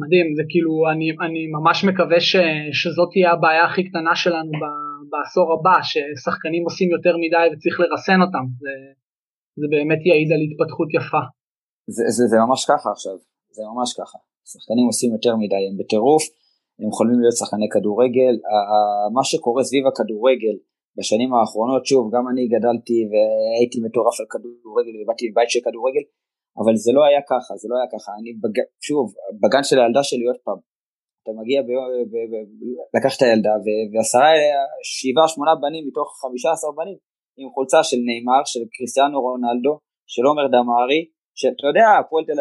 מדהים 0.00 0.28
זה 0.38 0.44
כאילו 0.50 0.72
אני, 0.92 1.08
אני 1.24 1.42
ממש 1.56 1.76
מקווה 1.88 2.20
ש, 2.20 2.32
שזאת 2.80 3.08
תהיה 3.12 3.32
הבעיה 3.32 3.64
הכי 3.66 3.82
קטנה 3.88 4.14
שלנו 4.22 4.52
ב, 4.60 4.64
בעשור 5.10 5.48
הבא 5.54 5.78
ששחקנים 5.90 6.62
עושים 6.68 6.88
יותר 6.96 7.14
מדי 7.22 7.46
וצריך 7.50 7.76
לרסן 7.80 8.20
אותם 8.24 8.44
זה, 8.62 8.74
זה 9.60 9.66
באמת 9.74 10.00
יעיד 10.08 10.30
על 10.34 10.42
התפתחות 10.46 10.88
יפה. 10.98 11.22
זה, 11.94 12.04
זה, 12.16 12.22
זה 12.30 12.36
ממש 12.44 12.60
ככה 12.70 12.88
עכשיו 12.96 13.16
זה 13.56 13.62
ממש 13.70 13.90
ככה 14.00 14.18
שחקנים 14.52 14.86
עושים 14.90 15.10
יותר 15.16 15.34
מדי 15.42 15.62
הם 15.68 15.76
בטירוף 15.80 16.24
הם 16.78 16.88
יכולים 16.92 17.16
להיות 17.20 17.36
שחקני 17.40 17.68
כדורגל 17.74 18.34
מה 19.16 19.24
שקורה 19.30 19.62
סביב 19.68 19.84
הכדורגל 19.86 20.56
בשנים 20.96 21.30
האחרונות, 21.34 21.82
שוב, 21.90 22.04
גם 22.14 22.24
אני 22.30 22.42
גדלתי 22.54 22.98
והייתי 23.10 23.78
מטורף 23.86 24.16
על 24.20 24.26
כדורגל 24.32 24.94
ובאתי 24.96 25.24
מבית 25.30 25.50
של 25.52 25.62
כדורגל, 25.66 26.04
אבל 26.60 26.74
זה 26.84 26.90
לא 26.96 27.02
היה 27.08 27.22
ככה, 27.32 27.52
זה 27.60 27.66
לא 27.70 27.76
היה 27.78 27.88
ככה. 27.94 28.10
אני, 28.18 28.30
בג... 28.42 28.56
שוב, 28.86 29.04
בגן 29.42 29.64
של 29.68 29.78
הילדה 29.80 30.02
שלי 30.08 30.24
עוד 30.30 30.40
פעם, 30.46 30.58
אתה 31.20 31.30
מגיע, 31.40 31.58
ב... 31.62 31.70
ב... 32.12 32.14
ב... 32.30 32.34
לקח 32.96 33.12
את 33.16 33.22
הילדה 33.22 33.54
ועשרה, 33.92 34.30
שבעה, 34.94 35.28
שמונה 35.32 35.52
בנים 35.62 35.82
מתוך 35.88 36.08
חמישה 36.22 36.50
עשר 36.56 36.70
בנים 36.78 36.98
עם 37.38 37.48
חולצה 37.54 37.80
של 37.88 38.00
נאמר, 38.08 38.42
של 38.52 38.62
קריסטיאנו 38.74 39.16
רונלדו, 39.26 39.74
של 40.12 40.24
עומר 40.28 40.46
דמארי, 40.54 41.00
שאתה 41.40 41.64
יודע, 41.68 41.86
הפועל 42.00 42.24
תל 42.28 42.38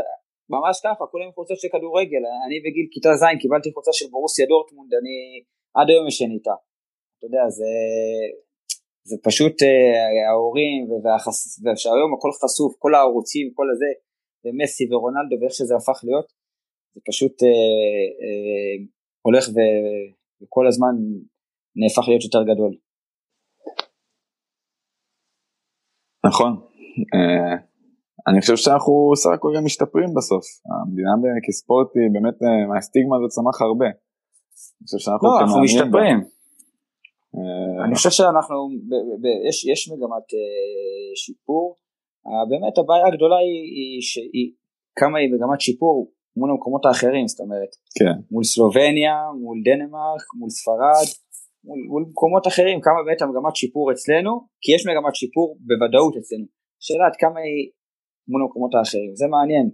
ממש 0.56 0.76
ככה, 0.86 1.04
כולם 1.12 1.26
עם 1.26 1.34
חולצות 1.36 1.60
של 1.60 1.68
כדורגל, 1.74 2.24
אני 2.46 2.58
בגיל 2.66 2.88
כיתה 2.94 3.10
ז' 3.22 3.26
קיבלתי 3.42 3.68
חולצה 3.74 3.94
של 3.94 4.08
ברוסיה 4.12 4.46
דורטמונד, 4.52 4.92
אני 5.00 5.16
עד 5.78 5.88
היום 5.90 6.08
ישן 6.08 6.32
איתה. 6.32 6.56
אתה 7.16 7.26
יודע, 7.28 7.44
זה, 7.58 7.72
זה 9.10 9.16
פשוט 9.24 9.56
אה, 9.64 10.30
ההורים, 10.30 10.92
והיום 11.64 12.12
הכל 12.16 12.32
חשוף, 12.42 12.72
כל 12.80 12.96
הערוצים, 12.96 13.48
כל 13.58 13.68
הזה, 13.74 13.92
ומסי 14.44 14.84
ורונלדו 14.90 15.36
ואיך 15.42 15.54
שזה 15.54 15.76
הפך 15.76 16.00
להיות, 16.04 16.28
זה 16.94 17.02
פשוט 17.10 17.44
אה, 17.44 17.48
אה, 18.24 18.76
הולך 19.26 19.46
ו, 19.56 19.58
וכל 20.42 20.68
הזמן 20.68 20.96
נהפך 21.76 22.06
להיות 22.08 22.24
יותר 22.24 22.44
גדול. 22.44 22.74
נכון. 26.26 26.52
אה, 28.28 28.32
אני 28.32 28.42
חושב 28.42 28.56
שאנחנו 28.56 28.94
סך 29.16 29.30
הכל 29.36 29.52
גם 29.56 29.66
משתפרים 29.66 30.14
בסוף. 30.18 30.46
המדינה 30.72 31.12
כספורט 31.48 31.88
היא 31.96 32.10
באמת, 32.14 32.38
אה, 32.44 32.68
מהסטיגמה 32.70 33.16
הזאת 33.18 33.30
צמח 33.30 33.62
הרבה. 33.62 33.86
אני 33.86 34.86
חושב 34.86 35.00
שאנחנו 35.06 35.28
לא, 35.28 35.40
אנחנו 35.42 35.62
משתפרים. 35.62 36.18
אה, 37.36 37.86
אני 37.86 37.96
חושב 37.96 38.10
שאנחנו, 38.10 38.58
יש, 39.50 39.66
יש 39.72 39.90
מגמת 39.92 40.28
שיפור. 41.16 41.78
באמת 42.50 42.78
הבעיה 42.78 43.08
הגדולה 43.08 43.38
היא 44.34 44.48
כמה 44.96 45.20
היא 45.20 45.30
מגמת 45.34 45.62
שיפור 45.62 46.12
מול 46.38 46.50
המקומות 46.52 46.86
האחרים, 46.86 47.28
זאת 47.28 47.40
אומרת, 47.40 47.72
כן. 48.00 48.16
מול 48.32 48.44
סלובניה, 48.44 49.16
מול 49.42 49.58
דנמרק, 49.66 50.26
מול 50.40 50.50
ספרד, 50.50 51.08
מול, 51.64 51.80
מול 51.92 52.04
מקומות 52.10 52.48
אחרים, 52.48 52.82
כמה 52.82 53.00
באמת 53.06 53.22
המגמת 53.22 53.56
שיפור 53.56 53.92
אצלנו, 53.92 54.32
כי 54.62 54.70
יש 54.76 54.82
מגמת 54.88 55.16
שיפור 55.16 55.58
בוודאות 55.68 56.14
אצלנו. 56.18 56.46
שאלה 56.80 57.06
עד 57.08 57.16
כמה 57.20 57.40
היא 57.40 57.70
מול 58.28 58.42
המקומות 58.42 58.76
האחרים, 58.76 59.16
זה 59.16 59.28
מעניין. 59.28 59.70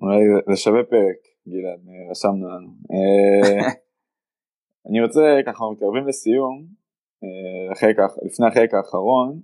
אולי 0.00 0.18
זה 0.50 0.56
שווה 0.56 0.82
פרק, 0.84 1.20
גלעד, 1.48 1.80
רשמנו 2.10 2.48
לנו. 2.48 2.68
אה, 2.92 3.68
אני 4.86 5.02
רוצה, 5.02 5.20
ככה 5.46 5.64
מתקרבים 5.72 6.08
לסיום, 6.08 6.66
אה, 7.24 7.72
לפני 8.26 8.46
החלק 8.46 8.74
האחרון, 8.74 9.40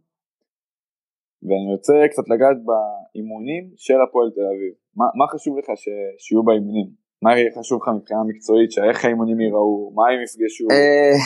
ואני 1.42 1.72
רוצה 1.72 1.92
קצת 2.10 2.28
לגעת 2.28 2.56
באימונים 2.66 3.70
של 3.76 3.94
הפועל 4.08 4.30
תל 4.34 4.46
אביב. 4.54 4.74
מה, 4.96 5.04
מה 5.14 5.24
חשוב 5.32 5.58
לך 5.58 5.66
ש, 5.74 5.88
שיהיו 6.18 6.42
באימונים? 6.42 6.86
מה 7.22 7.30
חשוב 7.58 7.82
לך 7.82 7.88
מבחינה 7.96 8.20
מקצועית, 8.28 8.72
שאיך 8.72 9.04
האימונים 9.04 9.40
ייראו, 9.40 9.92
מה 9.94 10.02
הם 10.08 10.22
יפגשו? 10.24 10.66
אה, 10.70 11.16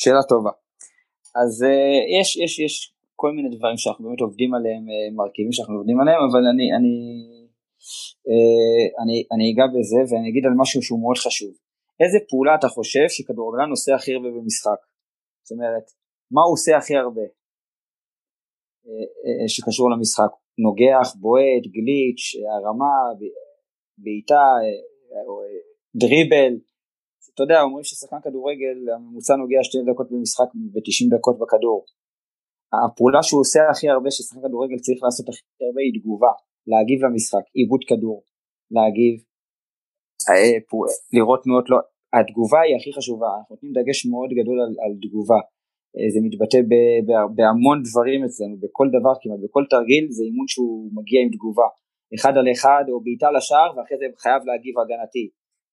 שאלה 0.00 0.22
טובה. 0.28 0.50
אז 1.34 1.64
יש, 2.20 2.36
יש, 2.36 2.58
יש 2.58 2.91
כל 3.22 3.32
מיני 3.36 3.56
דברים 3.56 3.78
שאנחנו 3.82 4.04
באמת 4.04 4.20
עובדים 4.26 4.50
עליהם, 4.54 4.84
אה, 4.92 5.08
מרכיבים 5.18 5.52
שאנחנו 5.52 5.74
עובדים 5.78 5.98
עליהם, 6.00 6.20
אבל 6.28 6.42
אני, 6.52 6.66
אני, 6.76 6.94
אה, 8.28 8.84
אני, 9.02 9.16
אני 9.32 9.44
אגע 9.50 9.66
בזה 9.74 10.00
ואני 10.08 10.26
אגיד 10.30 10.44
על 10.48 10.54
משהו 10.62 10.82
שהוא 10.82 11.00
מאוד 11.04 11.18
חשוב. 11.24 11.52
איזה 12.02 12.18
פעולה 12.28 12.52
אתה 12.58 12.68
חושב 12.76 13.06
שכדורגלן 13.14 13.70
עושה 13.74 13.90
הכי 13.94 14.10
הרבה 14.14 14.30
במשחק? 14.36 14.80
זאת 15.44 15.52
אומרת, 15.54 15.86
מה 16.34 16.42
הוא 16.46 16.54
עושה 16.56 16.72
הכי 16.76 16.94
הרבה 16.96 17.26
אה, 18.86 19.46
שקשור 19.54 19.86
למשחק? 19.92 20.32
נוגח, 20.66 21.08
בועט, 21.22 21.64
גליץ', 21.76 22.24
הרמה, 22.52 22.94
בעיטה, 24.04 24.44
דריבל, 26.00 26.52
אתה 27.34 27.42
יודע, 27.42 27.62
אומרים 27.62 27.84
ששחקן 27.84 28.16
כדורגל 28.24 28.76
הממוצע 28.94 29.34
נוגע 29.36 29.58
שתי 29.62 29.78
דקות 29.92 30.10
במשחק 30.10 30.48
ו-90 30.72 31.16
דקות 31.16 31.36
בכדור. 31.38 31.84
הפעולה 32.72 33.22
שהוא 33.22 33.40
עושה 33.40 33.60
הכי 33.70 33.86
הרבה 33.88 34.10
ששחקן 34.10 34.42
כדורגל 34.44 34.78
צריך 34.86 35.00
לעשות 35.04 35.28
הכי 35.28 35.64
הרבה 35.66 35.80
היא 35.86 35.94
תגובה, 36.00 36.32
להגיב 36.70 36.98
למשחק, 37.04 37.44
עיבוד 37.58 37.82
כדור, 37.88 38.18
להגיב, 38.76 39.14
אה, 40.28 40.56
לראות 41.14 41.40
תנועות 41.44 41.66
לא, 41.70 41.78
התגובה 42.16 42.60
היא 42.66 42.74
הכי 42.76 42.90
חשובה, 42.96 43.30
אנחנו 43.36 43.52
נותנים 43.54 43.72
דגש 43.78 43.98
מאוד 44.12 44.30
גדול 44.38 44.58
על, 44.64 44.72
על 44.84 44.92
תגובה, 45.04 45.40
אה, 45.94 46.08
זה 46.14 46.18
מתבטא 46.26 46.60
ב, 46.70 46.74
ב, 47.06 47.10
בהמון 47.36 47.78
דברים 47.88 48.20
אצלנו, 48.26 48.54
בכל 48.64 48.86
דבר 48.96 49.14
כמעט, 49.20 49.40
בכל 49.44 49.64
תרגיל 49.74 50.04
זה 50.16 50.22
אימון 50.28 50.48
שהוא 50.52 50.90
מגיע 50.98 51.20
עם 51.24 51.30
תגובה, 51.36 51.68
אחד 52.16 52.34
על 52.40 52.46
אחד 52.54 52.84
או 52.90 52.96
בעיטה 53.04 53.28
לשער 53.36 53.70
ואחרי 53.74 53.96
זה 54.00 54.06
חייב 54.24 54.40
להגיב 54.48 54.74
הגנתי, 54.78 55.24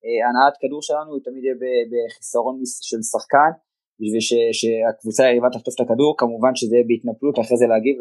אה, 0.04 0.20
הנעת 0.28 0.56
כדור 0.62 0.82
שלנו 0.88 1.12
תמיד 1.26 1.44
יהיה 1.44 1.56
בחיסרון 1.92 2.56
של 2.90 3.02
שחקן 3.12 3.52
בשביל 4.00 4.24
ש, 4.30 4.32
שהקבוצה 4.60 5.22
היריבה 5.26 5.50
תחטוף 5.56 5.74
את 5.76 5.82
הכדור, 5.84 6.10
כמובן 6.22 6.54
שזה 6.60 6.74
יהיה 6.76 6.86
בהתנפלות, 6.90 7.36
אחרי 7.44 7.58
זה 7.62 7.66
להגיב, 7.72 7.96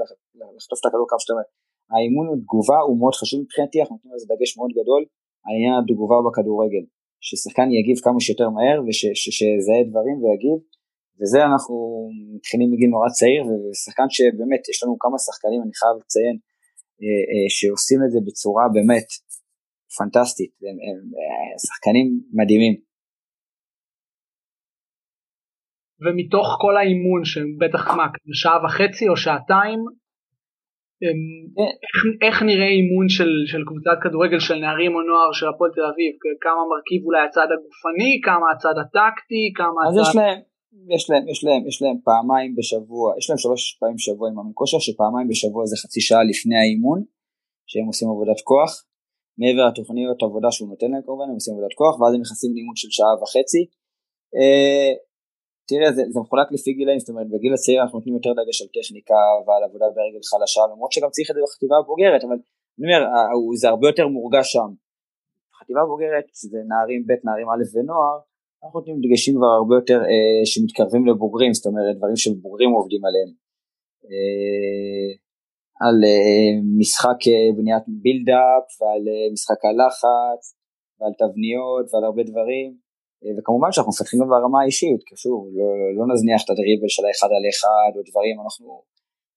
לחטוף 0.56 0.78
את 0.80 0.86
הכדור 0.88 1.06
כמה 1.10 1.20
שאתה 1.22 1.32
אומר. 1.34 1.46
האימון 1.92 2.26
ותגובה 2.28 2.78
הוא 2.86 2.96
מאוד 3.02 3.14
חשוב 3.20 3.38
מבחינתי, 3.44 3.76
אנחנו 3.80 3.94
נותנים 3.96 4.12
לזה 4.14 4.26
דגש 4.32 4.50
מאוד 4.58 4.72
גדול, 4.78 5.02
העניין 5.46 5.74
התגובה 5.80 6.18
בכדורגל, 6.26 6.84
ששחקן 7.26 7.68
יגיב 7.78 7.96
כמה 8.06 8.18
שיותר 8.24 8.48
מהר 8.56 8.78
ושיזהה 8.86 9.80
דברים 9.90 10.16
ויגיב, 10.22 10.58
וזה 11.18 11.40
אנחנו 11.50 11.76
מתחילים 12.36 12.68
מגיל 12.72 12.90
נורא 12.94 13.08
צעיר, 13.18 13.42
ושחקן 13.62 14.08
שבאמת 14.16 14.62
יש 14.72 14.78
לנו 14.82 14.94
כמה 15.04 15.18
שחקנים, 15.26 15.60
אני 15.64 15.74
חייב 15.80 15.94
לציין, 16.02 16.36
אה, 17.02 17.24
אה, 17.30 17.46
שעושים 17.56 18.00
את 18.04 18.10
זה 18.14 18.20
בצורה 18.26 18.64
באמת 18.76 19.08
פנטסטית, 19.96 20.52
הם, 20.62 20.76
הם, 20.86 20.98
הם 21.52 21.58
שחקנים 21.66 22.06
מדהימים. 22.38 22.87
ומתוך 26.02 26.48
כל 26.60 26.76
האימון 26.76 27.24
שהם 27.24 27.50
בטח 27.60 27.82
מה, 27.96 28.06
שעה 28.40 28.58
וחצי 28.64 29.08
או 29.08 29.16
שעתיים, 29.16 29.80
איך, 31.58 31.96
איך 32.26 32.36
נראה 32.50 32.68
אימון 32.78 33.06
של, 33.16 33.30
של 33.50 33.62
קבוצת 33.68 33.96
כדורגל 34.02 34.40
של 34.46 34.58
נערים 34.64 34.92
או 34.94 35.00
נוער 35.08 35.32
של 35.38 35.46
הפועל 35.48 35.70
תל 35.76 35.86
אביב? 35.92 36.12
כמה 36.44 36.62
מרכיב 36.72 37.00
אולי 37.06 37.22
הצד 37.26 37.48
הגופני, 37.54 38.12
כמה 38.28 38.46
הצד 38.52 38.76
הטקטי, 38.82 39.44
כמה 39.58 39.78
אז 39.86 39.94
הצד... 39.96 40.08
יש 40.08 40.16
להם, 40.18 40.38
יש 40.94 41.04
להם, 41.10 41.24
יש 41.32 41.40
להם, 41.46 41.62
יש 41.70 41.78
להם 41.82 41.96
פעמיים 42.08 42.50
בשבוע, 42.58 43.04
יש 43.18 43.26
להם 43.28 43.38
שלוש 43.44 43.62
פעמים 43.80 43.96
בשבוע 44.00 44.24
עם 44.28 44.34
מאמן 44.36 44.54
כושר, 44.60 44.78
שפעמיים 44.86 45.26
בשבוע 45.28 45.62
זה 45.70 45.76
חצי 45.82 46.00
שעה 46.06 46.22
לפני 46.30 46.56
האימון, 46.60 47.00
שהם 47.70 47.86
עושים 47.90 48.08
עבודת 48.14 48.40
כוח, 48.50 48.70
מעבר 49.40 49.64
לתוכניות 49.68 50.18
עבודה 50.26 50.50
שהוא 50.54 50.68
נותן 50.72 50.88
להם 50.92 51.02
כמובן, 51.06 51.26
הם 51.30 51.36
עושים 51.38 51.54
עבודת 51.54 51.74
כוח, 51.80 51.94
ואז 51.98 52.12
הם 52.14 52.20
נכנסים 52.24 52.50
לאימון 52.54 52.76
של 52.80 52.90
שעה 52.96 53.14
וחצי. 53.20 53.62
אה, 55.72 55.78
תראה 55.78 55.88
זה, 55.96 56.02
זה 56.12 56.20
מחולק 56.20 56.48
לפי 56.56 56.72
גילאים, 56.72 56.98
זאת 56.98 57.08
אומרת 57.08 57.28
בגיל 57.32 57.52
הצעיר 57.54 57.82
אנחנו 57.82 57.98
נותנים 57.98 58.14
יותר 58.18 58.32
דגש 58.38 58.58
על 58.62 58.68
טכניקה 58.76 59.20
ועל 59.46 59.62
עבודה 59.68 59.86
ברגל 59.96 60.22
חלשה, 60.30 60.62
למרות 60.72 60.92
שגם 60.92 61.10
צריך 61.14 61.30
את 61.30 61.34
זה 61.36 61.40
בחטיבה 61.46 61.76
הבוגרת, 61.82 62.20
אבל 62.24 62.38
אני 62.76 62.84
אומר, 62.86 63.00
זה 63.60 63.66
הרבה 63.68 63.86
יותר 63.90 64.06
מורגש 64.16 64.46
שם. 64.52 64.70
בחטיבה 65.52 65.80
הבוגרת 65.82 66.26
זה 66.52 66.58
נערים 66.70 67.02
ב', 67.08 67.12
נערים 67.26 67.48
א' 67.52 67.64
ונוער, 67.72 68.18
אנחנו 68.60 68.76
נותנים 68.78 68.96
דגשים 69.04 69.34
כבר 69.36 69.52
הרבה 69.60 69.74
יותר 69.80 70.00
אה, 70.10 70.40
שמתקרבים 70.50 71.02
לבוגרים, 71.06 71.52
זאת 71.56 71.66
אומרת 71.66 71.96
דברים 71.98 72.16
שבוגרים 72.16 72.70
עובדים 72.78 73.02
עליהם. 73.08 73.30
אה, 74.10 75.10
על 75.84 75.96
אה, 76.04 76.50
משחק 76.80 77.20
אה, 77.30 77.48
בניית 77.56 77.84
בילדאפ 78.02 78.66
ועל 78.80 79.04
אה, 79.12 79.26
משחק 79.32 79.60
הלחץ 79.64 80.42
ועל 80.98 81.12
תבניות 81.20 81.86
ועל 81.90 82.04
הרבה 82.04 82.22
דברים. 82.30 82.87
אה, 83.22 83.32
וכמובן 83.36 83.70
שאנחנו 83.72 83.92
מפתחים 83.92 84.18
גם 84.20 84.28
ברמה 84.32 84.58
האישית, 84.62 85.00
כי 85.06 85.14
שוב, 85.22 85.40
לא, 85.58 85.68
לא 85.98 86.04
נזניח 86.12 86.40
את 86.44 86.50
הדריבל 86.50 86.90
של 86.94 87.04
האחד 87.06 87.30
על 87.36 87.44
אחד 87.52 87.90
או 87.96 88.00
דברים, 88.10 88.36
אנחנו, 88.44 88.66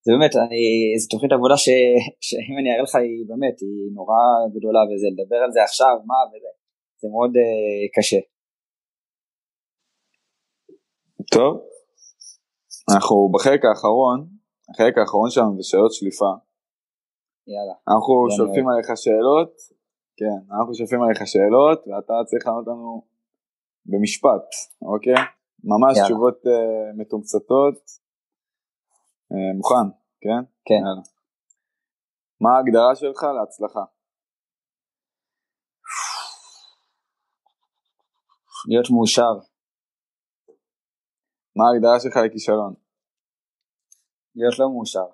זה 0.05 0.09
באמת, 0.13 0.33
אני, 0.45 0.63
זו 0.99 1.07
תוכנית 1.13 1.31
עבודה 1.37 1.57
ש, 1.63 1.67
שאם 2.27 2.55
אני 2.59 2.69
אראה 2.71 2.85
לך 2.87 2.95
היא 3.03 3.23
באמת, 3.29 3.55
היא 3.65 3.79
נורא 3.97 4.21
גדולה 4.55 4.81
וזה, 4.89 5.07
לדבר 5.13 5.39
על 5.45 5.51
זה 5.55 5.61
עכשיו, 5.69 5.93
מה 6.09 6.19
וזה, 6.31 6.51
זה 7.01 7.07
מאוד 7.13 7.31
uh, 7.41 7.87
קשה. 7.95 8.21
טוב, 11.35 11.53
אנחנו 12.93 13.15
בחלק 13.33 13.61
האחרון, 13.65 14.17
החלק 14.69 14.97
האחרון 14.97 15.29
שלנו 15.29 15.51
זה 15.57 15.63
שאלות 15.69 15.93
שליפה. 15.93 16.31
יאללה. 17.47 17.75
אנחנו 17.89 18.13
שולפים 18.37 18.65
עליך 18.69 18.89
שאלות, 19.03 19.53
כן, 20.19 20.39
אנחנו 20.55 20.73
שולפים 20.75 21.01
עליך 21.03 21.21
שאלות 21.33 21.79
ואתה 21.87 22.13
צריך 22.29 22.47
לענות 22.47 22.67
לנו 22.67 23.10
במשפט, 23.85 24.47
אוקיי? 24.81 25.13
ממש 25.63 25.97
יאללה. 25.97 26.07
תשובות 26.09 26.37
uh, 26.45 26.97
מתומצתות. 26.97 27.77
Uh, 29.33 29.57
מוכן, 29.57 29.87
כן? 30.21 30.41
כן. 30.65 30.73
יאללה. 30.73 31.01
מה 32.41 32.49
ההגדרה 32.55 32.95
שלך 32.95 33.23
להצלחה? 33.23 33.83
להיות 38.69 38.89
מאושר. 38.89 39.33
מה 41.55 41.63
ההגדרה 41.67 41.99
שלך 41.99 42.15
לכישלון? 42.25 42.73
להיות 44.35 44.59
לא 44.59 44.69
מאושר. 44.69 45.07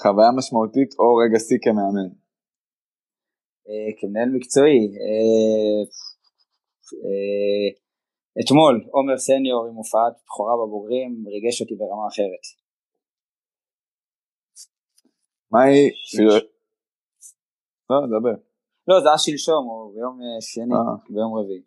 חוויה 0.00 0.30
משמעותית 0.38 0.90
או 0.98 1.16
רגע 1.16 1.38
שיא 1.38 1.58
כמאמן? 1.62 2.25
אה, 3.68 3.90
כמנהל 3.98 4.28
מקצועי. 4.36 4.80
אה, 5.02 5.80
אה, 7.04 7.68
אתמול 8.40 8.84
עומר 8.90 9.18
סניור 9.18 9.66
עם 9.66 9.74
הופעת 9.74 10.14
בכורה 10.24 10.54
בבוגרים 10.56 11.24
ריגש 11.32 11.60
אותי 11.62 11.74
ברמה 11.74 12.06
אחרת. 12.08 12.44
מהי... 15.52 15.90
לא, 17.90 17.96
דבר. 18.06 18.36
לא, 18.88 19.00
זה 19.00 19.08
היה 19.08 19.18
שלשום, 19.18 19.68
או 19.68 19.92
ביום 19.94 20.18
שני. 20.40 20.74
ביום 21.10 21.34
רביעי. 21.38 21.62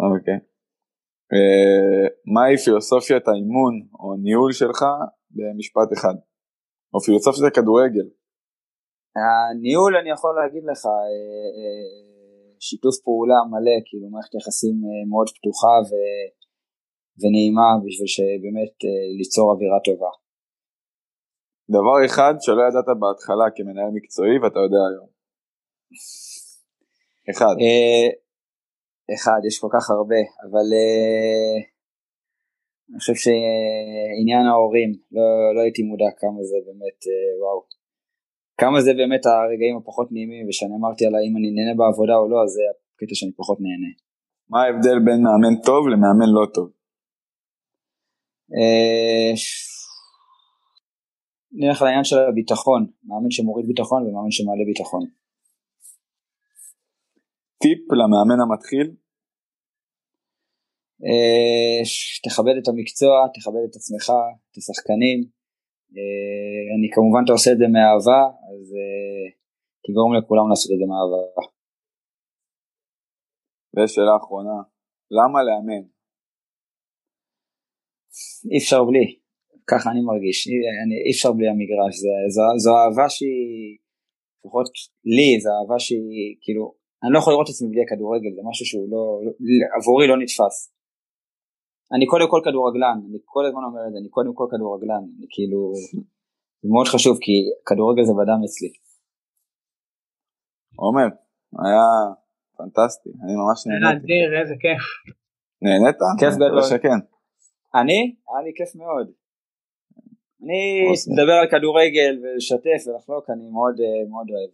אוקיי. 0.00 0.38
מהי 2.34 2.56
פילוסופיית 2.64 3.28
האימון 3.28 3.74
או 4.00 4.16
ניהול 4.22 4.52
שלך 4.52 4.84
במשפט 5.30 5.88
אחד? 5.92 6.14
או 6.94 7.00
פילוסופיית 7.00 7.52
הכדורגל? 7.52 8.06
הניהול 9.16 9.96
אני 9.96 10.10
יכול 10.10 10.32
להגיד 10.40 10.64
לך, 10.70 10.82
שיתוף 12.66 12.96
פעולה 13.04 13.38
מלא, 13.52 13.76
כאילו 13.86 14.06
מערכת 14.08 14.34
יחסים 14.34 14.76
מאוד 15.10 15.28
פתוחה 15.36 15.74
ו... 15.88 15.92
ונעימה 17.20 17.68
בשביל 17.84 18.10
שבאמת 18.16 18.74
ליצור 19.18 19.46
אווירה 19.52 19.80
טובה. 19.84 20.12
דבר 21.76 21.96
אחד 22.06 22.34
שלא 22.44 22.62
ידעת 22.68 22.90
בהתחלה 23.00 23.46
כמנהל 23.56 23.90
מקצועי 23.96 24.36
ואתה 24.38 24.60
יודע 24.66 24.82
היום. 24.90 25.08
אחד. 27.30 27.54
אה, 27.64 28.08
אחד, 29.14 29.40
יש 29.48 29.58
כל 29.62 29.70
כך 29.74 29.84
הרבה, 29.90 30.20
אבל 30.44 30.66
אה, 30.78 31.56
אני 32.88 32.98
חושב 33.00 33.16
שעניין 33.24 34.44
ההורים, 34.50 34.90
לא, 35.16 35.26
לא 35.54 35.60
הייתי 35.64 35.82
מודע 35.82 36.10
כמה 36.20 36.40
זה 36.50 36.56
באמת, 36.66 36.98
אה, 37.10 37.30
וואו. 37.42 37.79
כמה 38.60 38.80
זה 38.84 38.92
באמת 39.00 39.24
הרגעים 39.26 39.76
הפחות 39.76 40.08
נעימים, 40.12 40.48
ושאני 40.48 40.74
אמרתי 40.80 41.02
על 41.06 41.14
האם 41.14 41.32
אני 41.38 41.48
נהנה 41.54 41.74
בעבודה 41.80 42.14
או 42.20 42.26
לא, 42.32 42.38
אז 42.44 42.50
זה 42.56 42.62
הקטע 42.94 43.14
שאני 43.18 43.32
פחות 43.40 43.58
נהנה. 43.64 43.92
מה 44.52 44.58
ההבדל 44.62 44.98
בין 45.06 45.18
מאמן 45.26 45.54
טוב 45.68 45.82
למאמן 45.92 46.30
לא 46.36 46.44
טוב? 46.54 46.68
נלך 51.52 51.82
לעניין 51.82 52.04
של 52.04 52.18
הביטחון, 52.18 52.82
מאמן 53.08 53.30
שמוריד 53.30 53.66
ביטחון 53.66 54.00
ומאמן 54.06 54.30
שמעלה 54.30 54.64
ביטחון. 54.70 55.04
טיפ 57.62 57.82
למאמן 57.98 58.40
המתחיל? 58.42 58.86
אה, 61.06 61.80
תכבד 62.24 62.56
את 62.60 62.68
המקצוע, 62.68 63.14
תכבד 63.34 63.62
את 63.68 63.74
עצמך, 63.78 64.06
את 64.50 64.56
השחקנים. 64.58 65.39
אה, 65.96 66.62
אני 66.74 66.88
כמובן 66.94 67.20
אתה 67.24 67.32
עושה 67.32 67.50
את 67.52 67.58
זה 67.58 67.66
מאהבה, 67.74 68.22
אז 68.50 68.64
אה, 68.80 69.24
תגרום 69.84 70.10
לכולם 70.16 70.46
לעשות 70.50 70.70
את 70.72 70.78
זה 70.80 70.86
מאהבה. 70.90 71.22
ושאלה 73.74 74.14
אחרונה, 74.20 74.58
למה 75.18 75.38
לאמן? 75.48 75.82
אי 78.50 78.58
אפשר 78.58 78.80
בלי. 78.88 79.06
ככה 79.70 79.86
אני 79.92 80.02
מרגיש, 80.10 80.38
אני, 80.82 80.96
אי 81.04 81.12
אפשר 81.14 81.32
בלי 81.36 81.48
המגרש, 81.48 81.94
זה, 82.04 82.12
זו, 82.34 82.42
זו 82.64 82.72
אהבה 82.80 83.06
שהיא, 83.16 83.78
לפחות 84.38 84.66
לי, 85.16 85.30
זו 85.42 85.50
אהבה 85.56 85.78
שהיא, 85.86 86.28
כאילו, 86.42 86.64
אני 87.02 87.10
לא 87.12 87.18
יכול 87.18 87.32
לראות 87.32 87.46
את 87.48 87.54
עצמי 87.54 87.68
בלי 87.72 87.82
הכדורגל, 87.82 88.32
זה 88.36 88.42
משהו 88.50 88.64
שהוא 88.70 88.86
לא, 88.92 89.02
לא, 89.26 89.66
עבורי 89.76 90.06
לא 90.10 90.16
נתפס. 90.22 90.56
אני 91.94 92.06
קודם 92.06 92.28
כל 92.32 92.40
כדורגלן, 92.46 92.98
אני 93.08 93.18
כל 93.24 93.44
הזמן 93.46 93.64
אומר 93.68 93.82
את 93.86 93.92
זה, 93.92 93.98
אני 94.02 94.08
קודם 94.08 94.34
כל 94.34 94.46
כדורגלן, 94.52 95.02
אני 95.18 95.26
כאילו, 95.34 95.60
זה 96.62 96.68
מאוד 96.74 96.86
חשוב 96.94 97.14
כי 97.24 97.36
כדורגל 97.68 98.04
זה 98.08 98.14
בדם 98.20 98.40
אצלי. 98.46 98.70
עומר, 100.82 101.08
היה 101.64 101.86
פנטסטי, 102.56 103.10
אני 103.22 103.32
ממש 103.40 103.58
נהניתי. 103.66 104.04
אדיר, 104.04 104.28
איזה 104.40 104.54
כיף. 104.64 104.82
נהנית? 105.64 105.98
כיף 106.20 106.34
גדול. 106.34 106.58
אני? 107.80 108.00
היה 108.28 108.40
לי 108.44 108.52
כיף 108.58 108.76
מאוד. 108.76 109.06
אני 110.42 110.62
מדבר 111.12 111.36
על 111.40 111.48
כדורגל 111.50 112.12
ולשתף 112.22 112.80
ולחלוק, 112.86 113.30
אני 113.30 113.46
מאוד 113.56 113.76
אה, 113.80 114.08
מאוד 114.10 114.26
אוהב. 114.30 114.52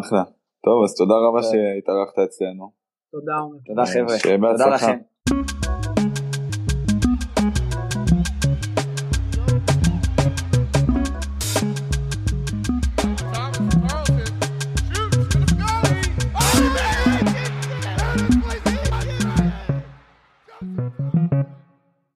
אחלה. 0.00 0.24
טוב, 0.64 0.84
אז 0.84 0.94
תודה 0.96 1.14
רבה 1.14 1.42
שהתארחת 1.42 2.18
אצלנו. 2.18 2.72
תודה, 3.12 3.38
תודה 3.66 3.86
חבר'ה. 3.86 4.16
תודה 4.52 4.74
לכם. 4.74 4.98